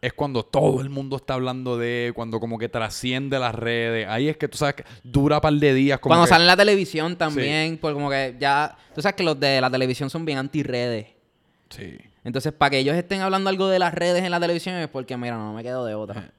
es 0.00 0.12
cuando 0.12 0.42
todo 0.44 0.80
el 0.80 0.90
mundo 0.90 1.14
está 1.16 1.34
hablando 1.34 1.78
de, 1.78 2.10
cuando 2.16 2.40
como 2.40 2.58
que 2.58 2.68
trasciende 2.68 3.38
las 3.38 3.54
redes. 3.54 4.08
Ahí 4.08 4.28
es 4.28 4.36
que 4.36 4.48
tú 4.48 4.58
sabes 4.58 4.74
que 4.74 4.84
dura 5.04 5.36
un 5.36 5.40
par 5.40 5.52
de 5.54 5.72
días. 5.74 6.00
Como 6.00 6.10
Cuando 6.10 6.24
que- 6.24 6.30
sale 6.30 6.42
en 6.42 6.48
la 6.48 6.56
televisión 6.56 7.14
también, 7.16 7.78
pues 7.78 7.94
como 7.94 8.10
que 8.10 8.34
ya... 8.40 8.76
Tú 8.94 9.00
sabes 9.00 9.14
que 9.14 9.22
los 9.22 9.38
de 9.38 9.60
la 9.60 9.70
televisión 9.70 10.10
son 10.10 10.24
bien 10.24 10.38
anti-redes. 10.38 11.06
Sí. 11.70 11.96
Entonces, 12.24 12.52
para 12.52 12.70
que 12.70 12.78
ellos 12.80 12.96
estén 12.96 13.20
hablando 13.20 13.48
algo 13.48 13.68
de 13.68 13.78
las 13.78 13.94
redes 13.94 14.24
en 14.24 14.32
la 14.32 14.40
televisión 14.40 14.74
es 14.76 14.88
porque, 14.88 15.16
mira, 15.16 15.36
no 15.36 15.52
me 15.54 15.62
quedo 15.62 15.84
de 15.86 15.94
otra. 15.94 16.32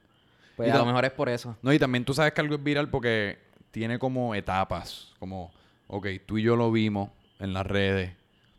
Pues 0.56 0.68
Y 0.68 0.70
a 0.70 0.76
lo 0.76 0.84
mor 0.84 1.04
es 1.04 1.12
por 1.12 1.30
eso. 1.30 1.56
No, 1.62 1.72
y 1.72 1.78
también 1.78 2.04
tú 2.04 2.12
sabes 2.12 2.32
que 2.34 2.40
algo 2.42 2.54
es 2.56 2.62
viral 2.62 2.90
porque 2.90 3.38
tiene 3.70 3.98
como 3.98 4.34
etapas. 4.34 5.08
Como, 5.18 5.50
ok, 5.88 6.06
tú 6.26 6.38
y 6.38 6.42
yo 6.42 6.56
lo 6.56 6.70
vimos 6.72 7.10
en 7.38 7.52
las 7.52 7.66
redes. 7.66 8.12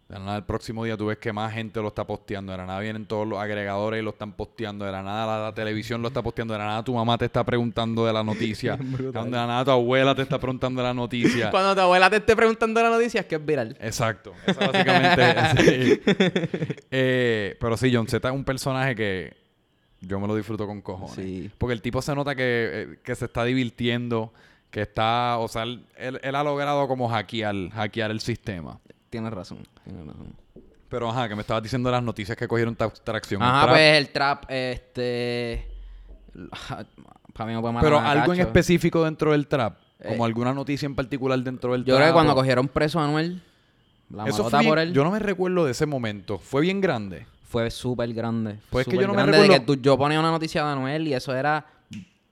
De 0.07 0.19
la 0.19 0.23
nada, 0.23 0.37
el 0.37 0.43
próximo 0.43 0.83
día 0.83 0.95
tú 0.95 1.07
ves 1.07 1.17
que 1.17 1.33
más 1.33 1.51
gente 1.51 1.81
lo 1.81 1.87
está 1.87 2.05
posteando. 2.05 2.51
De 2.51 2.59
la 2.59 2.67
nada 2.67 2.79
vienen 2.79 3.07
todos 3.07 3.27
los 3.27 3.39
agregadores 3.39 4.01
y 4.01 4.03
lo 4.03 4.11
están 4.11 4.33
posteando. 4.33 4.85
De 4.85 4.91
la 4.91 5.01
nada 5.01 5.25
la, 5.25 5.43
la 5.45 5.53
televisión 5.55 6.03
lo 6.03 6.09
está 6.09 6.21
posteando. 6.21 6.53
De 6.53 6.59
la 6.59 6.65
nada 6.67 6.83
tu 6.83 6.93
mamá 6.93 7.17
te 7.17 7.25
está 7.25 7.43
preguntando 7.43 8.05
de 8.05 8.13
la 8.13 8.23
noticia. 8.23 8.77
de 8.77 9.11
la 9.11 9.47
nada 9.47 9.65
tu 9.65 9.71
abuela 9.71 10.13
te 10.13 10.21
está 10.21 10.37
preguntando 10.37 10.79
de 10.79 10.87
la 10.87 10.93
noticia. 10.93 11.49
Cuando 11.51 11.73
tu 11.73 11.81
abuela 11.81 12.07
te 12.11 12.17
esté 12.17 12.35
preguntando 12.35 12.83
la 12.83 12.91
noticia 12.91 13.21
es 13.21 13.25
que 13.25 13.35
es 13.35 13.43
viral. 13.45 13.75
Exacto. 13.81 14.33
Eso 14.45 14.59
básicamente 14.59 15.63
sí. 15.63 16.01
Eh, 16.91 17.57
pero 17.59 17.75
sí, 17.75 17.91
John 17.91 18.07
Z 18.07 18.27
es 18.27 18.33
un 18.35 18.45
personaje 18.45 18.95
que 18.95 19.35
yo 20.01 20.19
me 20.19 20.27
lo 20.27 20.35
disfruto 20.35 20.67
con 20.67 20.81
cojones. 20.81 21.15
Sí. 21.15 21.49
Porque 21.57 21.73
el 21.73 21.81
tipo 21.81 21.99
se 22.03 22.13
nota 22.13 22.35
que, 22.35 22.43
eh, 22.43 22.99
que 23.03 23.15
se 23.15 23.25
está 23.25 23.43
divirtiendo, 23.43 24.31
que 24.75 24.81
está, 24.81 25.37
o 25.37 25.47
sea, 25.47 25.63
él, 25.63 25.85
él- 25.95 26.19
él 26.21 26.35
ha 26.35 26.43
logrado 26.43 26.85
como 26.85 27.07
hackear, 27.07 27.55
hackear 27.69 28.11
el 28.11 28.19
sistema. 28.19 28.77
Tienes 29.09 29.31
razón, 29.31 29.59
tienes 29.85 30.05
razón. 30.05 30.33
Pero 30.89 31.09
ajá, 31.09 31.29
que 31.29 31.35
me 31.35 31.41
estabas 31.43 31.63
diciendo 31.63 31.89
las 31.89 32.03
noticias 32.03 32.37
que 32.37 32.45
cogieron 32.45 32.75
tracción. 32.75 33.41
Ajá, 33.41 33.69
pues 33.69 33.97
el 33.97 34.09
trap, 34.09 34.43
este... 34.49 35.65
Para 37.33 37.47
mí 37.49 37.53
me 37.55 37.61
puede 37.61 37.73
matar 37.73 37.83
Pero 37.89 37.99
algo 37.99 38.33
en 38.33 38.41
específico 38.41 39.05
dentro 39.05 39.31
del 39.31 39.47
trap, 39.47 39.77
Eh, 40.01 40.09
como 40.09 40.25
alguna 40.25 40.53
noticia 40.53 40.85
en 40.87 40.95
particular 40.95 41.39
dentro 41.39 41.71
del 41.71 41.85
Yo 41.85 41.95
trap. 41.95 41.97
creo 41.99 42.07
que 42.07 42.13
cuando 42.13 42.33
o- 42.33 42.35
cogieron 42.35 42.67
preso 42.67 42.99
a 42.99 43.05
Anuel, 43.05 43.41
la 44.09 44.25
Eso 44.27 44.49
fue 44.49 44.59
bien- 44.59 44.69
por 44.71 44.79
él, 44.79 44.91
Yo 44.93 45.05
no 45.05 45.11
me 45.11 45.19
recuerdo 45.19 45.63
de 45.63 45.71
ese 45.71 45.85
momento. 45.85 46.37
Fue 46.37 46.61
bien 46.61 46.81
grande. 46.81 47.27
fue 47.47 47.71
súper 47.71 48.13
grande. 48.13 48.59
Pues 48.69 48.85
es 48.85 48.91
que 48.91 48.99
yo 48.99 49.07
no 49.07 49.13
me 49.13 49.21
grande 49.21 49.37
de 49.37 49.43
recuerdo- 49.43 49.65
que 49.65 49.77
tú- 49.77 49.81
yo 49.81 49.97
ponía 49.97 50.19
una 50.19 50.31
noticia 50.31 50.65
de 50.65 50.71
Anuel 50.73 51.07
y 51.07 51.13
eso 51.13 51.33
era... 51.33 51.65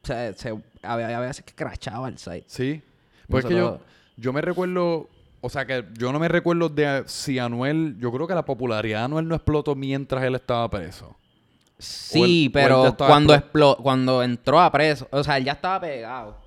O 0.03 0.05
sea, 0.05 0.33
se- 0.33 0.61
había, 0.83 1.05
había 1.05 1.19
veces 1.19 1.43
que 1.45 1.53
crachaba 1.53 2.07
el 2.09 2.17
site. 2.17 2.43
Sí. 2.47 2.81
Pues 3.27 3.45
es 3.45 3.49
que 3.49 3.55
yo, 3.57 3.79
yo 4.17 4.33
me 4.33 4.41
recuerdo, 4.41 5.09
o 5.41 5.49
sea 5.49 5.65
que 5.65 5.85
yo 5.97 6.11
no 6.11 6.19
me 6.19 6.27
recuerdo 6.27 6.69
de 6.69 7.03
si 7.07 7.39
Anuel, 7.39 7.95
yo 7.99 8.11
creo 8.11 8.27
que 8.27 8.35
la 8.35 8.45
popularidad 8.45 8.99
de 8.99 9.05
Anuel 9.05 9.27
no 9.27 9.35
explotó 9.35 9.75
mientras 9.75 10.23
él 10.23 10.35
estaba 10.35 10.69
preso. 10.69 11.15
Sí, 11.79 12.45
él- 12.45 12.51
pero 12.53 12.95
cuando, 12.97 13.33
explo- 13.35 13.77
cuando 13.77 14.21
entró 14.23 14.59
a 14.59 14.71
preso, 14.71 15.07
o 15.11 15.23
sea, 15.23 15.37
él 15.37 15.45
ya 15.45 15.53
estaba 15.53 15.79
pegado. 15.81 16.42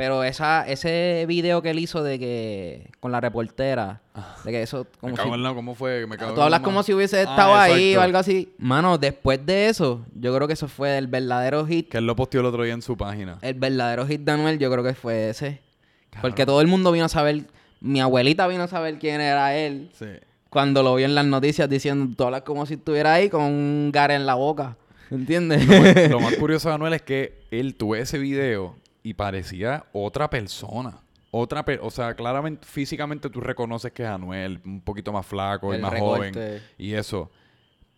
Pero 0.00 0.24
esa, 0.24 0.66
ese 0.66 1.26
video 1.28 1.60
que 1.60 1.68
él 1.68 1.78
hizo 1.78 2.02
de 2.02 2.18
que 2.18 2.90
con 3.00 3.12
la 3.12 3.20
reportera, 3.20 4.00
de 4.44 4.50
que 4.50 4.62
eso 4.62 4.86
como 4.98 5.10
me 5.10 5.16
si, 5.18 5.22
cago 5.22 5.34
en 5.34 5.42
la, 5.42 5.52
¿cómo 5.52 5.74
fue? 5.74 6.06
Me 6.06 6.16
cago 6.16 6.32
tú 6.32 6.40
hablas 6.40 6.62
la 6.62 6.64
como 6.64 6.82
si 6.82 6.94
hubiese 6.94 7.18
Ah, 7.18 7.22
estado 7.24 7.54
ahí 7.54 7.94
o 7.96 8.00
algo 8.00 8.16
así. 8.16 8.50
Mano, 8.56 8.96
después 8.96 9.44
de 9.44 9.68
eso, 9.68 10.06
yo 10.14 10.34
creo 10.34 10.46
que 10.46 10.54
eso 10.54 10.68
fue 10.68 10.96
el 10.96 11.06
verdadero 11.06 11.66
hit. 11.66 11.90
Que 11.90 11.98
él 11.98 12.06
lo 12.06 12.16
posteó 12.16 12.40
el 12.40 12.46
otro 12.46 12.62
día 12.62 12.72
en 12.72 12.80
su 12.80 12.96
página. 12.96 13.36
El 13.42 13.52
verdadero 13.52 14.06
hit 14.06 14.22
de 14.22 14.32
Anuel, 14.32 14.58
yo 14.58 14.72
creo 14.72 14.82
que 14.82 14.94
fue 14.94 15.28
ese. 15.28 15.60
Cabrón. 16.08 16.22
Porque 16.22 16.46
todo 16.46 16.62
el 16.62 16.66
mundo 16.66 16.92
vino 16.92 17.04
a 17.04 17.10
saber, 17.10 17.42
mi 17.82 18.00
abuelita 18.00 18.48
vino 18.48 18.62
a 18.62 18.68
saber 18.68 18.98
quién 18.98 19.20
era 19.20 19.54
él. 19.54 19.90
Sí. 19.92 20.06
Cuando 20.48 20.82
lo 20.82 20.94
vio 20.94 21.04
en 21.04 21.14
las 21.14 21.26
noticias 21.26 21.68
diciendo, 21.68 22.10
tú 22.16 22.24
hablas 22.24 22.40
como 22.40 22.64
si 22.64 22.72
estuviera 22.72 23.12
ahí 23.12 23.28
con 23.28 23.42
un 23.42 23.90
gar 23.92 24.12
en 24.12 24.24
la 24.24 24.32
boca. 24.32 24.78
¿Entiendes? 25.10 26.08
Lo 26.08 26.20
más 26.20 26.34
curioso 26.38 26.70
de 26.70 26.76
Anuel 26.76 26.94
es 26.94 27.02
que 27.02 27.42
él 27.50 27.74
tuvo 27.74 27.96
ese 27.96 28.16
video 28.16 28.80
y 29.02 29.14
parecía 29.14 29.84
otra 29.92 30.28
persona. 30.30 30.98
Otra 31.32 31.64
pe- 31.64 31.78
o 31.80 31.90
sea, 31.90 32.14
claramente, 32.14 32.66
físicamente 32.66 33.30
tú 33.30 33.40
reconoces 33.40 33.92
que 33.92 34.02
es 34.02 34.08
Anuel, 34.08 34.60
un 34.64 34.80
poquito 34.80 35.12
más 35.12 35.24
flaco 35.24 35.74
y 35.74 35.78
más 35.78 35.92
recorte. 35.92 36.32
joven 36.32 36.62
y 36.78 36.92
eso. 36.94 37.30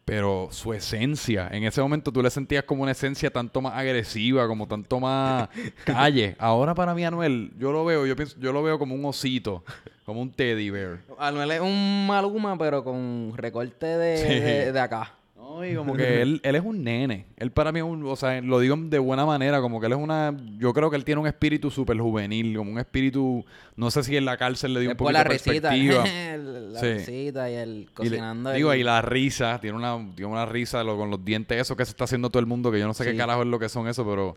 Pero 0.04 0.48
su 0.50 0.72
esencia, 0.74 1.48
en 1.52 1.62
ese 1.62 1.80
momento 1.80 2.12
tú 2.12 2.20
le 2.22 2.28
sentías 2.28 2.64
como 2.64 2.82
una 2.82 2.90
esencia 2.90 3.30
tanto 3.30 3.60
más 3.60 3.74
agresiva, 3.74 4.48
como 4.48 4.66
tanto 4.66 4.98
más 4.98 5.48
calle. 5.84 6.34
Ahora 6.40 6.74
para 6.74 6.92
mí 6.92 7.04
Anuel, 7.04 7.52
yo 7.56 7.70
lo 7.72 7.84
veo, 7.84 8.04
yo 8.04 8.16
pienso, 8.16 8.36
yo 8.40 8.52
lo 8.52 8.62
veo 8.64 8.78
como 8.80 8.96
un 8.96 9.04
osito, 9.04 9.64
como 10.04 10.20
un 10.20 10.32
teddy 10.32 10.70
bear. 10.70 10.98
Anuel 11.18 11.52
es 11.52 11.60
un 11.60 12.06
maluma, 12.08 12.58
pero 12.58 12.82
con 12.82 13.32
recorte 13.36 13.86
de, 13.86 14.16
Sí. 14.18 14.28
de, 14.40 14.72
de 14.72 14.80
acá. 14.80 15.14
No, 15.54 15.66
y 15.66 15.74
como 15.74 15.94
que 15.94 16.22
él, 16.22 16.40
él 16.44 16.54
es 16.54 16.62
un 16.64 16.82
nene. 16.82 17.26
Él 17.36 17.50
para 17.52 17.72
mí 17.72 17.80
es 17.80 17.84
un, 17.84 18.04
o 18.06 18.16
sea, 18.16 18.40
lo 18.40 18.58
digo 18.60 18.74
de 18.76 18.98
buena 18.98 19.26
manera, 19.26 19.60
como 19.60 19.80
que 19.80 19.86
él 19.86 19.92
es 19.92 19.98
una, 19.98 20.34
yo 20.58 20.72
creo 20.72 20.88
que 20.90 20.96
él 20.96 21.04
tiene 21.04 21.20
un 21.20 21.26
espíritu 21.26 21.70
súper 21.70 21.98
juvenil, 21.98 22.56
como 22.56 22.72
un 22.72 22.78
espíritu, 22.78 23.44
no 23.76 23.90
sé 23.90 24.02
si 24.02 24.16
en 24.16 24.24
la 24.24 24.36
cárcel 24.36 24.72
le 24.74 24.80
dio 24.80 24.94
un 24.98 25.12
la 25.12 25.22
de 25.24 25.30
risita. 25.30 25.70
perspectiva. 25.70 26.04
la 26.36 26.80
Sí. 26.80 26.86
risita 26.94 27.50
y 27.50 27.54
el 27.54 27.68
Y 27.70 27.78
le- 27.80 27.86
cocinando. 27.92 28.52
digo, 28.52 28.72
el- 28.72 28.80
y 28.80 28.82
la 28.84 29.02
risa, 29.02 29.58
tiene 29.60 29.76
una, 29.76 29.98
tiene 30.14 30.32
una 30.32 30.46
risa 30.46 30.82
lo- 30.82 30.96
con 30.96 31.10
los 31.10 31.24
dientes, 31.24 31.60
eso 31.60 31.76
que 31.76 31.84
se 31.84 31.90
está 31.90 32.04
haciendo 32.04 32.30
todo 32.30 32.40
el 32.40 32.46
mundo, 32.46 32.72
que 32.72 32.78
yo 32.78 32.86
no 32.86 32.94
sé 32.94 33.04
qué 33.04 33.12
Sí. 33.12 33.16
carajo 33.16 33.42
es 33.42 33.48
lo 33.48 33.58
que 33.58 33.68
son 33.68 33.86
eso, 33.88 34.08
pero 34.08 34.36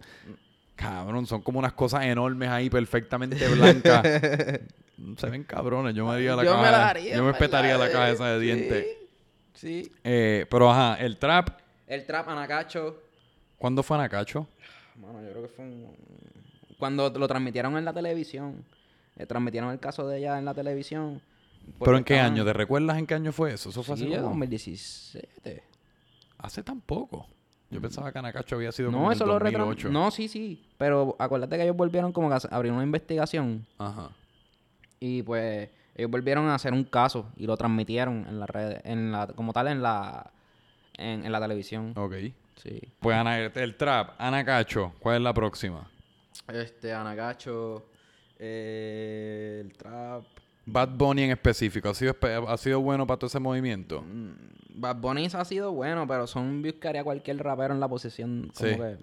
cabrón, 0.75 1.25
son 1.25 1.41
como 1.41 1.59
unas 1.59 1.73
cosas 1.73 2.03
enormes 2.05 2.49
ahí, 2.49 2.69
perfectamente 2.69 3.37
blancas. 3.47 4.03
se 5.17 5.29
ven 5.29 5.43
cabrones, 5.43 5.93
yo 5.95 6.05
me 6.05 6.13
haría 6.13 6.35
la 6.35 6.43
Yo 6.43 6.51
caja. 6.51 6.61
me 6.63 6.71
la 6.71 6.89
haría, 6.89 7.15
yo 7.15 7.21
me 7.23 7.25
¿verdad? 7.27 7.41
espetaría 7.41 7.77
la 7.77 7.89
caja 7.89 8.09
esa 8.11 8.27
de 8.29 8.39
Sí, 8.39 8.45
dientes. 8.45 8.85
Sí. 9.55 9.91
Eh, 10.03 10.45
pero 10.49 10.69
ajá, 10.69 10.95
el 11.03 11.17
trap, 11.17 11.49
El 11.87 12.05
trap 12.05 12.29
Anacacho. 12.29 13.01
¿cuándo 13.57 13.81
fue 13.83 13.97
Anacacho? 13.97 14.47
Mano, 15.01 15.21
yo 15.23 15.29
creo 15.31 15.41
que 15.43 15.47
fue 15.49 15.65
un... 15.65 15.87
Cuando 16.77 17.09
lo 17.09 17.27
transmitieron 17.27 17.77
en 17.77 17.85
la 17.85 17.93
televisión. 17.93 18.63
eh, 19.17 19.25
transmitieron 19.25 19.71
el 19.71 19.79
caso 19.79 20.07
de 20.07 20.17
ella 20.19 20.37
en 20.37 20.45
la 20.45 20.53
televisión. 20.53 21.21
¿Pero 21.79 21.97
en 21.97 22.03
qué 22.03 22.15
estaban- 22.15 22.33
año? 22.33 22.45
¿Te 22.45 22.53
recuerdas 22.53 22.97
en 22.97 23.07
qué 23.07 23.13
año 23.15 23.31
fue 23.31 23.53
eso? 23.53 23.69
Eso 23.69 23.81
fue 23.81 23.95
Sí, 23.97 24.03
hace 24.05 24.15
como- 24.17 24.29
2017. 24.29 25.63
Hace 26.37 26.63
tan 26.63 26.81
poco. 26.81 27.27
Yo 27.71 27.81
pensaba 27.81 28.11
que 28.11 28.19
Anacacho 28.19 28.55
había 28.57 28.71
sido 28.71 28.89
como 28.91 28.99
Mm. 28.99 29.01
No, 29.01 29.07
en 29.07 29.11
el 29.13 29.15
eso 29.15 29.25
lo 29.25 29.33
2008. 29.33 29.57
retransmitieron. 29.57 29.93
No, 29.93 30.11
sí, 30.11 30.27
sí. 30.27 30.63
Pero 30.77 31.15
acuérdate 31.17 31.57
que 31.57 31.63
ellos 31.63 31.75
volvieron 31.75 32.11
como 32.11 32.29
que 32.29 32.35
a 32.35 32.39
abrir 32.55 32.71
una 32.71 32.83
investigación. 32.83 33.65
Ajá. 33.77 34.09
Y 34.99 35.23
pues 35.23 35.69
ellos 35.95 36.11
volvieron 36.11 36.47
a 36.49 36.55
hacer 36.55 36.73
un 36.73 36.83
caso 36.83 37.29
y 37.37 37.45
lo 37.47 37.55
transmitieron 37.57 38.25
en 38.27 38.39
la 38.39 38.45
red, 38.47 38.79
en 38.83 39.11
la, 39.11 39.27
como 39.27 39.53
tal 39.53 39.67
en 39.67 39.81
la 39.81 40.31
en, 40.97 41.25
en 41.25 41.31
la 41.31 41.39
televisión. 41.41 41.93
Ok. 41.95 42.13
Sí. 42.61 42.79
Pues 42.99 43.15
Ana, 43.17 43.37
el 43.39 43.75
trap, 43.75 44.11
Anacacho, 44.17 44.93
¿cuál 44.99 45.17
es 45.17 45.21
la 45.21 45.33
próxima? 45.33 45.89
Este, 46.47 46.93
Anagacho, 46.93 47.85
eh, 48.39 49.61
el 49.65 49.73
trap. 49.73 50.23
Bad 50.67 50.89
Bunny 50.95 51.23
en 51.23 51.31
específico, 51.31 51.89
¿ha 51.89 51.93
sido, 51.93 52.15
ha 52.47 52.57
sido 52.57 52.79
bueno 52.81 53.05
para 53.05 53.17
todo 53.19 53.27
ese 53.27 53.39
movimiento? 53.39 54.01
Mm, 54.01 54.31
Bad 54.79 54.95
Bunny 54.97 55.27
ha 55.31 55.45
sido 55.45 55.71
bueno, 55.73 56.07
pero 56.07 56.25
son 56.27 56.61
views 56.61 56.77
que 56.79 56.87
haría 56.87 57.03
cualquier 57.03 57.37
rapero 57.43 57.73
en 57.73 57.79
la 57.79 57.87
posición. 57.87 58.51
Como 58.55 58.69
Sí. 58.69 58.75
que, 58.75 58.97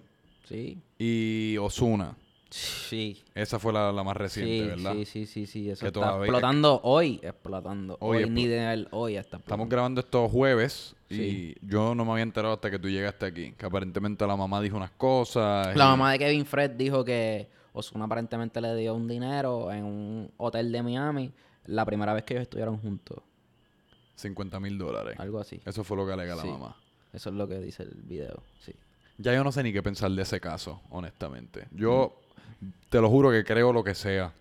sí. 0.47 0.81
Y 0.97 1.57
Osuna, 1.57 2.15
Sí. 2.55 3.23
Esa 3.33 3.57
fue 3.57 3.73
la, 3.73 3.91
la 3.91 4.03
más 4.03 4.15
reciente, 4.15 4.61
Sí, 4.61 4.67
¿verdad? 4.67 4.93
sí, 4.93 5.05
sí, 5.05 5.25
sí, 5.25 5.47
sí. 5.47 5.69
Eso 5.71 5.81
Que 5.81 5.87
está 5.87 6.17
explotando 6.19 6.79
hoy, 6.83 7.19
explotando. 7.23 7.97
Hoy 7.99 8.23
Hoy, 8.25 8.29
ni 8.29 8.45
de 8.45 8.73
él, 8.73 8.87
hoy 8.91 9.13
está 9.15 9.37
explotando. 9.37 9.45
Estamos 9.63 9.69
grabando 9.69 10.01
estos 10.01 10.31
jueves 10.31 10.95
y 11.09 11.15
Sí. 11.15 11.55
yo 11.63 11.95
no 11.95 12.05
me 12.05 12.11
había 12.11 12.21
enterado 12.23 12.53
hasta 12.53 12.69
que 12.69 12.77
tú 12.77 12.89
llegaste 12.89 13.25
aquí. 13.25 13.53
Que 13.57 13.65
aparentemente 13.65 14.27
la 14.27 14.35
mamá 14.35 14.61
dijo 14.61 14.77
unas 14.77 14.91
cosas. 14.91 15.75
La 15.75 15.85
y- 15.85 15.87
mamá 15.87 16.11
de 16.11 16.19
Kevin 16.19 16.45
Fred 16.45 16.71
dijo 16.71 17.03
que 17.03 17.49
Ozuna 17.73 18.05
aparentemente 18.05 18.61
le 18.61 18.75
dio 18.75 18.93
un 18.93 19.07
dinero 19.07 19.71
en 19.71 19.83
un 19.83 20.31
hotel 20.37 20.71
de 20.71 20.83
Miami 20.83 21.31
la 21.65 21.85
primera 21.85 22.13
vez 22.13 22.23
que 22.23 22.35
ellos 22.35 22.43
estuvieron 22.43 22.77
juntos. 22.77 23.17
50 24.15 24.59
mil 24.59 24.77
dólares. 24.77 25.15
Algo 25.19 25.39
así. 25.39 25.59
Eso 25.65 25.83
fue 25.83 25.97
lo 25.97 26.05
que 26.05 26.13
alega 26.13 26.35
Sí. 26.35 26.45
la 26.45 26.53
mamá. 26.53 26.75
Eso 27.13 27.29
es 27.29 27.35
lo 27.35 27.47
que 27.47 27.57
dice 27.59 27.81
el 27.81 27.95
video, 28.03 28.43
sí. 28.59 28.73
Ya 29.19 29.33
yo 29.33 29.43
no 29.43 29.51
sé 29.51 29.61
ni 29.61 29.71
qué 29.71 29.83
pensar 29.83 30.09
de 30.11 30.21
ese 30.23 30.39
caso, 30.39 30.81
honestamente. 30.89 31.67
Yo 31.71 32.19
te 32.89 33.01
lo 33.01 33.09
juro 33.09 33.31
que 33.31 33.43
creo 33.43 33.73
lo 33.73 33.83
que 33.83 33.95
sea. 33.95 34.33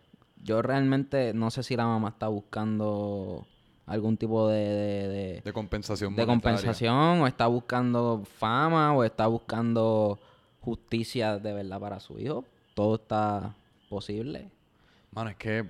Yo 0.43 0.61
realmente 0.63 1.33
no 1.35 1.51
sé 1.51 1.63
si 1.63 1.77
la 1.77 1.87
mamá 1.87 2.11
está 2.11 2.29
buscando 2.29 3.47
algún 3.87 4.17
tipo 4.17 4.49
de, 4.49 4.59
de, 4.59 5.09
de- 5.09 5.41
De 5.45 5.53
compensación 5.53 6.15
de 6.17 6.27
monetaria. 6.27 6.57
compensación 6.57 7.21
o 7.23 7.27
está 7.27 7.47
buscando 7.47 8.23
fama 8.39 8.93
o 8.95 9.05
está 9.05 9.27
buscando 9.27 10.19
justicia 10.61 11.39
de 11.39 11.53
verdad 11.53 11.81
para 11.81 12.01
su 12.01 12.19
hijo. 12.19 12.45
Todo 12.75 12.97
está 12.97 13.55
posible. 13.89 14.51
Mano, 15.13 15.31
es 15.31 15.37
que 15.37 15.69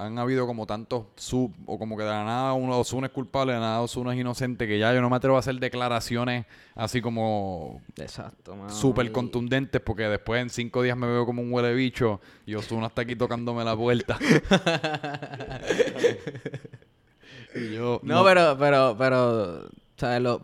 han 0.00 0.16
habido 0.16 0.46
como 0.46 0.64
tantos 0.64 1.06
sub, 1.16 1.52
o 1.66 1.76
como 1.76 1.96
que 1.96 2.04
de 2.04 2.10
la 2.10 2.22
nada 2.24 2.52
uno 2.52 2.78
Osuna 2.78 3.08
es 3.08 3.12
culpable, 3.12 3.52
de 3.52 3.58
la 3.58 3.66
nada 3.66 3.80
Osuna 3.80 4.14
es 4.14 4.20
inocente, 4.20 4.68
que 4.68 4.78
ya 4.78 4.94
yo 4.94 5.00
no 5.00 5.10
me 5.10 5.16
atrevo 5.16 5.34
a 5.34 5.40
hacer 5.40 5.56
declaraciones 5.56 6.46
así 6.76 7.02
como 7.02 7.82
Exacto, 7.96 8.56
súper 8.68 9.10
contundentes, 9.10 9.80
porque 9.80 10.04
después 10.04 10.40
en 10.40 10.50
cinco 10.50 10.82
días 10.82 10.96
me 10.96 11.08
veo 11.08 11.26
como 11.26 11.42
un 11.42 11.52
huele 11.52 11.74
bicho 11.74 12.20
y 12.46 12.54
Osuna 12.54 12.86
está 12.86 13.02
aquí 13.02 13.16
tocándome 13.16 13.64
la 13.64 13.76
puerta. 13.76 14.16
y 17.56 17.74
yo, 17.74 17.98
No, 18.04 18.22
pero, 18.22 18.56
pero, 18.56 18.94
pero, 18.96 19.68
¿sabes? 19.96 20.22
Lo, 20.22 20.42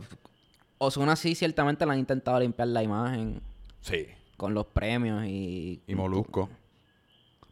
Ozuna 0.79 1.15
sí 1.15 1.37
ciertamente 1.37 1.87
le 1.87 1.93
han 1.93 2.01
intentado 2.01 2.41
limpiar 2.41 2.67
la 2.69 2.83
imagen 2.83 3.41
Sí, 3.81 4.09
con 4.37 4.53
los 4.53 4.67
premios 4.67 5.25
y... 5.27 5.81
y 5.87 5.95
Molusco. 5.95 6.49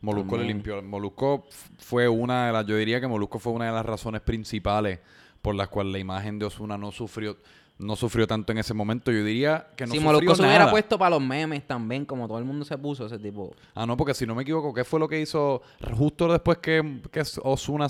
Molusco 0.02 0.32
le 0.36 0.42
También. 0.42 0.56
limpió. 0.58 0.82
Molusco 0.82 1.46
fue 1.78 2.08
una 2.08 2.46
de 2.48 2.52
las, 2.52 2.66
yo 2.66 2.76
diría 2.76 3.00
que 3.00 3.06
Molusco 3.06 3.38
fue 3.38 3.52
una 3.52 3.66
de 3.66 3.72
las 3.72 3.86
razones 3.86 4.20
principales 4.20 4.98
por 5.40 5.54
las 5.54 5.68
cuales 5.68 5.92
la 5.92 5.98
imagen 5.98 6.38
de 6.38 6.46
Osuna 6.46 6.76
no 6.76 6.92
sufrió, 6.92 7.36
no 7.78 7.96
sufrió 7.96 8.26
tanto 8.26 8.52
en 8.52 8.58
ese 8.58 8.74
momento. 8.74 9.10
Yo 9.12 9.24
diría 9.24 9.68
que 9.76 9.86
no 9.86 9.92
si 9.92 9.98
sufrió 9.98 10.12
Molusco 10.12 10.34
se 10.34 10.42
hubiera 10.42 10.70
puesto 10.70 10.98
para 10.98 11.10
los 11.10 11.22
memes 11.22 11.66
también, 11.66 12.04
como 12.04 12.26
todo 12.28 12.38
el 12.38 12.44
mundo 12.44 12.64
se 12.64 12.76
puso 12.78 13.06
ese 13.06 13.18
tipo. 13.18 13.54
Ah, 13.74 13.86
no, 13.86 13.96
porque 13.96 14.14
si 14.14 14.26
no 14.26 14.34
me 14.34 14.42
equivoco, 14.42 14.74
¿qué 14.74 14.84
fue 14.84 14.98
lo 15.00 15.08
que 15.08 15.20
hizo 15.20 15.62
justo 15.96 16.30
después 16.30 16.58
que, 16.58 17.00
que 17.10 17.22
Osuna, 17.42 17.86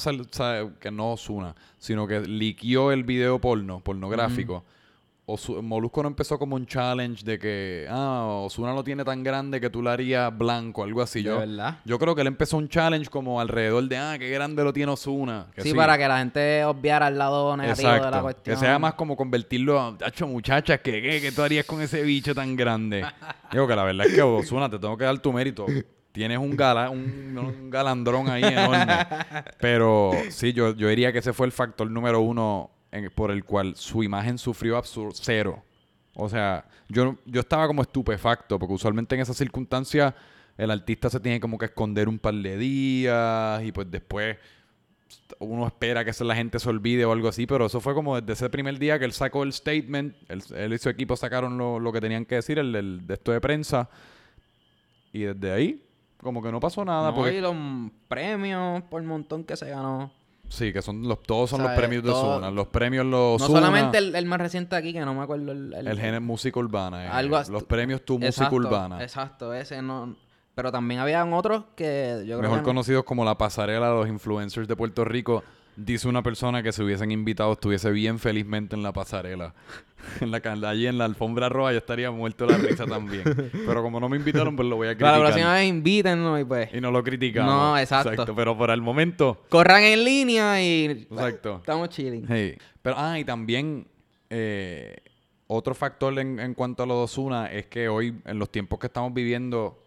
que 0.78 0.90
no 0.90 1.12
Osuna, 1.12 1.54
sino 1.78 2.06
que 2.06 2.20
liquió 2.20 2.92
el 2.92 3.04
video 3.04 3.38
porno, 3.38 3.80
pornográfico? 3.80 4.64
Osu- 5.24 5.62
Molusco 5.62 6.02
no 6.02 6.08
empezó 6.08 6.36
como 6.36 6.56
un 6.56 6.66
challenge 6.66 7.24
de 7.24 7.38
que, 7.38 7.86
ah, 7.88 8.24
Osuna 8.44 8.74
lo 8.74 8.82
tiene 8.82 9.04
tan 9.04 9.22
grande 9.22 9.60
que 9.60 9.70
tú 9.70 9.80
lo 9.80 9.88
harías 9.90 10.36
blanco, 10.36 10.82
algo 10.82 11.00
así. 11.00 11.20
¿De 11.22 11.26
Yo, 11.30 11.38
verdad? 11.38 11.78
yo 11.84 11.96
creo 11.98 12.14
que 12.16 12.22
él 12.22 12.26
empezó 12.26 12.56
un 12.56 12.68
challenge 12.68 13.08
como 13.08 13.40
alrededor 13.40 13.84
de, 13.88 13.96
ah, 13.96 14.16
qué 14.18 14.28
grande 14.30 14.64
lo 14.64 14.72
tiene 14.72 14.90
Osuna. 14.90 15.46
Sí, 15.58 15.74
para 15.74 15.96
que 15.96 16.08
la 16.08 16.18
gente 16.18 16.64
obviara 16.64 17.06
el 17.06 17.18
lado 17.18 17.56
negativo 17.56 17.88
de 17.88 17.94
la 17.94 17.98
Exacto. 18.06 18.22
cuestión. 18.22 18.56
Que 18.56 18.60
sea 18.60 18.78
más 18.80 18.94
como 18.94 19.16
convertirlo 19.16 19.78
a, 19.80 19.96
hacho, 20.04 20.26
muchachas, 20.26 20.80
¿qué, 20.82 21.00
qué, 21.00 21.20
qué 21.20 21.30
tú 21.30 21.42
harías 21.42 21.66
con 21.66 21.80
ese 21.80 22.02
bicho 22.02 22.34
tan 22.34 22.56
grande? 22.56 23.04
Digo 23.52 23.68
que 23.68 23.76
la 23.76 23.84
verdad 23.84 24.06
es 24.08 24.14
que 24.14 24.22
Osuna, 24.22 24.68
te 24.68 24.78
tengo 24.80 24.96
que 24.98 25.04
dar 25.04 25.18
tu 25.20 25.32
mérito. 25.32 25.66
Tienes 26.10 26.36
un, 26.38 26.56
gala, 26.56 26.90
un, 26.90 27.38
un 27.38 27.70
galandrón 27.70 28.28
ahí 28.28 28.42
enorme. 28.42 28.86
Pero 29.60 30.10
sí, 30.30 30.52
yo, 30.52 30.74
yo 30.74 30.88
diría 30.88 31.12
que 31.12 31.20
ese 31.20 31.32
fue 31.32 31.46
el 31.46 31.52
factor 31.52 31.90
número 31.90 32.20
uno 32.20 32.70
en- 32.92 33.10
por 33.10 33.30
el 33.30 33.44
cual 33.44 33.74
su 33.74 34.02
imagen 34.02 34.38
sufrió 34.38 34.76
absur 34.76 35.12
cero. 35.14 35.62
O 36.14 36.28
sea, 36.28 36.66
yo, 36.88 37.16
yo 37.24 37.40
estaba 37.40 37.66
como 37.66 37.82
estupefacto, 37.82 38.58
porque 38.58 38.74
usualmente 38.74 39.14
en 39.14 39.22
esas 39.22 39.36
circunstancias 39.36 40.14
el 40.58 40.70
artista 40.70 41.08
se 41.08 41.18
tiene 41.18 41.40
como 41.40 41.56
que 41.58 41.64
esconder 41.64 42.08
un 42.08 42.18
par 42.18 42.34
de 42.34 42.56
días 42.58 43.62
y 43.64 43.72
pues 43.72 43.90
después 43.90 44.36
uno 45.38 45.66
espera 45.66 46.04
que 46.04 46.12
la 46.24 46.34
gente 46.34 46.58
se 46.58 46.68
olvide 46.68 47.04
o 47.06 47.12
algo 47.12 47.28
así, 47.28 47.46
pero 47.46 47.66
eso 47.66 47.80
fue 47.80 47.94
como 47.94 48.20
desde 48.20 48.32
ese 48.34 48.50
primer 48.50 48.78
día 48.78 48.98
que 48.98 49.04
él 49.06 49.12
sacó 49.12 49.42
el 49.42 49.52
statement, 49.52 50.14
él, 50.28 50.42
él 50.54 50.72
y 50.74 50.78
su 50.78 50.88
equipo 50.90 51.16
sacaron 51.16 51.56
lo, 51.58 51.80
lo 51.80 51.92
que 51.92 52.00
tenían 52.00 52.24
que 52.26 52.36
decir, 52.36 52.58
el, 52.58 52.74
el 52.74 53.06
de 53.06 53.14
esto 53.14 53.32
de 53.32 53.40
prensa, 53.40 53.88
y 55.12 55.20
desde 55.20 55.52
ahí 55.52 55.82
como 56.18 56.42
que 56.42 56.52
no 56.52 56.60
pasó 56.60 56.84
nada, 56.84 57.10
No, 57.10 57.14
porque 57.16 57.36
y 57.38 57.40
los 57.40 57.56
premios 58.08 58.82
por 58.84 59.02
montón 59.02 59.44
que 59.44 59.56
se 59.56 59.68
ganó. 59.70 60.12
Sí, 60.52 60.72
que 60.72 60.82
son 60.82 61.06
los, 61.08 61.22
todos 61.22 61.50
son 61.50 61.62
los 61.62 61.72
premios 61.72 62.02
de 62.02 62.10
todo- 62.10 62.32
Ozuna, 62.36 62.50
los 62.50 62.68
premios 62.68 63.06
los 63.06 63.40
No 63.40 63.46
solamente 63.46 63.98
el, 63.98 64.14
el 64.14 64.26
más 64.26 64.40
reciente 64.40 64.76
aquí, 64.76 64.92
que 64.92 65.00
no 65.00 65.14
me 65.14 65.22
acuerdo 65.22 65.52
el... 65.52 65.72
el 65.74 65.98
género 65.98 66.20
música 66.20 66.60
urbana, 66.60 67.04
eh, 67.04 67.08
Algo 67.08 67.40
los 67.50 67.64
premios 67.64 68.02
tu 68.04 68.18
música 68.18 68.50
urbana, 68.52 69.02
Exacto, 69.02 69.52
ese 69.54 69.82
no... 69.82 70.14
Pero 70.54 70.70
también 70.70 71.00
habían 71.00 71.32
otros 71.32 71.64
que 71.74 72.24
yo 72.26 72.38
creo 72.38 72.42
mejor 72.42 72.58
que... 72.58 72.62
no- 72.62 72.66
conocidos 72.66 73.04
como 73.04 73.24
la 73.24 73.38
pasarela 73.38 73.88
de 73.88 73.94
los 73.94 74.08
influencers 74.08 74.68
de 74.68 74.76
Puerto 74.76 75.02
Rico. 75.04 75.42
Dice 75.74 76.06
una 76.06 76.22
persona 76.22 76.62
que 76.62 76.70
se 76.70 76.82
hubiesen 76.82 77.10
invitado 77.10 77.52
estuviese 77.54 77.90
bien 77.90 78.18
felizmente 78.18 78.76
en 78.76 78.82
la 78.82 78.92
pasarela. 78.92 79.54
En 80.20 80.32
la, 80.32 80.38
allí 80.68 80.88
en 80.88 80.98
la 80.98 81.04
alfombra 81.04 81.48
roja 81.48 81.70
yo 81.70 81.78
estaría 81.78 82.10
muerto 82.10 82.44
de 82.44 82.52
la 82.52 82.58
risa 82.58 82.86
también. 82.86 83.22
Pero 83.24 83.82
como 83.84 84.00
no 84.00 84.08
me 84.08 84.16
invitaron, 84.16 84.56
pues 84.56 84.68
lo 84.68 84.74
voy 84.74 84.88
a 84.88 84.90
Para 84.98 85.12
la 85.12 85.18
criticar. 85.18 85.32
próxima 85.32 85.54
vez 85.54 85.68
invítennos 85.68 86.40
y 86.40 86.44
pues... 86.44 86.74
Y 86.74 86.80
no 86.80 86.90
lo 86.90 87.04
criticamos. 87.04 87.54
No, 87.54 87.78
exacto. 87.78 88.34
Pero 88.34 88.58
por 88.58 88.70
el 88.70 88.80
momento, 88.82 89.44
Corran 89.48 89.84
en 89.84 90.04
línea 90.04 90.60
y... 90.60 91.06
exacto. 91.08 91.58
Estamos 91.58 91.88
chilling. 91.90 92.26
Sí. 92.26 92.56
Pero, 92.82 92.96
ah, 92.98 93.16
y 93.16 93.24
también 93.24 93.86
eh, 94.28 94.96
otro 95.46 95.72
factor 95.72 96.18
en, 96.18 96.40
en 96.40 96.54
cuanto 96.54 96.82
a 96.82 96.86
lo 96.86 96.96
de 96.96 97.02
Ozuna 97.04 97.46
es 97.52 97.66
que 97.66 97.88
hoy, 97.88 98.12
en 98.24 98.40
los 98.40 98.50
tiempos 98.50 98.80
que 98.80 98.88
estamos 98.88 99.14
viviendo, 99.14 99.81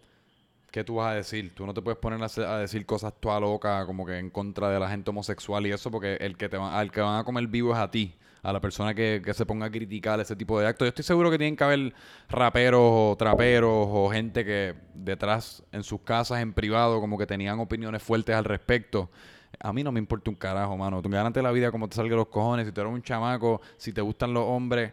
¿qué 0.75 0.83
tú 0.83 0.95
vas 0.95 1.13
a 1.13 1.15
decir? 1.15 1.55
Tú 1.55 1.65
no 1.65 1.73
te 1.73 1.81
puedes 1.81 1.97
poner 1.97 2.19
a, 2.21 2.57
decir 2.57 2.85
cosas 2.85 3.13
toda 3.17 3.39
loca 3.39 3.85
como 3.85 4.05
que 4.05 4.17
en 4.19 4.29
contra 4.29 4.69
de 4.69 4.77
la 4.77 4.89
gente 4.89 5.09
homosexual 5.09 5.65
y 5.65 5.71
eso 5.71 5.89
porque 5.89 6.17
el 6.19 6.35
que 6.35 6.49
te 6.49 6.57
va, 6.57 6.77
al 6.77 6.91
que 6.91 6.99
van 6.99 7.17
a 7.17 7.23
comer 7.23 7.47
vivo 7.47 7.71
es 7.71 7.79
a 7.79 7.89
ti. 7.89 8.13
A 8.43 8.51
la 8.51 8.59
persona 8.59 8.93
que, 8.93 9.21
se 9.33 9.45
ponga 9.45 9.67
a 9.67 9.71
criticar 9.71 10.19
ese 10.19 10.35
tipo 10.35 10.59
de 10.59 10.67
actos. 10.67 10.85
Yo 10.85 10.89
estoy 10.89 11.05
seguro 11.05 11.31
que 11.31 11.37
tienen 11.37 11.55
que 11.55 11.63
haber 11.63 11.93
raperos 12.27 12.81
o 12.83 13.15
traperos 13.17 13.87
o 13.89 14.09
gente 14.11 14.43
que 14.43 14.75
detrás 14.93 15.63
en 15.71 15.81
sus 15.81 16.01
casas, 16.01 16.41
en 16.41 16.51
privado, 16.51 16.99
como 16.99 17.17
que 17.17 17.25
tenían 17.25 17.57
opiniones 17.59 18.03
fuertes 18.03 18.35
al 18.35 18.43
respecto. 18.43 19.09
A 19.61 19.71
mí 19.71 19.81
no 19.81 19.93
me 19.93 19.99
importa 19.99 20.29
un 20.29 20.35
carajo, 20.35 20.75
mano. 20.75 21.01
Tú 21.01 21.09
gánate 21.09 21.41
la 21.41 21.53
vida 21.53 21.71
como 21.71 21.87
te 21.87 21.95
salga 21.95 22.17
los 22.17 22.27
cojones. 22.27 22.67
Si 22.67 22.73
tú 22.73 22.81
eres 22.81 22.93
un 22.93 23.01
chamaco, 23.01 23.61
si 23.77 23.93
te 23.93 24.01
gustan 24.01 24.33
los 24.33 24.43
hombres, 24.43 24.91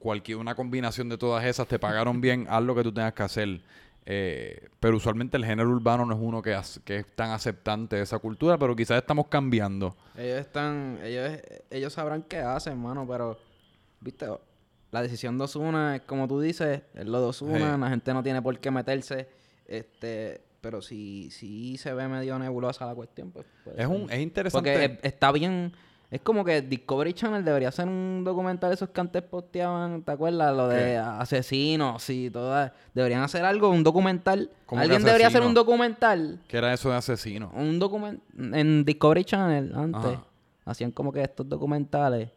cualquier 0.00 0.38
una 0.38 0.56
combinación 0.56 1.08
de 1.08 1.16
todas 1.16 1.44
esas, 1.44 1.68
te 1.68 1.78
pagaron 1.78 2.20
bien, 2.20 2.46
haz 2.50 2.62
lo 2.64 2.74
que 2.74 2.82
tú 2.82 2.92
tengas 2.92 3.14
que 3.14 3.22
hacer. 3.22 3.60
Eh, 4.06 4.68
pero 4.80 4.96
usualmente 4.98 5.36
el 5.36 5.44
género 5.46 5.70
urbano 5.70 6.04
no 6.04 6.12
es 6.14 6.20
uno 6.20 6.42
que, 6.42 6.52
es 6.54 6.80
tan 7.16 7.30
aceptante 7.30 7.96
de 7.96 8.02
esa 8.02 8.18
cultura, 8.18 8.58
pero 8.58 8.76
quizás 8.76 8.98
estamos 8.98 9.28
cambiando. 9.28 9.96
Ellos 10.16 10.40
están... 10.40 10.98
Ellos, 11.02 11.40
ellos 11.70 11.92
sabrán 11.92 12.22
qué 12.22 12.38
hacen, 12.38 12.78
mano, 12.78 13.06
pero... 13.08 13.38
Viste, 14.00 14.26
la 14.90 15.00
decisión 15.02 15.38
de 15.38 15.44
Ozuna 15.44 15.96
es 15.96 16.02
como 16.02 16.28
tú 16.28 16.38
dices, 16.40 16.82
es 16.94 17.06
lo 17.06 17.20
de 17.20 17.26
Ozuna, 17.28 17.74
Sí. 17.74 17.80
la 17.80 17.88
gente 17.88 18.12
no 18.12 18.22
tiene 18.22 18.42
por 18.42 18.58
qué 18.58 18.70
meterse. 18.70 19.28
Este... 19.66 20.42
Pero 20.60 20.80
si, 20.80 21.30
si 21.30 21.76
se 21.76 21.92
ve 21.92 22.08
medio 22.08 22.38
nebulosa 22.38 22.86
la 22.86 22.94
cuestión, 22.94 23.30
pues... 23.30 23.44
Es, 23.76 23.86
un, 23.86 24.10
es 24.10 24.18
interesante. 24.20 24.72
Porque 24.72 24.94
es- 24.94 24.98
está 25.02 25.30
bien. 25.30 25.72
Es 26.14 26.20
como 26.20 26.44
que 26.44 26.62
Discovery 26.62 27.12
Channel 27.12 27.44
debería 27.44 27.70
hacer 27.70 27.88
un 27.88 28.22
documental 28.22 28.70
de 28.70 28.74
esos 28.74 28.90
que 28.90 29.00
antes 29.00 29.20
posteaban, 29.20 30.00
¿te 30.04 30.12
acuerdas? 30.12 30.54
Lo 30.54 30.68
de 30.68 30.78
¿Qué? 30.78 30.96
asesinos 30.96 32.08
y 32.08 32.30
todas. 32.30 32.70
Deberían 32.94 33.22
hacer 33.22 33.44
algo, 33.44 33.68
un 33.70 33.82
documental. 33.82 34.48
¿Cómo 34.64 34.78
que 34.80 34.84
Alguien 34.84 35.02
debería 35.02 35.26
hacer 35.26 35.42
un 35.42 35.54
documental. 35.54 36.38
¿Qué 36.46 36.58
era 36.58 36.72
eso 36.72 36.88
de 36.90 36.94
asesino? 36.94 37.50
Un 37.52 37.80
documental. 37.80 38.22
En 38.54 38.84
Discovery 38.84 39.24
Channel 39.24 39.72
antes. 39.74 40.04
Ajá. 40.04 40.24
Hacían 40.66 40.92
como 40.92 41.12
que 41.12 41.20
estos 41.20 41.48
documentales. 41.48 42.30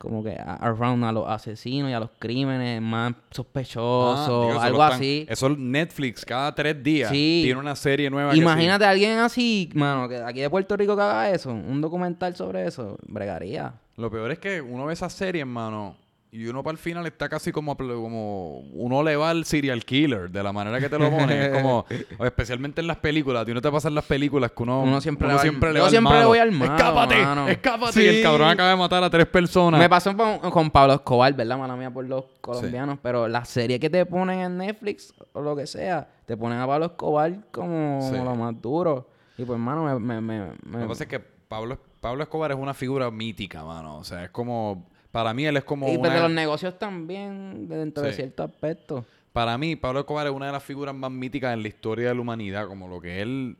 Como 0.00 0.24
que 0.24 0.34
around 0.34 1.04
a 1.04 1.12
los 1.12 1.28
asesinos 1.28 1.90
y 1.90 1.92
a 1.92 2.00
los 2.00 2.08
crímenes 2.18 2.80
más 2.80 3.12
sospechosos. 3.30 4.18
Ah, 4.18 4.46
digo, 4.48 4.60
algo 4.60 4.82
están- 4.82 4.92
así. 4.98 5.26
Eso 5.28 5.46
es 5.48 5.58
Netflix, 5.58 6.24
cada 6.24 6.54
tres 6.54 6.82
días 6.82 7.10
Sí. 7.10 7.42
tiene 7.44 7.60
una 7.60 7.76
serie 7.76 8.08
nueva. 8.08 8.34
Imagínate 8.34 8.86
a 8.86 8.90
alguien 8.90 9.18
así, 9.18 9.68
mano, 9.74 10.08
que 10.08 10.16
aquí 10.16 10.40
de 10.40 10.48
Puerto 10.48 10.74
Rico 10.74 10.96
que 10.96 11.02
haga 11.02 11.30
eso. 11.30 11.50
Un 11.50 11.82
documental 11.82 12.34
sobre 12.34 12.66
eso. 12.66 12.96
Bregaría. 13.06 13.74
Lo 13.98 14.10
peor 14.10 14.30
es 14.30 14.38
que 14.38 14.62
uno 14.62 14.86
ve 14.86 14.94
esa 14.94 15.10
serie, 15.10 15.42
hermano, 15.42 15.94
y 16.32 16.46
uno 16.46 16.62
para 16.62 16.72
el 16.72 16.78
final 16.78 17.04
está 17.06 17.28
casi 17.28 17.50
como, 17.50 17.76
como 17.76 18.60
uno 18.72 19.02
le 19.02 19.16
va 19.16 19.30
al 19.30 19.44
serial 19.44 19.84
killer, 19.84 20.30
de 20.30 20.42
la 20.42 20.52
manera 20.52 20.78
que 20.78 20.88
te 20.88 20.96
lo 20.98 21.10
ponen. 21.10 21.30
es 21.42 21.48
como, 21.50 21.84
especialmente 22.24 22.80
en 22.80 22.86
las 22.86 22.98
películas, 22.98 23.42
a 23.42 23.44
ti 23.44 23.52
no 23.52 23.60
te 23.60 23.70
pasan 23.70 23.94
las 23.94 24.04
películas 24.04 24.52
que 24.52 24.62
uno, 24.62 24.82
Uno 24.82 25.00
siempre 25.00 25.26
le 25.26 25.34
va 25.34 25.40
al- 25.40 25.46
siempre 25.48 25.72
le 25.72 25.78
yo 25.80 25.84
al 25.86 25.90
siempre 25.90 26.18
le 26.20 26.24
voy 26.26 26.38
al 26.38 26.52
malo, 26.52 26.74
¡Escápate! 26.76 27.22
mano. 27.24 27.48
¡Escápate! 27.48 28.04
Y 28.04 28.06
el 28.06 28.16
Sí. 28.16 28.22
cabrón 28.22 28.48
acaba 28.48 28.70
de 28.70 28.76
matar 28.76 29.02
a 29.02 29.10
tres 29.10 29.26
personas. 29.26 29.80
Me 29.80 29.88
pasó 29.88 30.16
con, 30.16 30.38
con 30.38 30.70
Pablo 30.70 30.94
Escobar, 30.94 31.32
¿verdad? 31.34 31.58
Mala 31.58 31.74
mía 31.74 31.90
por 31.90 32.04
los 32.04 32.24
colombianos. 32.40 32.98
Pero 33.02 33.26
la 33.26 33.44
serie 33.44 33.80
que 33.80 33.90
te 33.90 34.06
ponen 34.06 34.38
en 34.40 34.56
Netflix 34.58 35.12
o 35.32 35.40
lo 35.40 35.56
que 35.56 35.66
sea, 35.66 36.08
te 36.26 36.36
ponen 36.36 36.58
a 36.60 36.66
Pablo 36.66 36.86
Escobar 36.86 37.32
como 37.50 38.08
Sí. 38.08 38.16
lo 38.22 38.36
más 38.36 38.60
duro. 38.62 39.08
Y 39.36 39.44
pues, 39.44 39.58
mano, 39.58 39.84
me... 39.84 39.98
me, 39.98 40.20
me, 40.20 40.40
me- 40.64 40.72
Lo 40.72 40.78
que 40.80 40.86
pasa 40.86 41.04
es 41.04 41.10
que 41.10 41.18
Pablo, 41.18 41.76
Pablo 42.00 42.22
Escobar 42.22 42.52
es 42.52 42.56
una 42.58 42.72
figura 42.74 43.10
mítica, 43.10 43.64
mano. 43.64 43.96
O 43.96 44.04
sea, 44.04 44.22
es 44.24 44.30
como... 44.30 44.86
Para 45.10 45.34
mí 45.34 45.44
él 45.44 45.56
es 45.56 45.64
como 45.64 45.88
y 45.88 45.98
pues 45.98 46.10
una... 46.10 46.14
de 46.14 46.20
los 46.20 46.30
negocios 46.30 46.78
también, 46.78 47.68
dentro 47.68 48.04
de 48.04 48.12
cierto 48.12 48.44
aspecto. 48.44 49.04
Para 49.32 49.56
mí, 49.58 49.76
Pablo 49.76 50.00
Escobar 50.00 50.26
es 50.26 50.32
una 50.32 50.46
de 50.46 50.52
las 50.52 50.62
figuras 50.64 50.94
más 50.94 51.10
míticas 51.10 51.54
en 51.54 51.62
la 51.62 51.68
historia 51.68 52.08
de 52.08 52.14
la 52.14 52.20
humanidad, 52.20 52.66
como 52.66 52.88
lo 52.88 53.00
que 53.00 53.20
él, 53.22 53.56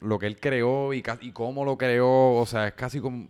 lo 0.00 0.18
que 0.18 0.26
él 0.26 0.38
creó 0.40 0.92
y, 0.94 1.02
cómo 1.32 1.64
lo 1.64 1.76
creó, 1.76 2.34
o 2.34 2.46
sea, 2.46 2.68
es 2.68 2.74
casi 2.74 3.00
como 3.00 3.28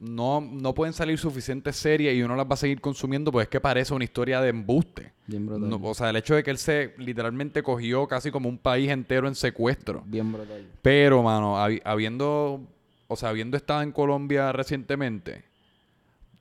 no, 0.00 0.40
no 0.40 0.74
pueden 0.74 0.92
salir 0.92 1.16
suficientes 1.18 1.76
series 1.76 2.16
y 2.16 2.22
uno 2.22 2.34
las 2.34 2.46
va 2.46 2.54
a 2.54 2.56
seguir 2.56 2.80
consumiendo, 2.80 3.30
pues 3.30 3.44
es 3.44 3.48
que 3.48 3.60
parece 3.60 3.94
una 3.94 4.02
historia 4.02 4.40
de 4.40 4.48
embuste. 4.48 5.12
Bien 5.28 5.46
brutal. 5.46 5.70
No, 5.70 5.76
o 5.80 5.94
sea, 5.94 6.10
el 6.10 6.16
hecho 6.16 6.34
de 6.34 6.42
que 6.42 6.50
él 6.50 6.58
se 6.58 6.92
literalmente 6.98 7.62
cogió 7.62 8.08
casi 8.08 8.32
como 8.32 8.48
un 8.48 8.58
país 8.58 8.90
entero 8.90 9.28
en 9.28 9.36
secuestro. 9.36 10.02
Bien 10.06 10.32
brutal. 10.32 10.66
Pero, 10.82 11.22
mano, 11.22 11.56
habi- 11.56 11.80
habiendo, 11.84 12.62
o 13.06 13.14
sea, 13.16 13.28
habiendo 13.28 13.56
estado 13.56 13.82
en 13.82 13.92
Colombia 13.92 14.50
recientemente, 14.50 15.44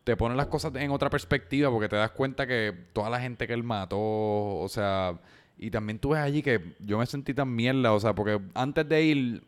te 0.03 0.17
ponen 0.17 0.37
las 0.37 0.47
cosas 0.47 0.73
en 0.75 0.91
otra 0.91 1.09
perspectiva 1.09 1.69
porque 1.69 1.89
te 1.89 1.95
das 1.95 2.11
cuenta 2.11 2.47
que 2.47 2.73
toda 2.93 3.09
la 3.09 3.19
gente 3.19 3.47
que 3.47 3.53
él 3.53 3.63
mató, 3.63 3.99
o 3.99 4.67
sea, 4.67 5.19
y 5.57 5.69
también 5.69 5.99
tú 5.99 6.09
ves 6.09 6.21
allí 6.21 6.41
que 6.41 6.75
yo 6.79 6.97
me 6.97 7.05
sentí 7.05 7.33
tan 7.33 7.53
mierda, 7.55 7.93
o 7.93 7.99
sea, 7.99 8.15
porque 8.15 8.41
antes 8.55 8.87
de 8.89 9.03
ir, 9.03 9.43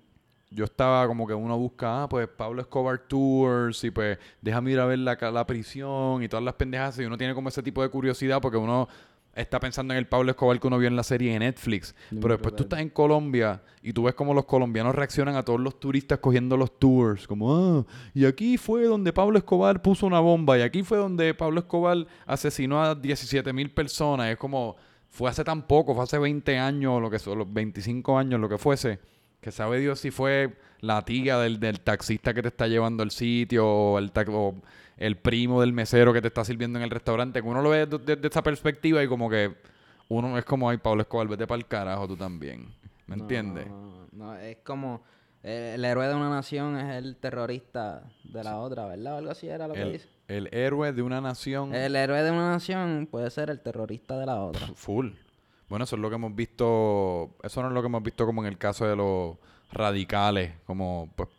yo 0.51 0.65
estaba 0.65 1.07
como 1.07 1.25
que 1.25 1.33
uno 1.33 1.57
busca, 1.57 2.03
ah, 2.03 2.09
pues 2.09 2.27
Pablo 2.27 2.61
Escobar 2.61 2.99
Tours 2.99 3.83
y 3.83 3.89
pues 3.89 4.19
déjame 4.41 4.71
ir 4.71 4.79
a 4.79 4.85
ver 4.85 4.99
la, 4.99 5.17
la 5.31 5.45
prisión 5.47 6.21
y 6.21 6.29
todas 6.29 6.43
las 6.43 6.53
pendejas 6.53 6.99
y 6.99 7.05
uno 7.05 7.17
tiene 7.17 7.33
como 7.33 7.49
ese 7.49 7.63
tipo 7.63 7.81
de 7.81 7.89
curiosidad 7.89 8.39
porque 8.39 8.57
uno 8.57 8.87
está 9.35 9.59
pensando 9.59 9.93
en 9.93 9.97
el 9.97 10.07
Pablo 10.07 10.31
Escobar 10.31 10.59
que 10.59 10.67
uno 10.67 10.77
vio 10.77 10.87
en 10.87 10.95
la 10.95 11.03
serie 11.03 11.33
de 11.33 11.39
Netflix. 11.39 11.95
Pero 12.09 12.29
después 12.29 12.55
tú 12.55 12.63
estás 12.63 12.79
en 12.79 12.89
Colombia 12.89 13.61
y 13.81 13.93
tú 13.93 14.03
ves 14.03 14.13
como 14.13 14.33
los 14.33 14.45
colombianos 14.45 14.93
reaccionan 14.93 15.35
a 15.35 15.43
todos 15.43 15.59
los 15.59 15.79
turistas 15.79 16.19
cogiendo 16.19 16.55
los 16.55 16.77
tours. 16.77 17.27
Como, 17.27 17.55
ah, 17.55 17.85
y 18.13 18.25
aquí 18.25 18.57
fue 18.57 18.83
donde 18.85 19.11
Pablo 19.11 19.37
Escobar 19.37 19.81
puso 19.81 20.05
una 20.05 20.19
bomba. 20.19 20.57
Y 20.57 20.61
aquí 20.61 20.83
fue 20.83 20.97
donde 20.97 21.33
Pablo 21.33 21.61
Escobar 21.61 22.05
asesinó 22.25 22.83
a 22.83 22.95
17 22.95 23.51
mil 23.53 23.71
personas. 23.71 24.29
Es 24.29 24.37
como, 24.37 24.75
fue 25.09 25.29
hace 25.29 25.43
tan 25.43 25.67
poco, 25.67 25.95
fue 25.95 26.03
hace 26.03 26.19
20 26.19 26.57
años, 26.57 27.01
lo 27.01 27.09
que 27.09 27.19
son 27.19 27.39
los 27.39 27.51
25 27.51 28.17
años, 28.17 28.39
lo 28.39 28.49
que 28.49 28.57
fuese. 28.57 28.99
Que 29.41 29.51
sabe 29.51 29.79
Dios 29.79 29.99
si 29.99 30.11
fue 30.11 30.55
la 30.79 31.03
tía 31.03 31.37
del, 31.37 31.59
del 31.59 31.79
taxista 31.81 32.33
que 32.33 32.41
te 32.41 32.47
está 32.49 32.67
llevando 32.67 33.03
al 33.03 33.11
sitio 33.11 33.67
o 33.67 33.99
el, 33.99 34.11
o 34.27 34.55
el 34.97 35.17
primo 35.17 35.61
del 35.61 35.73
mesero 35.73 36.13
que 36.13 36.21
te 36.21 36.27
está 36.27 36.43
sirviendo 36.45 36.77
en 36.79 36.83
el 36.83 36.89
restaurante. 36.89 37.41
Que 37.41 37.47
uno 37.47 37.61
lo 37.61 37.69
ve 37.69 37.85
desde, 37.85 38.15
desde 38.15 38.27
esa 38.27 38.41
perspectiva 38.43 39.03
y 39.03 39.07
como 39.07 39.29
que 39.29 39.53
uno 40.09 40.37
es 40.37 40.45
como, 40.45 40.69
ay, 40.69 40.77
Pablo 40.77 41.01
Escobar, 41.01 41.27
vete 41.27 41.47
para 41.47 41.57
el 41.57 41.65
carajo 41.67 42.07
tú 42.07 42.15
también. 42.17 42.67
¿Me 43.07 43.15
No, 43.17 43.23
entiendes? 43.23 43.67
No, 43.67 44.07
no, 44.11 44.35
es 44.35 44.57
como 44.63 45.03
eh, 45.43 45.73
el 45.75 45.83
héroe 45.85 46.07
de 46.07 46.15
una 46.15 46.29
nación 46.29 46.77
es 46.77 46.95
el 46.95 47.15
terrorista 47.17 48.03
de 48.23 48.43
la 48.43 48.59
otra, 48.59 48.85
¿verdad? 48.85 49.17
Algo 49.17 49.31
así 49.31 49.47
era 49.47 49.67
lo 49.67 49.73
que 49.73 49.81
El, 49.81 49.91
dice. 49.93 50.07
el 50.27 50.49
héroe 50.53 50.93
de 50.93 51.01
una 51.01 51.19
nación 51.19 51.73
El 51.75 51.95
héroe 51.95 52.23
de 52.23 52.31
una 52.31 52.51
nación 52.51 53.07
puede 53.11 53.29
ser 53.29 53.49
el 53.49 53.59
terrorista 53.59 54.17
de 54.17 54.25
la 54.25 54.41
otra. 54.41 54.67
full. 54.75 55.09
Bueno, 55.69 55.85
eso 55.85 55.95
es 55.95 56.01
lo 56.01 56.09
que 56.09 56.15
hemos 56.15 56.35
visto, 56.35 57.35
eso 57.41 57.61
no 57.61 57.69
es 57.69 57.73
lo 57.73 57.81
que 57.81 57.87
hemos 57.87 58.03
visto 58.03 58.25
como 58.25 58.41
en 58.41 58.47
el 58.47 58.57
caso 58.59 58.85
de 58.85 58.95
los 58.95 59.37
radicales, 59.71 60.53
como 60.65 61.09
pues 61.15 61.29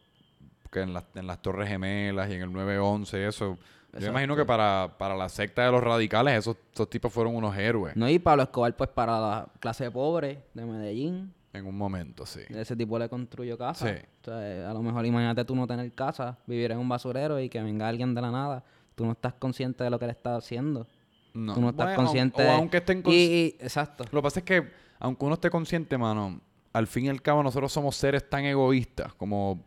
que 0.75 0.81
en 0.83 0.93
las, 0.93 1.05
en 1.14 1.27
las 1.27 1.41
Torres 1.41 1.68
Gemelas 1.70 2.29
y 2.29 2.35
en 2.35 2.43
el 2.43 2.53
911, 2.53 3.27
eso. 3.27 3.45
Yo 3.47 3.99
Exacto. 3.99 4.07
imagino 4.11 4.37
que 4.37 4.45
para, 4.45 4.93
para 4.99 5.16
la 5.16 5.29
secta 5.29 5.64
de 5.64 5.70
los 5.70 5.83
radicales 5.83 6.37
esos, 6.37 6.57
esos 6.72 6.91
tipos 6.91 7.12
fueron 7.12 7.37
unos 7.37 7.57
héroes 7.57 7.95
No, 7.97 8.09
y 8.09 8.18
Pablo 8.18 8.43
Escobar, 8.43 8.77
pues 8.77 8.91
para 8.91 9.20
la 9.20 9.49
clase 9.61 9.89
pobre 9.91 10.43
de 10.53 10.66
Medellín, 10.66 11.33
en 11.53 11.66
un 11.66 11.79
momento, 11.79 12.27
sí. 12.27 12.41
ese 12.49 12.75
tipo 12.75 12.99
le 12.99 13.09
construyó 13.09 13.57
casa. 13.57 13.87
Sí. 13.89 13.95
O 14.22 14.25
sea, 14.25 14.68
a 14.68 14.75
lo 14.75 14.83
mejor 14.83 15.07
imagínate 15.07 15.45
tú 15.45 15.55
no 15.55 15.66
tener 15.68 15.93
casa, 15.95 16.37
vivir 16.47 16.72
en 16.72 16.79
un 16.79 16.89
basurero 16.89 17.39
y 17.39 17.49
que 17.49 17.62
venga 17.62 17.87
alguien 17.89 18.12
de 18.16 18.20
la 18.20 18.33
nada. 18.33 18.64
Tú 18.97 19.05
no 19.07 19.12
estás 19.12 19.35
consciente 19.35 19.85
de 19.85 19.91
lo 19.91 19.99
que 20.01 20.07
le 20.07 20.12
estás 20.12 20.39
haciendo. 20.45 20.89
No, 21.33 21.55
Tú 21.55 21.61
no 21.61 21.70
estás 21.70 21.87
bueno, 21.87 22.03
consciente 22.03 22.45
o 22.45 22.51
aunque 22.51 22.79
estén 22.79 22.99
y, 22.99 23.03
consci- 23.03 23.12
y- 23.12 23.57
exacto. 23.61 24.05
Lo 24.11 24.20
que 24.20 24.22
pasa 24.25 24.41
es 24.41 24.45
que, 24.45 24.68
aunque 24.99 25.25
uno 25.25 25.35
esté 25.35 25.51
consciente, 25.51 25.97
mano, 25.97 26.41
al 26.72 26.89
fin 26.89 27.05
y 27.05 27.09
al 27.11 27.22
cabo 27.22 27.43
nosotros 27.45 27.72
somos 27.72 27.95
seres 27.95 28.29
tan 28.29 28.45
egoístas 28.45 29.14
como 29.14 29.62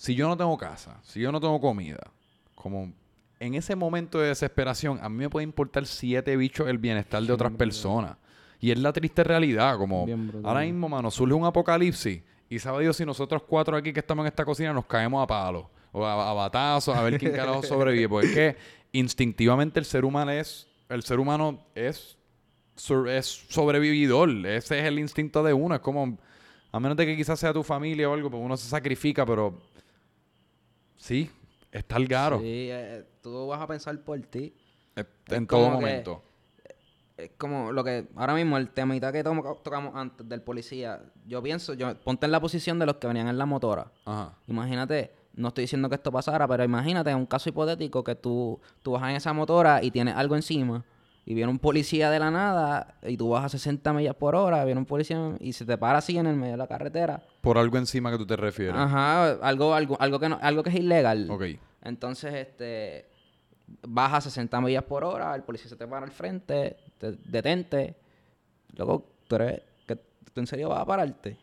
si 0.00 0.14
yo 0.14 0.28
no 0.28 0.34
tengo 0.34 0.56
casa, 0.56 0.98
si 1.02 1.20
yo 1.20 1.30
no 1.30 1.38
tengo 1.38 1.60
comida, 1.60 2.00
como 2.54 2.90
en 3.38 3.54
ese 3.54 3.76
momento 3.76 4.18
de 4.18 4.28
desesperación, 4.28 4.98
a 5.02 5.10
mí 5.10 5.18
me 5.18 5.28
puede 5.28 5.44
importar 5.44 5.84
siete 5.84 6.38
bichos 6.38 6.68
el 6.68 6.78
bienestar 6.78 7.22
de 7.22 7.30
otras 7.30 7.52
personas. 7.52 8.16
Y 8.60 8.70
es 8.70 8.78
la 8.78 8.94
triste 8.94 9.22
realidad, 9.22 9.76
como 9.76 10.06
ahora 10.42 10.62
mismo, 10.62 10.88
mano, 10.88 11.10
surge 11.10 11.34
un 11.34 11.44
apocalipsis 11.44 12.22
y 12.48 12.58
sabe 12.58 12.82
Dios 12.82 12.96
si 12.96 13.04
nosotros 13.04 13.42
cuatro 13.46 13.76
aquí 13.76 13.92
que 13.92 14.00
estamos 14.00 14.22
en 14.22 14.28
esta 14.28 14.42
cocina 14.42 14.72
nos 14.72 14.86
caemos 14.86 15.22
a 15.22 15.26
palos 15.26 15.66
o 15.92 16.06
a, 16.06 16.30
a 16.30 16.32
batazos 16.32 16.96
a 16.96 17.02
ver 17.02 17.18
quién 17.18 17.32
carajo 17.32 17.62
sobrevive. 17.62 18.08
Porque 18.08 18.26
es 18.26 18.34
que 18.34 18.56
instintivamente 18.92 19.78
el 19.78 19.84
ser 19.84 20.06
humano 20.06 20.30
es, 20.30 20.66
el 20.88 21.02
ser 21.02 21.20
humano 21.20 21.62
es 21.74 22.16
es 23.06 23.26
sobrevividor. 23.50 24.30
Ese 24.46 24.78
es 24.78 24.86
el 24.86 24.98
instinto 24.98 25.42
de 25.42 25.52
uno. 25.52 25.74
Es 25.74 25.82
como, 25.82 26.16
a 26.72 26.80
menos 26.80 26.96
de 26.96 27.04
que 27.04 27.14
quizás 27.16 27.38
sea 27.38 27.52
tu 27.52 27.62
familia 27.62 28.08
o 28.08 28.14
algo, 28.14 28.30
pues 28.30 28.42
uno 28.42 28.56
se 28.56 28.66
sacrifica, 28.66 29.26
pero 29.26 29.60
sí, 31.00 31.30
está 31.72 31.96
el 31.96 32.06
garo 32.06 32.38
Sí, 32.40 32.68
eh, 32.70 33.04
tú 33.22 33.46
vas 33.46 33.60
a 33.60 33.66
pensar 33.66 33.98
por 34.00 34.20
ti. 34.20 34.54
eh, 34.96 35.04
en 35.28 35.46
todo 35.46 35.64
que- 35.66 35.70
momento. 35.70 36.22
Es 37.16 37.32
como 37.36 37.70
lo 37.70 37.84
que 37.84 38.08
ahora 38.16 38.34
mismo 38.34 38.56
el 38.56 38.70
temita 38.70 39.12
que 39.12 39.22
tocamos 39.22 39.94
antes 39.94 40.26
del 40.26 40.40
policía. 40.40 41.02
Yo 41.26 41.42
pienso, 41.42 41.74
yo 41.74 41.94
ponte 42.00 42.24
en 42.24 42.32
la 42.32 42.40
posición 42.40 42.78
de 42.78 42.86
los 42.86 42.96
que 42.96 43.06
venían 43.06 43.28
en 43.28 43.36
la 43.36 43.44
motora. 43.44 43.92
Ajá. 44.06 44.34
Imagínate, 44.46 45.12
no 45.34 45.48
estoy 45.48 45.64
diciendo 45.64 45.90
que 45.90 45.96
esto 45.96 46.10
pasara, 46.10 46.48
pero 46.48 46.64
imagínate 46.64 47.14
un 47.14 47.26
caso 47.26 47.50
hipotético 47.50 48.02
que 48.02 48.14
tú, 48.14 48.58
tú 48.82 48.92
vas 48.92 49.02
en 49.10 49.16
esa 49.16 49.34
motora 49.34 49.82
y 49.82 49.90
tienes 49.90 50.14
algo 50.16 50.34
encima 50.34 50.82
y 51.24 51.34
viene 51.34 51.50
un 51.50 51.58
policía 51.58 52.10
de 52.10 52.18
la 52.18 52.30
nada 52.30 52.98
y 53.02 53.16
tú 53.16 53.30
vas 53.30 53.44
a 53.44 53.48
60 53.48 53.92
millas 53.92 54.14
por 54.14 54.34
hora, 54.34 54.64
viene 54.64 54.80
un 54.80 54.86
policía 54.86 55.36
y 55.40 55.52
se 55.52 55.64
te 55.64 55.76
para 55.76 55.98
así 55.98 56.16
en 56.16 56.26
el 56.26 56.36
medio 56.36 56.52
de 56.52 56.58
la 56.58 56.66
carretera. 56.66 57.22
Por 57.40 57.58
algo 57.58 57.78
encima 57.78 58.10
que 58.10 58.18
tú 58.18 58.26
te 58.26 58.36
refieres. 58.36 58.74
Ajá, 58.76 59.32
algo, 59.46 59.74
algo, 59.74 59.96
algo 60.00 60.18
que 60.18 60.28
no, 60.28 60.38
algo 60.40 60.62
que 60.62 60.70
es 60.70 60.76
ilegal. 60.76 61.30
Ok. 61.30 61.44
Entonces, 61.82 62.34
este, 62.34 63.06
vas 63.86 64.14
a 64.14 64.20
60 64.20 64.60
millas 64.60 64.84
por 64.84 65.04
hora, 65.04 65.34
el 65.34 65.42
policía 65.42 65.68
se 65.68 65.76
te 65.76 65.86
para 65.86 66.04
al 66.04 66.12
frente, 66.12 66.76
te 66.98 67.12
detente. 67.12 67.96
Luego, 68.76 69.06
tú 69.28 69.36
eres, 69.36 69.62
que 69.86 69.96
¿tú 69.96 70.40
en 70.40 70.46
serio 70.46 70.68
vas 70.70 70.80
a 70.80 70.86
pararte? 70.86 71.36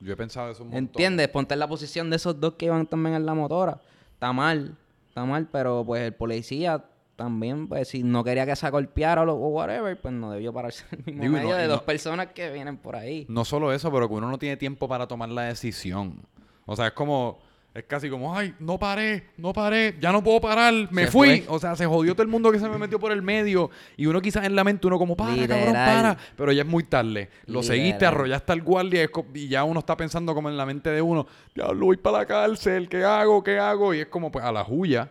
Yo 0.00 0.12
he 0.12 0.16
pensado 0.16 0.50
eso 0.50 0.62
un 0.62 0.70
montón. 0.70 0.84
¿Entiendes? 0.84 1.28
Ponte 1.28 1.54
en 1.54 1.60
la 1.60 1.68
posición 1.68 2.10
de 2.10 2.16
esos 2.16 2.38
dos 2.38 2.54
que 2.54 2.66
iban 2.66 2.86
también 2.86 3.14
en 3.14 3.24
la 3.24 3.34
motora. 3.34 3.80
Está 4.12 4.32
mal, 4.32 4.76
está 5.08 5.24
mal, 5.24 5.48
pero 5.50 5.84
pues 5.86 6.02
el 6.02 6.14
policía 6.14 6.84
también, 7.16 7.66
pues 7.66 7.88
si 7.88 8.02
no 8.02 8.22
quería 8.22 8.44
que 8.46 8.54
se 8.54 8.68
golpeara 8.70 9.22
o, 9.22 9.34
whatever, 9.48 9.98
pues 10.00 10.14
no 10.14 10.30
debió 10.30 10.52
pararse 10.52 10.84
en 10.92 10.98
el 10.98 11.04
mismo 11.06 11.22
Digo, 11.22 11.32
medio 11.32 11.48
no- 11.50 11.56
de 11.56 11.66
dos 11.66 11.80
no- 11.80 11.86
personas 11.86 12.26
que 12.28 12.50
vienen 12.52 12.76
por 12.76 12.94
ahí. 12.96 13.24
No 13.28 13.44
solo 13.44 13.72
eso, 13.72 13.90
pero 13.90 14.06
que 14.08 14.14
uno 14.14 14.30
no 14.30 14.38
tiene 14.38 14.56
tiempo 14.56 14.86
para 14.86 15.06
tomar 15.08 15.28
la 15.30 15.42
decisión. 15.44 16.20
O 16.66 16.76
sea, 16.76 16.88
es 16.88 16.92
como... 16.92 17.44
Es 17.74 17.84
casi 17.84 18.08
como, 18.08 18.34
ay, 18.34 18.54
no 18.58 18.78
paré, 18.78 19.26
no 19.36 19.52
paré, 19.52 19.96
ya 20.00 20.10
no 20.10 20.24
puedo 20.24 20.40
parar, 20.40 20.72
me 20.90 21.04
Se 21.04 21.10
fui. 21.10 21.42
fue. 21.42 21.54
O 21.54 21.58
sea, 21.58 21.76
se 21.76 21.84
jodió 21.84 22.14
todo 22.14 22.22
el 22.22 22.28
mundo 22.28 22.50
que 22.50 22.58
se 22.58 22.66
me 22.70 22.78
metió 22.78 22.98
por 22.98 23.12
el 23.12 23.20
medio. 23.20 23.68
Y 23.98 24.06
uno 24.06 24.22
quizás 24.22 24.46
en 24.46 24.56
la 24.56 24.64
mente, 24.64 24.86
uno 24.86 24.96
como, 24.96 25.14
para, 25.14 25.32
cabrón, 25.46 25.58
Literal. 25.58 25.74
para. 25.74 26.16
Pero 26.38 26.52
ya 26.52 26.62
es 26.62 26.66
muy 26.68 26.84
tarde. 26.84 27.28
Lo 27.44 27.62
seguiste, 27.62 27.92
Literal. 27.96 28.14
arrollaste 28.14 28.52
al 28.52 28.62
guardia 28.62 29.10
y 29.34 29.48
ya 29.48 29.62
uno 29.64 29.80
está 29.80 29.94
pensando 29.94 30.34
como 30.34 30.48
en 30.48 30.56
la 30.56 30.64
mente 30.64 30.88
de 30.88 31.02
uno, 31.02 31.26
diablo, 31.54 31.84
voy 31.84 31.98
para 31.98 32.20
la 32.20 32.24
cárcel, 32.24 32.88
¿qué 32.88 33.04
hago? 33.04 33.44
¿Qué 33.44 33.58
hago? 33.58 33.92
Y 33.92 34.00
es 34.00 34.06
como, 34.06 34.32
pues, 34.32 34.42
a 34.42 34.52
la 34.52 34.64
juya. 34.64 35.10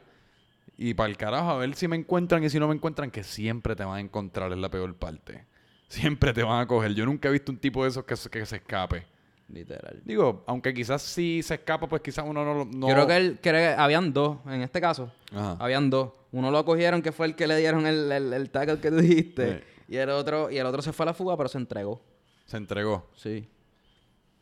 Y 0.77 0.93
para 0.93 1.09
el 1.09 1.17
carajo, 1.17 1.49
a 1.51 1.57
ver 1.57 1.73
si 1.75 1.87
me 1.87 1.95
encuentran 1.95 2.43
y 2.43 2.49
si 2.49 2.59
no 2.59 2.67
me 2.67 2.75
encuentran, 2.75 3.09
que 3.11 3.23
siempre 3.23 3.75
te 3.75 3.83
van 3.85 3.97
a 3.97 3.99
encontrar, 4.01 4.51
es 4.51 4.57
la 4.57 4.69
peor 4.69 4.93
parte. 4.95 5.45
Siempre 5.87 6.33
te 6.33 6.43
van 6.43 6.59
a 6.61 6.67
coger. 6.67 6.93
Yo 6.93 7.05
nunca 7.05 7.29
he 7.29 7.31
visto 7.31 7.51
un 7.51 7.57
tipo 7.59 7.83
de 7.83 7.89
esos 7.89 8.03
que, 8.03 8.15
se- 8.15 8.29
que 8.29 8.45
se 8.45 8.57
escape. 8.57 9.05
Literal. 9.47 10.01
Digo, 10.03 10.43
aunque 10.47 10.73
quizás 10.73 11.01
si 11.03 11.43
se 11.43 11.53
escapa, 11.53 11.87
pues 11.87 12.01
quizás 12.01 12.25
uno 12.27 12.43
no 12.43 12.53
lo... 12.53 12.65
No... 12.65 12.87
Yo 12.89 12.93
creo 12.95 13.07
que, 13.07 13.15
él, 13.17 13.39
que 13.39 13.49
habían 13.77 14.11
dos, 14.11 14.39
en 14.47 14.61
este 14.63 14.81
caso. 14.81 15.11
Ajá. 15.31 15.55
Habían 15.59 15.89
dos. 15.89 16.11
Uno 16.31 16.49
lo 16.51 16.65
cogieron, 16.65 17.01
que 17.03 17.11
fue 17.11 17.27
el 17.27 17.35
que 17.35 17.45
le 17.47 17.55
dieron 17.57 17.85
el, 17.85 18.11
el, 18.11 18.33
el 18.33 18.49
tackle 18.49 18.79
que 18.79 18.89
tú 18.89 18.97
dijiste. 18.97 19.59
Sí. 19.59 19.93
Y 19.93 19.97
el 19.97 20.09
otro, 20.09 20.49
y 20.49 20.57
el 20.57 20.65
otro 20.65 20.81
se 20.81 20.91
fue 20.91 21.03
a 21.03 21.07
la 21.07 21.13
fuga, 21.13 21.37
pero 21.37 21.47
se 21.47 21.59
entregó. 21.59 22.01
Se 22.45 22.57
entregó. 22.57 23.07
Sí. 23.15 23.47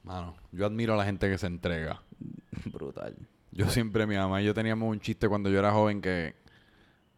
Mano, 0.03 0.35
yo 0.51 0.65
admiro 0.65 0.93
a 0.93 0.97
la 0.97 1.05
gente 1.05 1.29
que 1.29 1.37
se 1.37 1.47
entrega. 1.47 2.01
Brutal. 2.65 3.15
Yo 3.55 3.69
siempre, 3.69 4.07
mi 4.07 4.15
mamá 4.15 4.41
y 4.41 4.45
yo 4.45 4.53
teníamos 4.53 4.89
un 4.89 4.99
chiste 4.99 5.27
cuando 5.29 5.49
yo 5.49 5.59
era 5.59 5.71
joven 5.71 6.01
que 6.01 6.33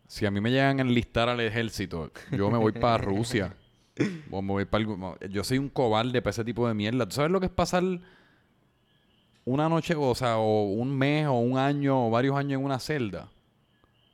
si 0.07 0.25
a 0.25 0.31
mí 0.31 0.41
me 0.41 0.51
llegan 0.51 0.79
a 0.79 0.81
enlistar 0.81 1.29
al 1.29 1.39
ejército, 1.39 2.11
yo 2.31 2.49
me 2.51 2.57
voy 2.57 2.73
para 2.73 2.97
Rusia. 2.97 3.55
O 4.29 4.41
me 4.41 4.51
voy 4.51 4.65
para 4.65 4.81
algún- 4.81 5.15
Yo 5.29 5.43
soy 5.45 5.57
un 5.57 5.69
cobarde 5.69 6.21
para 6.21 6.31
ese 6.31 6.43
tipo 6.43 6.67
de 6.67 6.73
mierda. 6.73 7.07
¿Tú 7.07 7.15
sabes 7.15 7.31
lo 7.31 7.39
que 7.39 7.45
es 7.45 7.51
pasar 7.51 7.83
una 9.45 9.69
noche, 9.69 9.95
o 9.97 10.13
sea, 10.15 10.37
o 10.37 10.63
un 10.73 10.95
mes, 10.97 11.27
o 11.27 11.33
un 11.33 11.57
año, 11.57 12.07
o 12.07 12.09
varios 12.09 12.35
años 12.35 12.59
en 12.59 12.65
una 12.65 12.79
celda? 12.79 13.29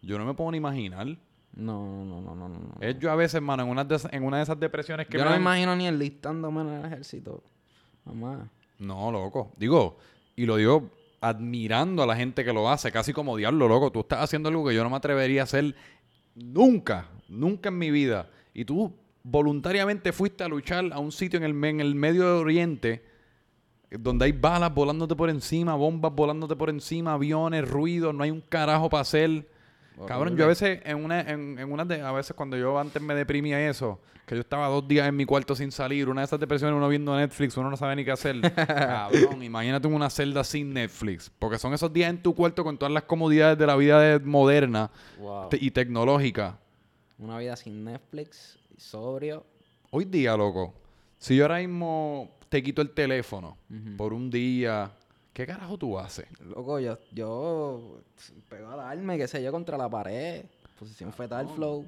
Yo 0.01 0.17
no 0.19 0.25
me 0.25 0.33
puedo 0.33 0.51
ni 0.51 0.57
imaginar. 0.57 1.07
No, 1.53 2.05
no, 2.05 2.21
no, 2.21 2.35
no, 2.35 2.47
no. 2.47 2.59
no. 2.59 2.75
Es 2.79 2.97
yo 2.99 3.11
a 3.11 3.15
veces, 3.15 3.41
mano, 3.41 3.63
en 3.63 3.69
una 3.69 3.83
de, 3.83 3.99
en 4.11 4.23
una 4.23 4.37
de 4.37 4.43
esas 4.43 4.59
depresiones 4.59 5.07
que 5.07 5.17
Yo 5.17 5.23
me 5.23 5.25
no 5.25 5.35
me 5.35 5.41
imagino 5.41 5.75
ni 5.75 5.87
enlistándome 5.87 6.61
en 6.61 6.67
el 6.69 6.85
ejército. 6.85 7.43
Jamás. 8.05 8.47
No, 8.79 9.11
loco. 9.11 9.51
Digo, 9.57 9.97
y 10.35 10.45
lo 10.45 10.55
digo 10.57 10.89
admirando 11.21 12.03
a 12.03 12.07
la 12.07 12.15
gente 12.15 12.43
que 12.43 12.51
lo 12.51 12.69
hace, 12.69 12.91
casi 12.91 13.13
como 13.13 13.37
diablo, 13.37 13.67
loco. 13.67 13.91
Tú 13.91 14.01
estás 14.01 14.19
haciendo 14.19 14.49
algo 14.49 14.67
que 14.67 14.75
yo 14.75 14.83
no 14.83 14.89
me 14.89 14.97
atrevería 14.97 15.41
a 15.41 15.43
hacer 15.45 15.75
nunca, 16.35 17.09
nunca 17.29 17.69
en 17.69 17.77
mi 17.77 17.91
vida. 17.91 18.29
Y 18.53 18.65
tú 18.65 18.93
voluntariamente 19.23 20.11
fuiste 20.11 20.43
a 20.43 20.47
luchar 20.47 20.91
a 20.91 20.99
un 20.99 21.11
sitio 21.11 21.37
en 21.37 21.43
el, 21.43 21.63
en 21.63 21.79
el 21.79 21.95
Medio 21.95 22.39
Oriente 22.39 23.09
donde 23.99 24.25
hay 24.25 24.31
balas 24.31 24.73
volándote 24.73 25.15
por 25.15 25.29
encima, 25.29 25.75
bombas 25.75 26.13
volándote 26.13 26.55
por 26.55 26.69
encima, 26.69 27.13
aviones, 27.13 27.69
ruidos, 27.69 28.15
no 28.15 28.23
hay 28.23 28.31
un 28.31 28.41
carajo 28.41 28.89
para 28.89 29.01
hacer. 29.01 29.49
Cabrón, 30.07 30.35
yo 30.35 30.45
a 30.45 30.47
veces, 30.47 30.79
en 30.83 31.03
una, 31.03 31.21
en, 31.21 31.59
en 31.59 31.71
una 31.71 31.85
de, 31.85 32.01
a 32.01 32.11
veces 32.11 32.35
cuando 32.35 32.57
yo 32.57 32.79
antes 32.79 33.01
me 33.01 33.13
deprimía 33.13 33.69
eso, 33.69 33.99
que 34.25 34.35
yo 34.35 34.41
estaba 34.41 34.67
dos 34.67 34.87
días 34.87 35.07
en 35.07 35.15
mi 35.15 35.25
cuarto 35.25 35.55
sin 35.55 35.71
salir, 35.71 36.07
una 36.07 36.21
de 36.21 36.25
esas 36.25 36.39
depresiones, 36.39 36.75
uno 36.75 36.87
viendo 36.87 37.15
Netflix, 37.15 37.57
uno 37.57 37.69
no 37.69 37.77
sabe 37.77 37.95
ni 37.97 38.05
qué 38.05 38.11
hacer. 38.11 38.39
Cabrón, 38.55 39.43
imagínate 39.43 39.87
una 39.87 40.09
celda 40.09 40.43
sin 40.43 40.73
Netflix. 40.73 41.29
Porque 41.37 41.59
son 41.59 41.73
esos 41.73 41.91
días 41.91 42.09
en 42.09 42.21
tu 42.21 42.33
cuarto 42.33 42.63
con 42.63 42.77
todas 42.77 42.93
las 42.93 43.03
comodidades 43.03 43.57
de 43.57 43.67
la 43.67 43.75
vida 43.75 44.19
moderna 44.23 44.89
y 45.51 45.71
tecnológica. 45.71 46.57
Una 47.17 47.37
vida 47.37 47.55
sin 47.55 47.83
Netflix, 47.83 48.57
sobrio. 48.77 49.45
Hoy 49.89 50.05
día, 50.05 50.37
loco, 50.37 50.73
si 51.17 51.35
yo 51.35 51.43
ahora 51.43 51.57
mismo 51.57 52.31
te 52.47 52.63
quito 52.63 52.81
el 52.81 52.91
teléfono 52.91 53.57
por 53.97 54.13
un 54.13 54.31
día, 54.31 54.91
¿qué 55.41 55.47
carajo 55.53 55.77
tú 55.77 55.97
haces? 55.99 56.25
Loco, 56.41 56.79
yo, 56.79 56.97
yo 57.11 57.99
pego 58.49 58.69
a 58.71 58.75
darme, 58.75 59.17
qué 59.17 59.27
sé 59.27 59.41
yo, 59.43 59.51
contra 59.51 59.77
la 59.77 59.89
pared, 59.89 60.43
posición 60.77 61.11
fetal 61.13 61.47
flow. 61.49 61.85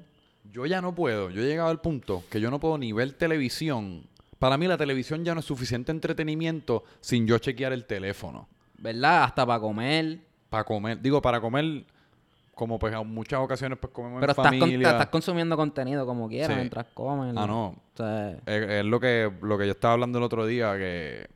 Yo 0.52 0.66
ya 0.66 0.80
no 0.80 0.94
puedo, 0.94 1.30
yo 1.30 1.42
he 1.42 1.46
llegado 1.46 1.70
al 1.70 1.80
punto 1.80 2.22
que 2.30 2.40
yo 2.40 2.50
no 2.50 2.60
puedo 2.60 2.76
ni 2.78 2.92
ver 2.92 3.12
televisión. 3.12 4.04
Para 4.38 4.58
mí 4.58 4.66
la 4.66 4.76
televisión 4.76 5.24
ya 5.24 5.32
no 5.34 5.40
es 5.40 5.46
suficiente 5.46 5.90
entretenimiento 5.92 6.84
sin 7.00 7.26
yo 7.26 7.38
chequear 7.38 7.72
el 7.72 7.86
teléfono. 7.86 8.48
¿Verdad? 8.78 9.24
Hasta 9.24 9.46
para 9.46 9.60
comer. 9.60 10.18
Para 10.50 10.64
comer, 10.64 11.00
digo, 11.00 11.22
para 11.22 11.40
comer 11.40 11.84
como 12.54 12.78
pues 12.78 12.94
en 12.94 13.08
muchas 13.12 13.40
ocasiones 13.40 13.78
pues 13.80 13.92
comemos 13.92 14.20
Pero 14.20 14.32
en 14.32 14.38
estás, 14.38 14.50
con- 14.52 14.60
familia. 14.60 14.90
estás 14.90 15.06
consumiendo 15.08 15.56
contenido 15.56 16.04
como 16.06 16.28
quieras 16.28 16.50
Sí. 16.50 16.54
mientras 16.56 16.86
comes. 16.94 17.34
Ah, 17.36 17.46
no. 17.46 17.66
O 17.68 17.76
sea, 17.96 18.30
Es, 18.46 18.68
es 18.70 18.84
lo 18.84 19.00
que 19.00 19.32
lo 19.40 19.56
que 19.58 19.64
yo 19.66 19.72
estaba 19.72 19.94
hablando 19.94 20.18
el 20.18 20.24
otro 20.24 20.44
día 20.46 20.76
que 20.76 21.26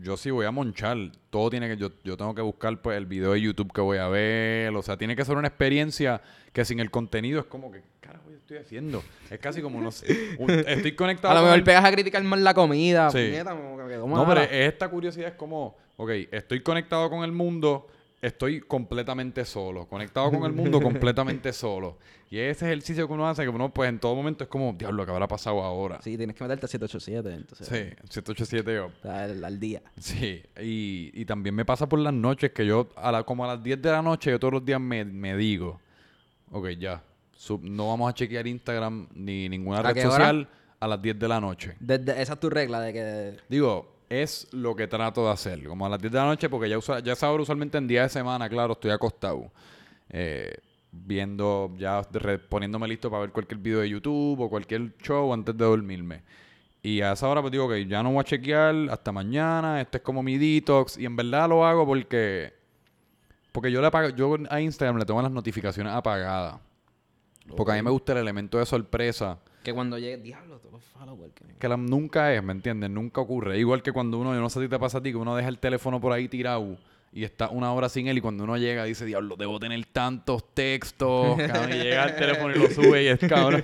yo 0.00 0.16
sí 0.16 0.30
voy 0.30 0.46
a 0.46 0.50
monchar, 0.50 0.96
todo 1.30 1.50
tiene 1.50 1.68
que 1.68 1.76
yo, 1.76 1.90
yo 2.04 2.16
tengo 2.16 2.34
que 2.34 2.42
buscar 2.42 2.80
pues 2.80 2.96
el 2.96 3.06
video 3.06 3.32
de 3.32 3.40
YouTube 3.40 3.72
que 3.72 3.80
voy 3.80 3.98
a 3.98 4.08
ver, 4.08 4.74
o 4.74 4.82
sea, 4.82 4.96
tiene 4.96 5.14
que 5.16 5.24
ser 5.24 5.36
una 5.36 5.48
experiencia 5.48 6.20
que 6.52 6.64
sin 6.64 6.80
el 6.80 6.90
contenido 6.90 7.40
es 7.40 7.46
como 7.46 7.70
que 7.70 7.82
carajo 8.00 8.30
yo 8.30 8.36
estoy 8.36 8.56
haciendo. 8.58 9.02
Es 9.30 9.38
casi 9.38 9.60
como 9.62 9.80
no 9.80 9.90
sé, 9.90 10.36
un- 10.38 10.50
estoy 10.50 10.92
conectado 10.94 11.32
a 11.32 11.36
lo 11.36 11.42
mejor 11.42 11.58
el- 11.58 11.64
pegas 11.64 11.84
a 11.84 11.90
criticar 11.92 12.22
más 12.24 12.40
la 12.40 12.54
comida. 12.54 13.10
Sí. 13.10 13.18
puñeta, 13.28 13.50
como 13.54 13.76
que 13.78 13.88
quedó 13.88 14.06
No, 14.06 14.26
pero 14.26 14.40
es 14.42 14.50
esta 14.72 14.88
curiosidad 14.88 15.28
es 15.28 15.34
como, 15.34 15.76
ok, 15.96 16.10
estoy 16.30 16.62
conectado 16.62 17.08
con 17.10 17.24
el 17.24 17.32
mundo, 17.32 17.86
estoy 18.22 18.60
completamente 18.60 19.44
solo. 19.44 19.86
Conectado 19.86 20.30
con 20.30 20.44
el 20.44 20.52
mundo, 20.52 20.80
completamente 20.80 21.52
solo. 21.52 21.98
Y 22.30 22.38
ese 22.38 22.64
ejercicio 22.66 23.06
que 23.06 23.12
uno 23.12 23.28
hace, 23.28 23.42
que 23.42 23.48
uno, 23.50 23.74
pues 23.74 23.90
en 23.90 23.98
todo 23.98 24.14
momento 24.14 24.44
es 24.44 24.48
como, 24.48 24.72
diablo, 24.72 25.04
¿qué 25.04 25.10
habrá 25.12 25.28
pasado 25.28 25.62
ahora? 25.62 26.00
Sí, 26.00 26.16
tienes 26.16 26.34
que 26.34 26.42
meterte 26.44 26.64
a 26.64 26.68
787, 26.68 27.34
entonces. 27.34 27.66
Sí, 27.66 27.74
787 28.08 28.74
yo. 28.74 28.90
Al, 29.10 29.44
al 29.44 29.60
día. 29.60 29.82
Sí, 29.98 30.42
y, 30.62 31.10
y 31.12 31.24
también 31.26 31.54
me 31.54 31.64
pasa 31.66 31.86
por 31.88 31.98
las 31.98 32.14
noches 32.14 32.52
que 32.52 32.64
yo, 32.64 32.88
a 32.96 33.12
la, 33.12 33.24
como 33.24 33.44
a 33.44 33.48
las 33.48 33.62
10 33.62 33.82
de 33.82 33.90
la 33.90 34.00
noche, 34.00 34.30
yo 34.30 34.38
todos 34.40 34.54
los 34.54 34.64
días 34.64 34.80
me, 34.80 35.04
me 35.04 35.36
digo, 35.36 35.78
ok, 36.52 36.68
ya, 36.78 37.02
sub- 37.36 37.62
no 37.64 37.88
vamos 37.88 38.08
a 38.08 38.14
chequear 38.14 38.46
Instagram 38.46 39.08
ni 39.14 39.48
ninguna 39.50 39.80
¿A 39.80 39.82
red 39.82 40.00
hora? 40.06 40.10
social 40.10 40.48
a 40.80 40.88
las 40.88 41.02
10 41.02 41.18
de 41.18 41.28
la 41.28 41.40
noche. 41.40 41.76
Desde, 41.80 42.22
esa 42.22 42.32
es 42.32 42.40
tu 42.40 42.48
regla 42.48 42.80
de 42.80 42.92
que... 42.94 43.36
Digo, 43.48 43.91
es 44.20 44.48
lo 44.52 44.76
que 44.76 44.86
trato 44.86 45.24
de 45.24 45.32
hacer. 45.32 45.64
Como 45.66 45.86
a 45.86 45.88
las 45.88 45.98
10 46.00 46.12
de 46.12 46.18
la 46.18 46.26
noche, 46.26 46.48
porque 46.50 46.68
ya, 46.68 46.78
usa, 46.78 47.00
ya 47.00 47.14
esa 47.14 47.30
hora 47.30 47.42
usualmente 47.42 47.78
en 47.78 47.88
día 47.88 48.02
de 48.02 48.08
semana, 48.08 48.48
claro, 48.48 48.74
estoy 48.74 48.90
acostado. 48.90 49.50
eh, 50.10 50.54
viendo, 50.92 51.72
ya 51.78 52.02
poniéndome 52.50 52.86
listo 52.86 53.10
para 53.10 53.22
ver 53.22 53.30
cualquier 53.32 53.58
video 53.58 53.80
de 53.80 53.88
YouTube 53.88 54.40
o 54.40 54.50
cualquier 54.50 54.94
show 54.98 55.32
antes 55.32 55.56
de 55.56 55.64
dormirme. 55.64 56.22
Y 56.82 57.00
a 57.00 57.12
esa 57.12 57.28
hora 57.28 57.40
pues 57.40 57.52
digo 57.52 57.68
que 57.68 57.86
ya 57.86 58.02
no 58.02 58.10
voy 58.12 58.20
a 58.20 58.24
chequear 58.24 58.74
hasta 58.90 59.12
mañana, 59.12 59.80
este 59.80 59.98
es 59.98 60.02
como 60.02 60.22
mi 60.22 60.36
detox. 60.36 60.98
Y 60.98 61.06
en 61.06 61.16
verdad 61.16 61.48
lo 61.48 61.64
hago 61.64 61.86
porque... 61.86 62.52
Porque 63.52 63.70
yo 63.70 63.80
le 63.80 63.86
apago, 63.86 64.08
yo 64.10 64.36
a 64.50 64.60
Instagram 64.60 64.98
le 64.98 65.04
tengo 65.04 65.20
las 65.22 65.30
notificaciones 65.30 65.92
apagadas. 65.92 66.58
Porque 67.56 67.72
a 67.72 67.74
mí 67.76 67.82
me 67.82 67.90
gusta 67.90 68.12
el 68.12 68.18
elemento 68.18 68.58
de 68.58 68.66
sorpresa. 68.66 69.38
Que 69.62 69.72
cuando 69.72 69.98
llegue... 69.98 70.16
Diablo, 70.18 70.58
todos 70.58 70.72
los 70.72 70.84
followers 70.84 71.32
que... 71.34 71.44
Que 71.58 71.68
la- 71.68 71.76
nunca 71.76 72.32
es, 72.34 72.42
¿me 72.42 72.52
entiendes? 72.52 72.90
Nunca 72.90 73.20
ocurre. 73.20 73.58
Igual 73.58 73.82
que 73.82 73.92
cuando 73.92 74.18
uno, 74.18 74.34
yo 74.34 74.40
no 74.40 74.50
sé 74.50 74.60
si 74.60 74.68
te 74.68 74.78
pasa 74.78 74.98
a 74.98 75.02
ti, 75.02 75.10
que 75.10 75.16
uno 75.16 75.36
deja 75.36 75.48
el 75.48 75.58
teléfono 75.58 76.00
por 76.00 76.12
ahí 76.12 76.28
tirado 76.28 76.76
y 77.14 77.24
está 77.24 77.50
una 77.50 77.72
hora 77.74 77.88
sin 77.90 78.06
él 78.08 78.16
y 78.16 78.20
cuando 78.22 78.44
uno 78.44 78.56
llega 78.56 78.84
dice, 78.84 79.04
diablo, 79.04 79.36
debo 79.36 79.60
tener 79.60 79.84
tantos 79.86 80.54
textos. 80.54 81.36
cabrón", 81.46 81.70
y 81.72 81.74
llega 81.82 82.04
el 82.06 82.16
teléfono 82.16 82.54
y 82.56 82.58
lo 82.58 82.70
sube 82.70 83.02
y 83.04 83.06
es 83.08 83.18
cabrón. 83.28 83.62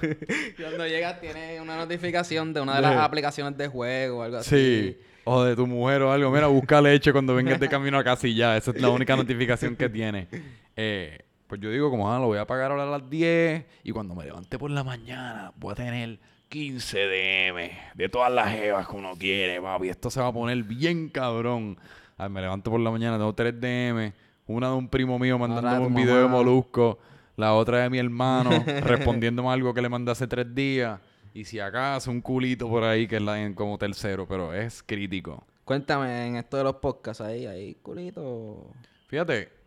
Cuando 0.61 0.86
llegas 0.86 1.20
tiene 1.20 1.61
una 1.61 1.76
notificación 1.78 2.53
de 2.53 2.61
una 2.61 2.76
de 2.76 2.82
las 2.82 2.92
Sí. 2.92 2.99
aplicaciones 3.01 3.57
de 3.57 3.68
juego 3.68 4.18
o 4.18 4.22
algo 4.22 4.36
así. 4.36 4.51
Sí. 4.51 4.99
O 5.24 5.42
de 5.44 5.57
tu 5.57 5.66
mujer 5.66 6.03
o 6.03 6.12
algo. 6.12 6.30
Mira, 6.30 6.46
busca 6.46 6.80
leche 6.80 7.11
cuando 7.12 7.34
vengas 7.34 7.59
de 7.61 7.68
camino 7.68 7.99
a 7.99 8.05
casa 8.05 8.26
y 8.28 8.34
ya. 8.34 8.57
Esa 8.57 8.70
es 8.70 8.80
la 8.80 8.88
única 8.90 9.16
notificación 9.16 9.76
que 9.76 9.88
tiene. 9.88 10.28
Eh, 10.80 11.18
pues 11.49 11.61
yo 11.61 11.70
digo, 11.70 11.90
como, 11.90 12.12
ah, 12.12 12.18
lo 12.18 12.26
voy 12.26 12.38
a 12.38 12.46
pagar 12.46 12.70
ahora 12.70 12.84
a 12.84 12.99
las 12.99 13.09
10 13.11 13.64
y 13.82 13.90
cuando 13.90 14.14
me 14.14 14.24
levante 14.24 14.59
por 14.59 14.70
la 14.70 14.84
mañana 14.84 15.53
voy 15.57 15.72
a 15.72 15.74
tener 15.74 16.18
15 16.51 16.99
DM 16.99 17.70
de 17.94 18.09
todas 18.09 18.30
las 18.30 18.53
jevas 18.53 18.86
que 18.86 18.96
uno 18.96 19.12
quiere, 19.18 19.61
papi. 19.61 19.88
Esto 19.88 20.11
se 20.11 20.20
va 20.20 20.28
a 20.28 20.32
poner 20.32 20.62
bien 20.62 21.09
cabrón. 21.09 21.78
Ay, 22.18 22.28
me 22.28 22.42
levanto 22.42 22.70
por 22.70 22.80
la 22.80 22.90
mañana, 22.90 23.16
tengo 23.16 23.34
3 23.34 23.61
DM. 23.61 24.12
Una 24.46 24.68
de 24.68 24.74
un 24.74 24.88
primo 24.88 25.18
mío 25.18 25.38
mandándome 25.38 25.86
un 25.86 25.94
video 25.94 26.22
de 26.22 26.28
molusco. 26.28 26.99
La 27.36 27.55
otra 27.55 27.82
de 27.82 27.90
mi 27.90 27.99
hermano 27.99 28.51
respondiéndome 28.82 29.49
algo 29.49 29.72
que 29.72 29.80
le 29.80 29.88
mandé 29.88 30.12
hace 30.12 30.26
tres 30.26 30.55
días. 30.55 31.01
Y 31.32 31.44
si 31.44 31.61
acaso 31.61 32.11
un 32.11 32.20
culito 32.20 32.68
por 32.68 32.82
ahí 32.82 33.07
que 33.07 33.16
es 33.16 33.22
la 33.22 33.55
como 33.55 33.78
tercero, 33.78 34.26
pero 34.26 34.53
es 34.53 34.82
crítico. 34.82 35.46
Cuéntame 35.64 36.26
en 36.26 36.36
esto 36.36 36.57
de 36.57 36.64
los 36.64 36.76
podcasts 36.76 37.20
ahí, 37.20 37.46
ahí, 37.46 37.74
culito. 37.82 38.72
Fíjate, 39.07 39.57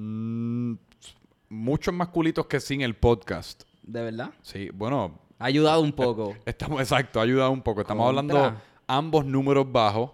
mm, 0.00 0.74
muchos 1.50 1.92
más 1.94 2.08
culitos 2.08 2.46
que 2.46 2.60
sin 2.60 2.80
el 2.80 2.94
podcast. 2.96 3.64
¿De 3.82 4.02
verdad? 4.02 4.30
Sí, 4.42 4.70
bueno, 4.72 5.18
Ha 5.38 5.46
ayudado 5.46 5.80
un 5.80 5.92
poco. 5.92 6.34
estamos 6.46 6.80
exacto, 6.80 7.20
ha 7.20 7.24
ayudado 7.24 7.50
un 7.50 7.62
poco. 7.62 7.80
Estamos 7.82 8.04
Contra. 8.12 8.36
hablando 8.38 8.60
ambos 8.86 9.24
números 9.24 9.70
bajos, 9.70 10.10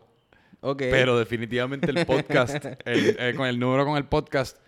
Ok. 0.61 0.79
pero 0.91 1.19
definitivamente 1.19 1.91
el 1.91 2.05
podcast, 2.07 2.65
el- 2.85 3.17
eh, 3.19 3.35
con 3.37 3.47
el 3.47 3.59
número 3.59 3.85
con 3.85 3.97
el 3.97 4.05
podcast, 4.07 4.59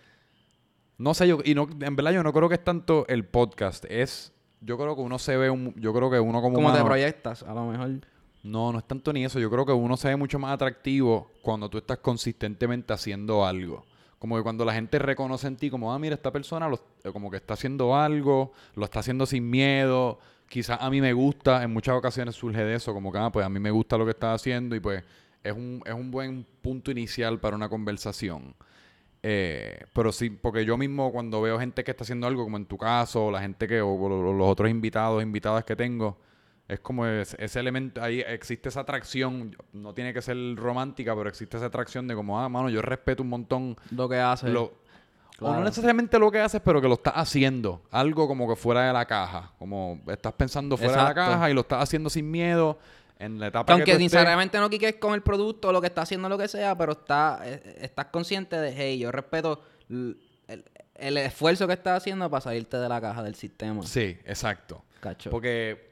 no 0.98 1.14
sé, 1.14 1.28
yo, 1.28 1.38
y 1.44 1.54
no, 1.54 1.68
en 1.80 1.96
verdad 1.96 2.12
yo 2.12 2.22
no 2.22 2.32
creo 2.32 2.48
que 2.48 2.56
es 2.56 2.64
tanto 2.64 3.06
el 3.08 3.24
podcast, 3.24 3.84
es, 3.88 4.32
yo 4.60 4.76
creo 4.76 4.96
que 4.96 5.02
uno 5.02 5.18
se 5.18 5.36
ve, 5.36 5.48
un, 5.50 5.74
yo 5.76 5.92
creo 5.94 6.10
que 6.10 6.18
uno 6.20 6.40
como 6.42 6.54
¿Cómo 6.56 6.72
te 6.72 6.82
proyectas? 6.84 7.42
A 7.44 7.54
lo 7.54 7.66
mejor. 7.66 7.90
No, 8.42 8.72
no 8.72 8.78
es 8.78 8.86
tanto 8.86 9.12
ni 9.12 9.24
eso. 9.24 9.38
Yo 9.40 9.50
creo 9.50 9.66
que 9.66 9.72
uno 9.72 9.96
se 9.96 10.08
ve 10.08 10.16
mucho 10.16 10.38
más 10.38 10.52
atractivo 10.54 11.30
cuando 11.42 11.68
tú 11.68 11.78
estás 11.78 11.98
consistentemente 11.98 12.92
haciendo 12.92 13.44
algo. 13.44 13.84
Como 14.18 14.36
que 14.36 14.42
cuando 14.42 14.64
la 14.64 14.74
gente 14.74 14.98
reconoce 14.98 15.46
en 15.46 15.56
ti, 15.56 15.70
como, 15.70 15.92
ah, 15.92 15.98
mira, 15.98 16.14
esta 16.14 16.32
persona 16.32 16.68
lo- 16.68 16.80
eh, 17.04 17.10
como 17.12 17.30
que 17.30 17.36
está 17.36 17.54
haciendo 17.54 17.94
algo, 17.96 18.52
lo 18.74 18.84
está 18.84 19.00
haciendo 19.00 19.26
sin 19.26 19.48
miedo. 19.48 20.18
Quizás 20.48 20.78
a 20.80 20.90
mí 20.90 21.00
me 21.00 21.12
gusta, 21.12 21.62
en 21.62 21.72
muchas 21.72 21.94
ocasiones 21.96 22.34
surge 22.34 22.64
de 22.64 22.74
eso, 22.74 22.92
como 22.94 23.12
que, 23.12 23.18
ah, 23.18 23.30
pues 23.30 23.44
a 23.46 23.48
mí 23.48 23.60
me 23.60 23.70
gusta 23.70 23.96
lo 23.98 24.04
que 24.04 24.10
está 24.12 24.32
haciendo 24.34 24.74
y 24.74 24.80
pues 24.80 25.04
es 25.44 25.52
un, 25.52 25.82
es 25.86 25.94
un 25.94 26.10
buen 26.10 26.44
punto 26.62 26.90
inicial 26.90 27.38
para 27.38 27.54
una 27.56 27.68
conversación. 27.68 28.54
Eh, 29.22 29.84
pero 29.92 30.12
sí, 30.12 30.30
porque 30.30 30.64
yo 30.64 30.76
mismo 30.76 31.10
cuando 31.12 31.42
veo 31.42 31.58
gente 31.58 31.82
que 31.84 31.90
está 31.90 32.04
haciendo 32.04 32.26
algo, 32.26 32.44
como 32.44 32.56
en 32.56 32.66
tu 32.66 32.78
caso, 32.78 33.26
o 33.26 33.30
la 33.30 33.40
gente 33.40 33.66
que, 33.66 33.80
o, 33.80 33.88
o 33.94 34.32
los 34.34 34.48
otros 34.48 34.70
invitados, 34.70 35.22
invitadas 35.22 35.64
que 35.64 35.76
tengo, 35.76 36.16
es 36.68 36.80
como 36.80 37.06
es- 37.06 37.34
ese 37.38 37.58
elemento, 37.60 38.02
ahí 38.02 38.20
existe 38.20 38.68
esa 38.68 38.80
atracción, 38.80 39.56
no 39.72 39.94
tiene 39.94 40.12
que 40.12 40.20
ser 40.22 40.36
romántica, 40.56 41.16
pero 41.16 41.28
existe 41.28 41.56
esa 41.56 41.66
atracción 41.66 42.06
de 42.06 42.14
como, 42.14 42.38
ah, 42.38 42.48
mano, 42.48 42.68
yo 42.68 42.82
respeto 42.82 43.22
un 43.22 43.30
montón 43.30 43.76
Lo 43.90 44.08
que 44.08 44.16
hace. 44.18 44.48
lo, 44.50 44.74
O 45.40 45.52
no 45.54 45.62
necesariamente 45.62 46.18
lo 46.18 46.30
que 46.32 46.40
haces, 46.40 46.60
pero 46.64 46.80
que 46.80 46.88
lo 46.88 46.94
estás 46.94 47.14
haciendo. 47.16 47.80
Algo 47.92 48.26
como 48.26 48.48
que 48.48 48.56
fuera 48.56 48.86
de 48.88 48.92
la 48.92 49.04
caja. 49.06 49.52
Como 49.58 50.00
estás 50.08 50.32
pensando 50.32 50.76
fuera 50.76 50.92
de 50.96 51.02
la 51.04 51.14
caja 51.14 51.48
y 51.50 51.54
lo 51.54 51.60
estás 51.60 51.80
haciendo 51.82 52.10
sin 52.10 52.28
miedo 52.30 52.76
en 53.20 53.38
la 53.38 53.46
etapa 53.46 53.66
Que 53.66 53.72
aunque 53.72 53.84
que 53.84 53.92
tú 53.92 54.04
estés. 54.04 54.10
sinceramente 54.10 54.58
no 54.58 54.68
quiques 54.68 54.96
con 54.96 55.14
el 55.14 55.22
producto 55.22 55.72
lo 55.72 55.80
que 55.80 55.86
está 55.86 56.02
haciendo, 56.02 56.28
lo 56.28 56.36
que 56.36 56.48
sea, 56.48 56.76
pero 56.76 56.92
está, 56.92 57.40
eh, 57.44 57.78
estás 57.82 58.06
consciente 58.06 58.56
de, 58.56 58.72
hey, 58.76 58.98
yo 58.98 59.10
respeto 59.12 59.62
el, 59.88 60.18
el 60.96 61.16
esfuerzo 61.18 61.66
que 61.68 61.72
estás 61.74 61.98
haciendo 61.98 62.28
para 62.28 62.40
salirte 62.40 62.76
de 62.76 62.88
la 62.88 63.00
caja 63.00 63.22
del 63.22 63.36
sistema. 63.36 63.82
Sí, 63.84 64.18
exacto. 64.24 64.82
Cacho. 65.00 65.30
Porque 65.30 65.87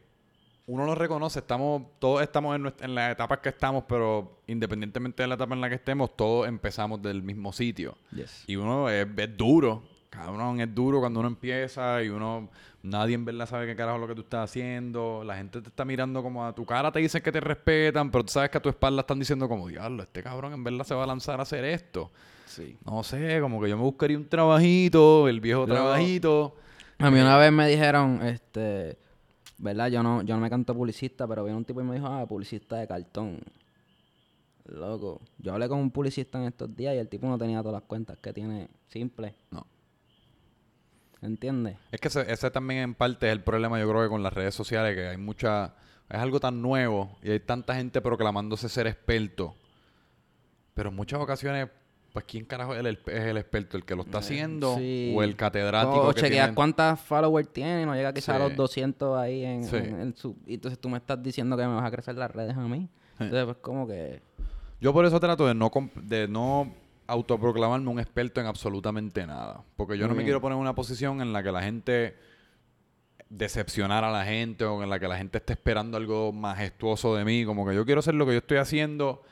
uno 0.67 0.85
lo 0.85 0.95
reconoce, 0.95 1.39
estamos, 1.39 1.83
todos 1.99 2.23
estamos 2.23 2.57
en, 2.57 2.63
nuestra- 2.63 2.87
en 2.87 2.95
las 2.95 3.13
etapas 3.13 3.39
que 3.39 3.51
estamos, 3.51 3.85
pero 3.89 4.41
independientemente 4.47 5.23
de 5.23 5.29
la 5.29 5.35
etapa 5.37 5.55
en 5.55 5.61
la 5.61 5.69
que 5.69 5.77
estemos, 5.77 6.17
todos 6.17 6.49
empezamos 6.49 7.01
del 7.03 7.23
mismo 7.23 7.53
sitio. 7.53 7.97
Yes. 8.13 8.45
Y 8.47 8.57
uno 8.57 8.89
es, 8.91 9.07
es 9.17 9.37
duro. 9.37 9.83
cabrón, 10.11 10.61
es 10.61 10.75
duro 10.75 11.01
cuando 11.01 11.21
uno 11.21 11.29
empieza 11.29 12.03
y 12.03 12.09
uno, 12.09 12.49
nadie 12.83 13.15
en 13.15 13.25
verdad 13.25 13.47
sabe 13.47 13.67
qué 13.67 13.77
carajo 13.77 13.97
es 13.97 14.01
lo 14.01 14.09
que 14.09 14.15
tú 14.15 14.23
estás 14.23 14.51
haciendo. 14.51 15.23
La 15.25 15.37
gente 15.37 15.61
te 15.61 15.69
está 15.69 15.85
mirando 15.85 16.23
como 16.23 16.45
a 16.45 16.55
tu 16.55 16.65
cara, 16.65 16.91
te 16.91 16.99
dicen 17.01 17.23
que 17.23 17.31
te 17.31 17.41
respetan, 17.41 18.11
pero 18.11 18.25
tú 18.25 18.33
sabes 18.33 18.51
que 18.51 18.59
a 18.59 18.63
tu 18.63 18.69
espalda 18.69 19.03
están 19.03 19.19
diciendo 19.19 19.49
como, 19.49 19.69
diablo, 19.69 20.03
este 20.03 20.23
cabrón 20.23 20.53
en 20.55 20.65
verdad 20.65 20.85
se 20.85 20.95
va 20.95 21.05
a 21.05 21.07
lanzar 21.07 21.39
a 21.39 21.43
hacer 21.43 21.65
esto. 21.65 22.11
Sí. 22.47 22.77
No 22.87 23.03
sé, 23.03 23.39
como 23.41 23.61
que 23.61 23.69
yo 23.69 23.77
me 23.77 23.83
buscaría 23.83 24.17
un 24.17 24.27
trabajito, 24.29 25.29
el 25.29 25.41
viejo 25.41 25.65
trabajito. 25.67 26.57
A 26.99 27.11
mí 27.11 27.21
una 27.21 27.37
vez 27.37 27.53
me 27.53 27.69
dijeron, 27.69 28.21
este, 28.23 28.97
¿verdad? 29.59 29.89
Yo 29.89 30.03
no, 30.03 30.23
yo 30.23 30.35
no 30.35 30.41
me 30.41 30.51
canto 30.51 30.75
publicista, 30.75 31.27
pero 31.27 31.45
vino 31.45 31.57
un 31.57 31.65
tipo 31.65 31.81
y 31.81 31.85
me 31.85 31.95
dijo, 31.95 32.07
ah, 32.07 32.27
publicista 32.27 32.77
de 32.77 32.87
cartón. 32.87 33.41
Loco, 34.65 35.21
yo 35.39 35.53
hablé 35.53 35.69
con 35.69 35.79
un 35.79 35.91
publicista 35.91 36.39
en 36.39 36.45
estos 36.47 36.75
días 36.75 36.95
y 36.95 36.99
el 36.99 37.09
tipo 37.09 37.27
no 37.27 37.39
tenía 37.39 37.61
todas 37.61 37.81
las 37.81 37.89
cuentas 37.89 38.19
que 38.19 38.33
tiene 38.33 38.69
simple. 38.89 39.35
No. 39.51 39.67
¿Entiendes? 41.23 41.77
Es 41.91 42.01
que 42.01 42.09
ese, 42.09 42.31
ese 42.31 42.51
también 42.51 42.81
en 42.81 42.95
parte 42.95 43.27
es 43.27 43.33
el 43.33 43.43
problema, 43.43 43.79
yo 43.79 43.89
creo 43.89 44.03
que 44.03 44.09
con 44.09 44.23
las 44.23 44.33
redes 44.33 44.55
sociales, 44.55 44.95
que 44.95 45.09
hay 45.09 45.17
mucha... 45.17 45.75
Es 46.09 46.19
algo 46.19 46.39
tan 46.39 46.63
nuevo 46.63 47.19
y 47.21 47.31
hay 47.31 47.41
tanta 47.41 47.75
gente 47.75 48.01
proclamándose 48.01 48.69
ser 48.69 48.87
experto. 48.87 49.57
Pero 50.75 50.91
en 50.91 50.95
muchas 50.95 51.21
ocasiones, 51.21 51.69
pues 52.17 52.25
¿quién 52.27 52.47
carajo 52.47 52.75
es 52.75 52.81
el, 52.81 52.87
es 53.07 53.25
el 53.27 53.37
experto? 53.37 53.77
¿El 53.77 53.85
que 53.85 53.95
lo 53.95 54.01
está 54.03 54.19
haciendo? 54.19 54.77
sí. 54.79 55.13
¿O 55.15 55.23
el 55.23 55.37
catedrático 55.37 56.01
O 56.09 56.15
que 56.15 56.23
chequeas 56.23 56.47
tiene- 56.47 56.55
cuántas 56.55 56.99
followers 56.99 57.53
tiene, 57.53 57.85
no 57.85 57.95
llega 57.95 58.15
quizás 58.15 58.31
a 58.31 58.39
Sí. 58.39 58.43
los 58.45 58.57
200 58.57 59.19
ahí 59.19 59.45
en, 59.45 59.65
Sí. 59.65 59.77
en-. 59.77 60.15
Y 60.47 60.55
entonces 60.55 60.79
tú 60.79 60.89
me 60.89 60.97
estás 60.97 61.23
diciendo 61.23 61.59
que 61.59 61.67
me 61.67 61.75
vas 61.75 61.85
a 61.85 61.91
crecer 61.91 62.15
las 62.17 62.31
redes 62.31 62.57
a 62.57 62.61
mí. 62.67 62.89
Entonces 63.19 63.45
pues 63.45 63.57
como 63.59 63.87
que... 63.87 64.23
Yo 64.81 64.95
por 64.95 65.05
eso 65.05 65.21
trato 65.21 65.47
de 65.47 65.55
no, 65.55 65.71
de 65.97 66.27
no 66.27 66.73
autoproclamarme 67.07 67.89
un 67.91 68.01
experto 68.01 68.41
en 68.41 68.47
absolutamente 68.47 69.27
nada. 69.27 69.63
Porque 69.77 69.99
yo 69.99 70.09
no 70.09 70.15
me 70.15 70.25
quiero 70.25 70.41
poner 70.41 70.57
en 70.57 70.63
una 70.63 70.75
posición 70.75 71.21
en 71.21 71.35
la 71.35 71.43
que 71.43 71.53
la 71.53 71.63
gente 71.63 72.17
decepcionar 73.29 74.05
a 74.05 74.11
la 74.11 74.25
gente 74.25 74.65
o 74.65 74.83
en 74.83 74.89
la 74.91 74.99
que 75.01 75.09
la 75.09 75.17
gente 75.17 75.39
esté 75.39 75.53
esperando 75.53 75.97
algo 75.97 76.33
majestuoso 76.33 77.15
de 77.17 77.25
mí. 77.25 77.45
Como 77.45 77.67
que 77.67 77.75
yo 77.75 77.85
quiero 77.85 77.99
hacer 78.01 78.15
lo 78.15 78.25
que 78.27 78.33
yo 78.33 78.39
estoy 78.39 78.59
haciendo, 78.59 79.23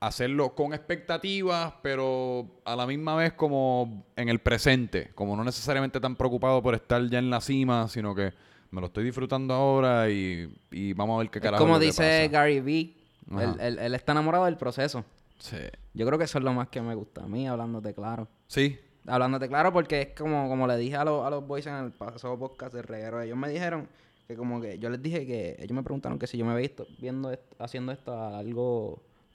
hacerlo 0.00 0.54
con 0.54 0.72
expectativas, 0.74 1.74
pero 1.82 2.46
a 2.64 2.76
la 2.76 2.86
misma 2.86 3.16
vez 3.16 3.32
como 3.32 4.06
en 4.16 4.28
el 4.28 4.38
presente. 4.40 5.10
Como 5.14 5.36
no 5.36 5.44
necesariamente 5.44 6.00
tan 6.00 6.16
preocupado 6.16 6.62
por 6.62 6.74
estar 6.74 7.02
ya 7.08 7.18
en 7.18 7.30
la 7.30 7.40
cima, 7.40 7.88
sino 7.88 8.14
que 8.14 8.32
me 8.70 8.80
lo 8.80 8.88
estoy 8.88 9.04
disfrutando 9.04 9.54
ahora 9.54 10.08
y, 10.10 10.54
y 10.70 10.92
vamos 10.92 11.16
a 11.16 11.18
ver 11.20 11.30
qué 11.30 11.40
carajo. 11.40 11.62
como 11.64 11.74
es 11.76 11.80
que 11.80 11.86
dice 11.86 12.28
pasa. 12.28 12.32
Gary 12.40 12.60
Vee, 12.60 12.96
él, 13.40 13.56
él- 13.60 13.78
él 13.78 13.94
está 13.94 14.12
enamorado 14.12 14.44
del 14.44 14.56
proceso. 14.56 15.04
Sí. 15.38 15.56
Yo 15.94 16.06
creo 16.06 16.18
que 16.18 16.24
eso 16.24 16.38
es 16.38 16.44
lo 16.44 16.52
más 16.52 16.68
que 16.68 16.80
me 16.82 16.94
gusta 16.94 17.24
a 17.24 17.26
mí, 17.28 17.46
hablándote 17.48 17.94
claro. 17.94 18.28
Sí. 18.46 18.78
Hablándote 19.06 19.48
claro 19.48 19.72
porque 19.72 20.00
es 20.02 20.08
como, 20.16 20.48
como 20.48 20.66
le 20.66 20.76
dije 20.76 20.96
a, 20.96 21.04
los 21.04 21.24
a 21.24 21.30
los 21.30 21.46
boys 21.46 21.66
en 21.66 21.74
el 21.74 21.92
pasado 21.92 22.38
podcast 22.38 22.74
de 22.74 22.82
reguero. 22.82 23.22
Ellos 23.22 23.36
me 23.38 23.48
dijeron 23.48 23.88
que 24.26 24.36
como 24.36 24.60
que... 24.60 24.78
Yo 24.78 24.90
les 24.90 25.00
dije 25.02 25.26
que... 25.26 25.56
Ellos 25.58 25.72
me 25.72 25.82
preguntaron 25.82 26.18
que 26.18 26.26
si 26.26 26.36
yo 26.36 26.44
me 26.44 26.54
veía 26.54 26.66
esto- 26.66 26.86
viendo 26.98 27.32
esto- 27.32 27.56
haciendo 27.64 27.92
esto 27.92 28.12
a 28.12 28.42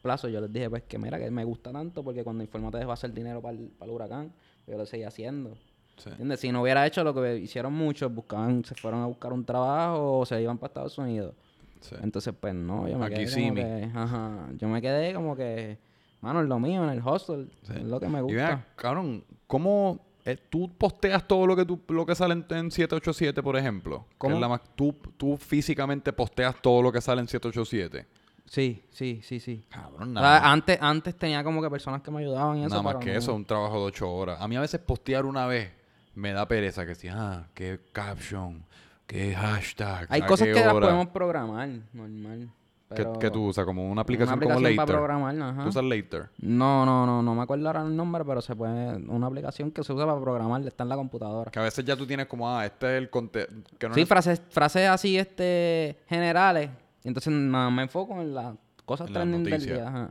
plazo. 0.03 0.27
Yo 0.29 0.39
les 0.41 0.53
dije 0.53 0.69
pues 0.69 0.83
que 0.83 0.99
mira 0.99 1.17
que 1.17 1.31
me 1.31 1.43
gusta 1.43 1.71
tanto 1.71 2.03
porque 2.03 2.23
cuando 2.23 2.43
Informate 2.43 2.85
va 2.85 2.91
a 2.91 2.93
hacer 2.93 3.11
dinero 3.11 3.41
para 3.41 3.57
el, 3.57 3.69
para 3.69 3.89
el 3.89 3.95
huracán, 3.95 4.31
yo 4.67 4.77
lo 4.77 4.85
seguía 4.85 5.07
haciendo. 5.07 5.57
Sí. 5.97 6.09
¿Entiendes? 6.09 6.39
Si 6.39 6.51
no 6.51 6.61
hubiera 6.61 6.85
hecho 6.85 7.03
lo 7.03 7.13
que 7.15 7.37
hicieron 7.37 7.73
muchos, 7.73 8.13
buscaban, 8.13 8.63
se 8.65 8.75
fueron 8.75 9.01
a 9.01 9.05
buscar 9.07 9.33
un 9.33 9.43
trabajo 9.45 10.19
o 10.19 10.25
se 10.25 10.39
iban 10.41 10.57
para 10.59 10.67
Estados 10.69 10.97
Unidos. 10.99 11.33
sí. 11.81 11.95
Entonces, 12.03 12.33
pues 12.39 12.53
no, 12.53 12.87
yo 12.87 12.97
me 12.99 13.05
Aquí 13.07 13.15
quedé 13.15 13.27
sí, 13.27 13.41
como 13.43 13.55
que, 13.55 13.89
ajá, 13.95 14.49
yo 14.57 14.67
me 14.67 14.81
quedé 14.81 15.13
como 15.13 15.35
que, 15.35 15.77
mano, 16.21 16.41
es 16.41 16.47
lo 16.47 16.59
mío, 16.59 16.83
en 16.83 16.89
el 16.89 17.01
hostel, 17.03 17.51
es 17.63 17.83
lo 17.83 17.99
que 17.99 18.07
me 18.07 18.19
Y 18.27 18.33
vea, 18.33 18.55
gusta. 18.55 18.67
cabrón, 18.75 19.23
¿cómo 19.45 19.99
eh, 20.25 20.37
tú 20.49 20.71
posteas 20.77 21.27
todo 21.27 21.45
lo 21.45 21.55
que 21.55 21.63
tú, 21.65 21.79
lo 21.89 22.05
que 22.07 22.15
sale 22.15 22.33
en, 22.33 22.39
en 22.49 22.71
787, 22.71 23.43
por 23.43 23.55
ejemplo? 23.55 24.05
Que 24.09 24.15
¿Cómo? 24.17 24.35
es 24.35 24.41
la 24.41 24.47
más- 24.47 24.61
tú, 24.75 24.95
tú 25.17 25.37
físicamente 25.37 26.11
posteas 26.11 26.55
todo 26.61 26.81
lo 26.81 26.91
que 26.91 27.01
sale 27.01 27.21
en 27.21 27.27
787. 27.27 28.07
Sí, 28.53 28.85
sí, 28.91 29.19
sí, 29.23 29.39
sí. 29.39 29.65
Cabrón, 29.67 30.09
O 30.15 30.21
nada, 30.21 30.39
sea, 30.41 30.51
antes, 30.51 30.77
antes 30.79 31.15
tenía 31.17 31.43
como 31.43 31.59
que 31.59 31.71
personas 31.71 32.03
que 32.03 32.11
me 32.11 32.19
ayudaban 32.19 32.57
y 32.59 32.61
eso. 32.61 32.69
nada 32.69 32.83
más 32.83 32.95
que 32.97 33.11
no. 33.11 33.17
eso, 33.17 33.33
un 33.33 33.45
trabajo 33.45 33.79
de 33.79 33.85
8 33.85 34.11
horas. 34.13 34.39
A 34.39 34.47
mí 34.47 34.55
a 34.55 34.61
veces 34.61 34.79
postear 34.79 35.25
una 35.25 35.47
vez 35.47 35.71
me 36.13 36.33
da 36.33 36.47
pereza, 36.47 36.85
que 36.85 36.93
si, 36.93 37.07
ah, 37.07 37.47
qué 37.55 37.79
caption, 37.91 38.63
qué 39.07 39.33
hashtag, 39.33 40.05
Hay 40.09 40.21
cosas 40.21 40.49
que 40.49 40.53
las 40.53 40.71
podemos 40.71 41.07
programar, 41.07 41.67
normal. 41.93 42.51
¿Qué, 42.89 42.97
Pero 42.97 43.17
qué 43.17 43.31
tú 43.31 43.45
usas? 43.47 43.65
Como 43.65 43.89
una 43.89 44.03
aplicación, 44.03 44.37
una 44.37 44.45
como 44.45 44.59
Later. 44.59 44.75
para 44.75 44.85
programar, 44.91 45.41
ajá. 45.41 45.63
¿Tú 45.63 45.69
usas 45.69 45.83
Later? 45.83 46.29
No, 46.37 46.85
no, 46.85 47.07
no, 47.07 47.23
no 47.23 47.33
me 47.33 47.41
acuerdo 47.41 47.65
ahora 47.65 47.81
el 47.81 47.95
nombre, 47.95 48.23
pero 48.23 48.39
se 48.39 48.55
puede, 48.55 48.97
una 49.07 49.25
aplicación 49.25 49.71
que 49.71 49.83
se 49.83 49.93
usa 49.93 50.05
para 50.05 50.21
programar, 50.21 50.61
está 50.67 50.83
en 50.83 50.89
la 50.89 50.95
computadora. 50.95 51.49
Que 51.49 51.57
a 51.57 51.63
veces 51.63 51.83
ya 51.85 51.95
tú 51.95 52.05
tienes 52.05 52.27
como, 52.27 52.47
ah, 52.47 52.63
este 52.67 52.85
es 52.97 53.01
el 53.01 53.09
contenido. 53.09 53.51
No 53.81 53.95
Sí, 53.95 54.01
es- 54.01 54.07
frases, 54.07 54.43
frases 54.51 54.87
así, 54.89 55.17
este, 55.17 55.97
generales. 56.07 56.69
Y 57.03 57.07
entonces 57.09 57.33
nada, 57.33 57.69
me 57.69 57.83
enfoco 57.83 58.19
en 58.21 58.33
las 58.33 58.55
cosas 58.85 59.07
En 59.07 59.13
trending 59.13 59.43
del 59.43 59.65
día, 59.65 59.87
ajá. 59.87 60.09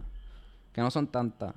Que 0.73 0.81
no 0.81 0.91
son 0.91 1.07
tantas. 1.07 1.55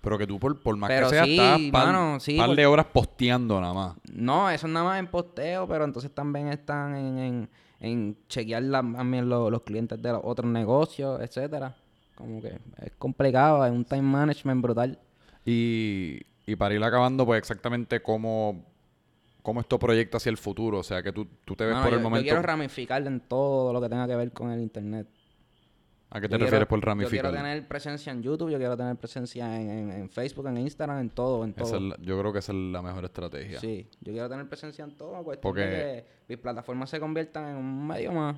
Pero 0.00 0.18
que 0.18 0.26
tú, 0.26 0.38
por, 0.38 0.60
por 0.60 0.76
más 0.76 0.88
Pero 0.88 1.08
que 1.08 1.14
sea, 1.16 1.24
sí, 1.24 1.32
estás 1.32 1.60
par, 1.72 1.86
mano, 1.86 2.20
sí, 2.20 2.36
par 2.36 2.50
de 2.54 2.66
horas 2.66 2.86
posteando 2.92 3.60
nada 3.60 3.74
más. 3.74 3.94
No, 4.12 4.48
eso 4.50 4.66
es 4.68 4.72
nada 4.72 4.86
más 4.86 4.98
en 5.00 5.08
posteo, 5.08 5.66
pero 5.66 5.84
entonces 5.84 6.12
también 6.14 6.48
están 6.48 6.94
en, 6.94 7.18
en, 7.18 7.48
en 7.80 8.16
chequear 8.28 8.62
la- 8.62 8.82
también 8.82 9.28
lo- 9.28 9.50
los 9.50 9.62
clientes 9.62 10.00
de 10.00 10.12
los 10.12 10.20
otros 10.22 10.48
negocios, 10.50 11.20
etcétera. 11.20 11.74
Como 12.14 12.40
que 12.40 12.58
es 12.82 12.92
complicado, 12.98 13.64
es 13.66 13.72
un 13.72 13.84
time 13.84 14.02
management 14.02 14.62
brutal. 14.62 14.98
Y, 15.44 16.20
y 16.46 16.54
para 16.56 16.74
ir 16.74 16.82
acabando, 16.84 17.26
pues 17.26 17.38
exactamente 17.38 18.00
cómo, 18.00 18.64
cómo 19.46 19.60
esto 19.60 19.78
proyecta 19.78 20.16
hacia 20.16 20.30
el 20.30 20.36
futuro. 20.38 20.78
O 20.78 20.82
sea, 20.82 21.02
que 21.04 21.12
tú, 21.12 21.26
tú 21.44 21.54
te 21.54 21.64
ves 21.64 21.76
por 21.76 21.84
yo, 21.90 21.96
el 21.96 22.02
yo 22.02 22.02
momento. 22.02 22.24
quiero 22.24 22.42
ramificar 22.42 23.06
en 23.06 23.20
todo 23.20 23.72
lo 23.72 23.80
que 23.80 23.88
tenga 23.88 24.06
que 24.08 24.16
ver 24.16 24.32
con 24.32 24.50
el 24.50 24.60
internet. 24.60 25.06
¿A 26.10 26.20
qué 26.20 26.28
te 26.28 26.32
Yo 26.34 26.38
quiero- 26.38 26.44
refieres 26.46 26.68
por 26.68 26.80
Yo 26.80 26.86
ramificar? 26.86 27.30
quiero 27.30 27.36
tener 27.44 27.66
presencia 27.68 28.12
en 28.12 28.22
YouTube, 28.22 28.50
yo 28.50 28.58
quiero 28.58 28.76
tener 28.76 28.96
presencia 28.96 29.60
en, 29.60 29.68
en- 29.70 29.90
en 29.92 30.10
Facebook, 30.10 30.46
en 30.48 30.58
Instagram, 30.58 30.98
en 31.00 31.10
todo, 31.10 31.44
en 31.44 31.52
todo. 31.52 31.78
La- 31.80 31.96
yo 32.00 32.18
creo 32.18 32.32
que 32.32 32.38
esa 32.40 32.52
es 32.52 32.58
la 32.58 32.82
mejor 32.82 33.04
estrategia. 33.04 33.58
Sí, 33.60 33.88
yo 34.00 34.12
quiero 34.12 34.28
tener 34.28 34.48
presencia 34.48 34.84
en 34.84 34.96
todo, 34.96 35.22
cuestión 35.24 35.42
Porque- 35.42 35.60
de 35.62 35.68
que 35.68 36.06
mis 36.28 36.38
plataformas 36.38 36.90
se 36.90 36.98
conviertan 37.00 37.48
en 37.50 37.56
un 37.56 37.86
medio 37.86 38.12
más. 38.12 38.36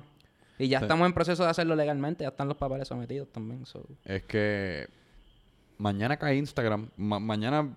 Y 0.57 0.67
ya 0.67 0.79
Sí. 0.79 0.85
estamos 0.85 1.05
en 1.07 1.13
proceso 1.13 1.43
de 1.43 1.49
hacerlo 1.49 1.75
legalmente, 1.75 2.23
ya 2.23 2.29
están 2.29 2.47
los 2.47 2.57
papeles 2.57 2.87
sometidos 2.87 3.29
también. 3.31 3.65
so. 3.65 3.83
Es 4.03 4.23
que 4.25 4.87
mañana 5.77 6.17
cae 6.17 6.35
Instagram. 6.37 6.89
Ma- 6.97 7.19
mañana, 7.19 7.73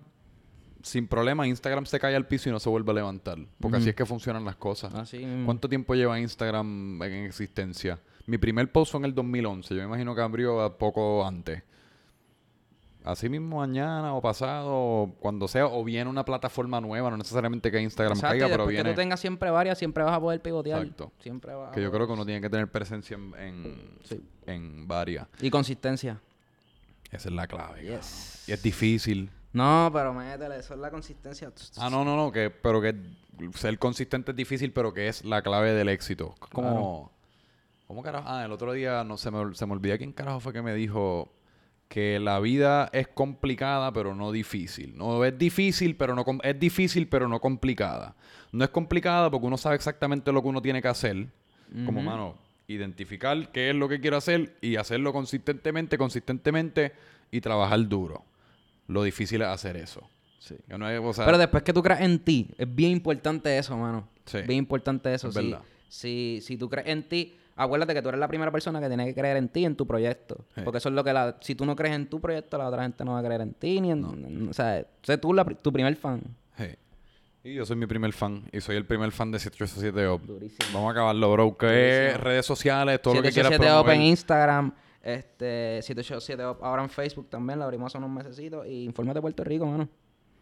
sin 0.83 1.07
problema, 1.07 1.47
Instagram 1.47 1.85
se 1.85 1.99
cae 1.99 2.15
al 2.15 2.27
piso 2.27 2.49
y 2.49 2.51
no 2.51 2.59
se 2.59 2.69
vuelve 2.69 2.91
a 2.91 2.93
levantar. 2.95 3.37
Porque 3.59 3.77
así 3.77 3.89
es 3.89 3.95
que 3.95 4.05
funcionan 4.05 4.45
las 4.45 4.57
cosas. 4.57 4.93
Así 4.93 5.17
mismo. 5.19 5.45
¿Cuánto 5.45 5.67
tiempo 5.69 5.95
lleva 5.95 6.19
Instagram 6.19 7.01
en 7.01 7.25
existencia? 7.25 7.99
Mi 8.27 8.37
primer 8.37 8.71
post 8.71 8.91
fue 8.91 8.99
en 8.99 9.05
el 9.05 9.15
2011. 9.15 9.73
Yo 9.73 9.81
me 9.81 9.87
imagino 9.87 10.13
que 10.13 10.21
abrió 10.21 10.61
a 10.61 10.77
poco 10.77 11.25
antes. 11.25 11.63
Así 13.05 13.27
mismo 13.27 13.57
mañana 13.57 14.13
o 14.13 14.21
pasado, 14.21 14.69
o 14.73 15.15
cuando 15.19 15.47
sea, 15.49 15.67
o 15.67 15.83
viene 15.83 16.09
una 16.09 16.23
plataforma 16.23 16.79
nueva, 16.79 17.09
no 17.09 17.17
necesariamente 17.17 17.69
que 17.69 17.81
Instagram 17.81 18.15
Exacto, 18.17 18.31
caiga, 18.31 18.47
y 18.47 18.51
pero 18.51 18.65
viene... 18.67 18.83
que 18.83 18.89
tú 18.91 18.95
tengas 18.95 19.19
siempre 19.19 19.49
varias, 19.49 19.77
siempre 19.77 20.03
vas 20.05 20.13
a 20.15 20.21
poder 20.21 20.41
pivotear. 20.41 20.81
Exacto. 20.81 21.11
Siempre 21.19 21.53
vas 21.53 21.69
a 21.69 21.71
Que 21.73 21.81
yo 21.81 21.91
creo 21.91 22.07
que 22.07 22.13
uno 22.13 22.25
tiene 22.25 22.39
que 22.39 22.49
tener 22.49 22.71
presencia 22.71 23.15
en, 23.15 23.33
en, 23.37 23.97
Sí. 24.03 24.21
en 24.45 24.87
varias. 24.87 25.27
Y 25.41 25.49
consistencia. 25.49 26.21
Esa 27.11 27.27
es 27.29 27.35
la 27.35 27.45
clave. 27.47 27.81
Yes. 27.83 28.45
Y 28.47 28.53
es 28.53 28.63
difícil. 28.63 29.29
No, 29.53 29.89
pero 29.93 30.13
métele, 30.13 30.57
eso 30.57 30.73
es 30.73 30.79
la 30.79 30.89
consistencia. 30.89 31.51
Ah, 31.77 31.89
no, 31.89 32.03
no, 32.03 32.15
no, 32.15 32.31
que, 32.31 32.49
pero 32.49 32.81
que 32.81 32.95
ser 33.55 33.77
consistente 33.79 34.31
es 34.31 34.37
difícil, 34.37 34.73
pero 34.73 34.93
que 34.93 35.07
es 35.07 35.23
la 35.23 35.41
clave 35.41 35.73
del 35.73 35.89
éxito. 35.89 36.35
Como, 36.51 36.69
Claro. 36.69 37.11
¿Cómo 37.87 38.01
carajo? 38.01 38.27
Ah, 38.27 38.43
el 38.45 38.51
otro 38.51 38.73
día 38.73 39.03
no 39.03 39.17
se 39.17 39.29
me, 39.29 39.53
se 39.53 39.65
me 39.65 39.73
olvidó 39.73 39.97
quién 39.97 40.13
carajo 40.13 40.39
fue 40.39 40.53
que 40.53 40.61
me 40.61 40.73
dijo 40.73 41.31
que 41.87 42.19
la 42.19 42.39
vida 42.39 42.89
es 42.91 43.07
complicada, 43.07 43.93
pero 43.93 44.15
no 44.15 44.31
difícil. 44.31 44.97
No 44.97 45.23
es 45.23 45.37
difícil, 45.37 45.95
pero 45.95 46.15
no 46.15 46.25
es 46.41 46.59
difícil, 46.59 47.07
pero 47.07 47.27
no 47.27 47.39
complicada. 47.39 48.15
No 48.51 48.63
es 48.63 48.71
complicada 48.71 49.29
porque 49.29 49.45
uno 49.45 49.57
sabe 49.57 49.75
exactamente 49.75 50.31
lo 50.31 50.41
que 50.41 50.47
uno 50.47 50.61
tiene 50.61 50.81
que 50.81 50.87
hacer. 50.87 51.27
Como, 51.85 52.01
mano, 52.01 52.35
identificar 52.67 53.51
qué 53.51 53.69
es 53.69 53.75
lo 53.75 53.87
que 53.87 53.99
quiero 53.99 54.17
hacer 54.17 54.55
y 54.61 54.75
hacerlo 54.75 55.13
consistentemente, 55.13 55.97
consistentemente 55.97 56.93
y 57.29 57.41
trabajar 57.41 57.87
duro. 57.87 58.23
Lo 58.87 59.03
difícil 59.03 59.41
es 59.41 59.47
hacer 59.47 59.77
eso. 59.77 60.01
Sí. 60.39 60.55
Que 60.67 60.77
no 60.77 60.89
es, 60.89 60.99
o 61.01 61.13
sea, 61.13 61.25
Pero 61.25 61.37
después 61.37 61.63
que 61.63 61.71
tú 61.73 61.81
creas 61.81 62.01
en 62.01 62.19
ti, 62.19 62.49
es 62.57 62.73
bien 62.73 62.91
importante 62.91 63.57
eso, 63.57 63.77
mano. 63.77 64.07
Sí. 64.25 64.39
Bien 64.41 64.59
importante 64.59 65.13
eso. 65.13 65.29
Es 65.29 65.35
Si, 65.35 65.55
si, 65.87 66.39
si 66.41 66.57
tú 66.57 66.69
crees 66.69 66.87
en 66.87 67.07
ti, 67.07 67.35
acuérdate 67.55 67.93
que 67.93 68.01
tú 68.01 68.09
eres 68.09 68.19
la 68.19 68.27
primera 68.27 68.51
persona 68.51 68.81
que 68.81 68.87
tiene 68.87 69.05
que 69.05 69.13
creer 69.15 69.37
en 69.37 69.47
ti, 69.47 69.63
en 69.63 69.75
tu 69.75 69.87
proyecto. 69.87 70.43
Sí. 70.55 70.61
Porque 70.65 70.79
eso 70.79 70.89
es 70.89 70.95
lo 70.95 71.03
que 71.03 71.13
la... 71.13 71.37
Si 71.39 71.55
tú 71.55 71.65
no 71.65 71.75
crees 71.75 71.95
en 71.95 72.07
tu 72.09 72.19
proyecto, 72.19 72.57
la 72.57 72.67
otra 72.67 72.83
gente 72.83 73.05
no 73.05 73.13
va 73.13 73.19
a 73.19 73.23
creer 73.23 73.41
en 73.41 73.53
ti. 73.53 73.79
Ni 73.79 73.91
en, 73.91 74.03
en- 74.03 74.49
o 74.49 74.53
sea, 74.53 74.85
sé 75.01 75.17
tú 75.17 75.33
la 75.33 75.45
tu 75.45 75.71
primer 75.71 75.95
fan. 75.95 76.21
Sí. 76.57 76.65
Y 77.45 77.53
yo 77.55 77.65
soy 77.65 77.75
mi 77.77 77.85
primer 77.85 78.11
fan. 78.13 78.43
Y 78.51 78.59
soy 78.61 78.75
el 78.75 78.85
primer 78.85 79.11
fan 79.11 79.31
de 79.31 79.39
787 79.39 80.07
Up. 80.09 80.25
Durísimo. 80.25 80.65
Vamos 80.73 80.89
a 80.89 80.91
acabarlo, 80.91 81.31
bro. 81.31 81.57
Es 81.69 82.19
redes 82.19 82.45
sociales, 82.45 83.01
todo 83.01 83.15
lo 83.15 83.21
que 83.21 83.31
quieras 83.31 83.51
787 83.51 83.65
Up 83.73 83.79
en 83.79 83.83
promover. 83.85 84.09
Instagram. 84.09 84.73
Este, 85.03 85.81
787 85.81 86.47
Up 86.47 86.57
ahora 86.61 86.81
en 86.81 86.89
Facebook 86.89 87.29
también. 87.29 87.59
Lo 87.59 87.65
abrimos 87.65 87.91
hace 87.91 87.97
unos 87.97 88.09
mesecitos. 88.09 88.65
Y 88.65 88.85
infórmate 88.85 89.17
de 89.17 89.21
Puerto 89.21 89.43
Rico, 89.43 89.65
mano. 89.65 89.89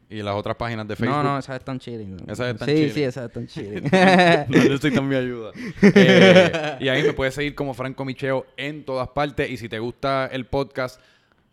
Y 0.08 0.22
las 0.22 0.36
otras 0.36 0.58
páginas 0.58 0.88
de 0.88 0.96
Facebook. 0.96 1.18
No, 1.18 1.24
no, 1.24 1.40
esas 1.40 1.58
están 1.58 1.80
chilling. 1.80 2.18
Esas 2.28 2.54
están 2.54 2.68
sí, 2.68 2.76
chilling. 2.76 2.94
Sí, 2.94 3.04
esas 3.04 3.26
están 3.28 3.48
chilling. 3.48 3.84
no 4.50 4.58
necesitan 4.58 5.08
mi 5.08 5.16
ayuda. 5.16 5.52
Eh, 5.82 6.78
y 6.82 6.90
ahí 6.90 7.02
me 7.02 7.14
puedes 7.14 7.34
seguir 7.34 7.56
como 7.56 7.74
Franco 7.74 8.06
Micheo 8.06 8.46
en 8.58 8.84
todas 8.84 9.08
partes. 9.08 9.50
Y 9.50 9.58
si 9.58 9.70
te 9.70 9.80
gusta 9.80 10.28
el 10.28 10.46
podcast, 10.46 11.00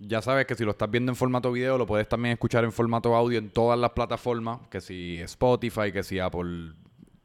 ya 0.01 0.21
sabes 0.21 0.45
que 0.47 0.57
si 0.57 0.65
lo 0.65 0.73
estás 0.73 0.91
viendo 0.91 1.13
en 1.13 1.17
formato 1.17 1.53
video, 1.53 1.79
lo 1.79 1.87
puedes 1.87 2.09
también 2.09 2.33
escuchar 2.33 2.65
en 2.65 2.73
formato 2.73 3.15
audio 3.15 3.39
en 3.39 3.49
todas 3.49 3.79
las 3.79 3.93
plataformas. 3.93 4.59
Que 4.69 4.81
si 4.81 5.19
Spotify, 5.21 5.93
que 5.93 6.03
si 6.03 6.19
Apple 6.19 6.73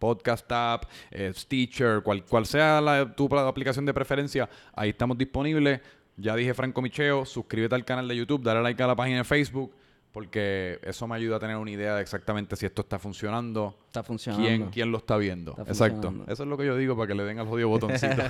Podcast 0.04 0.52
App, 0.52 0.84
eh, 1.12 1.32
Stitcher, 1.34 2.04
cual, 2.04 2.26
cual 2.26 2.46
sea 2.46 2.82
la, 2.82 3.16
tu 3.16 3.34
aplicación 3.38 3.86
de 3.86 3.94
preferencia, 3.94 4.50
ahí 4.76 4.90
estamos 4.90 5.18
disponibles. 5.18 5.80
Ya 6.18 6.36
dije 6.36 6.54
Franco 6.54 6.82
Micheo, 6.82 7.24
suscríbete 7.24 7.74
al 7.74 7.86
canal 7.86 8.06
de 8.10 8.18
YouTube, 8.18 8.44
dale 8.44 8.62
like 8.62 8.84
a 8.84 8.88
la 8.88 8.98
página 8.98 9.20
de 9.20 9.24
Facebook, 9.24 9.74
porque 10.12 10.78
eso 10.84 11.08
me 11.08 11.16
ayuda 11.16 11.38
a 11.38 11.40
tener 11.40 11.56
una 11.56 11.72
idea 11.72 11.96
de 11.96 12.02
exactamente 12.02 12.58
si 12.58 12.66
esto 12.66 12.82
está 12.82 13.00
funcionando, 13.00 13.78
Está 13.86 14.04
funcionando. 14.04 14.46
quién, 14.46 14.70
quién 14.72 14.92
lo 14.92 14.98
está 14.98 15.16
viendo. 15.16 15.52
Está 15.58 15.72
Exacto. 15.72 16.14
Eso 16.28 16.44
es 16.44 16.50
lo 16.50 16.58
que 16.58 16.66
yo 16.66 16.76
digo 16.76 16.98
para 16.98 17.08
que 17.08 17.16
le 17.16 17.24
den 17.24 17.40
al 17.40 17.48
jodido 17.48 17.70
botoncito. 17.70 18.14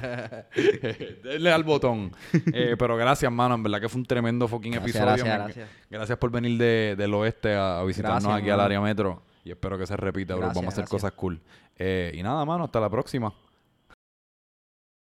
Denle 1.24 1.52
al 1.52 1.64
botón. 1.64 2.12
Eh, 2.54 2.76
pero 2.78 2.96
gracias, 2.98 3.32
mano. 3.32 3.56
En 3.56 3.64
verdad 3.64 3.82
que 3.82 3.90
fue 3.90 4.00
un 4.00 4.06
tremendo 4.06 4.48
fucking 4.48 4.74
Gracias, 4.74 4.96
episodio. 4.96 5.26
gracias, 5.26 5.56
gracias. 5.56 5.70
Gracias 5.90 6.18
por 6.20 6.30
venir 6.30 6.56
de, 6.60 6.96
del 6.96 7.12
oeste 7.16 7.56
a, 7.56 7.80
a 7.80 7.84
visitarnos 7.84 8.22
Gracias, 8.26 8.42
aquí 8.44 8.50
al 8.52 8.60
área 8.60 8.80
metro. 8.80 9.33
Y 9.44 9.52
espero 9.52 9.78
que 9.78 9.86
se 9.86 9.98
repita, 9.98 10.36
bro. 10.36 10.46
Gracias, 10.46 10.56
Vamos 10.56 10.74
a 10.74 10.76
hacer 10.76 10.84
gracias. 10.84 11.02
cosas 11.02 11.12
cool. 11.18 11.42
Eh, 11.78 12.12
y 12.16 12.24
nada, 12.24 12.46
mano. 12.46 12.64
Hasta 12.66 12.80
la 12.80 12.90
próxima. 12.90 13.34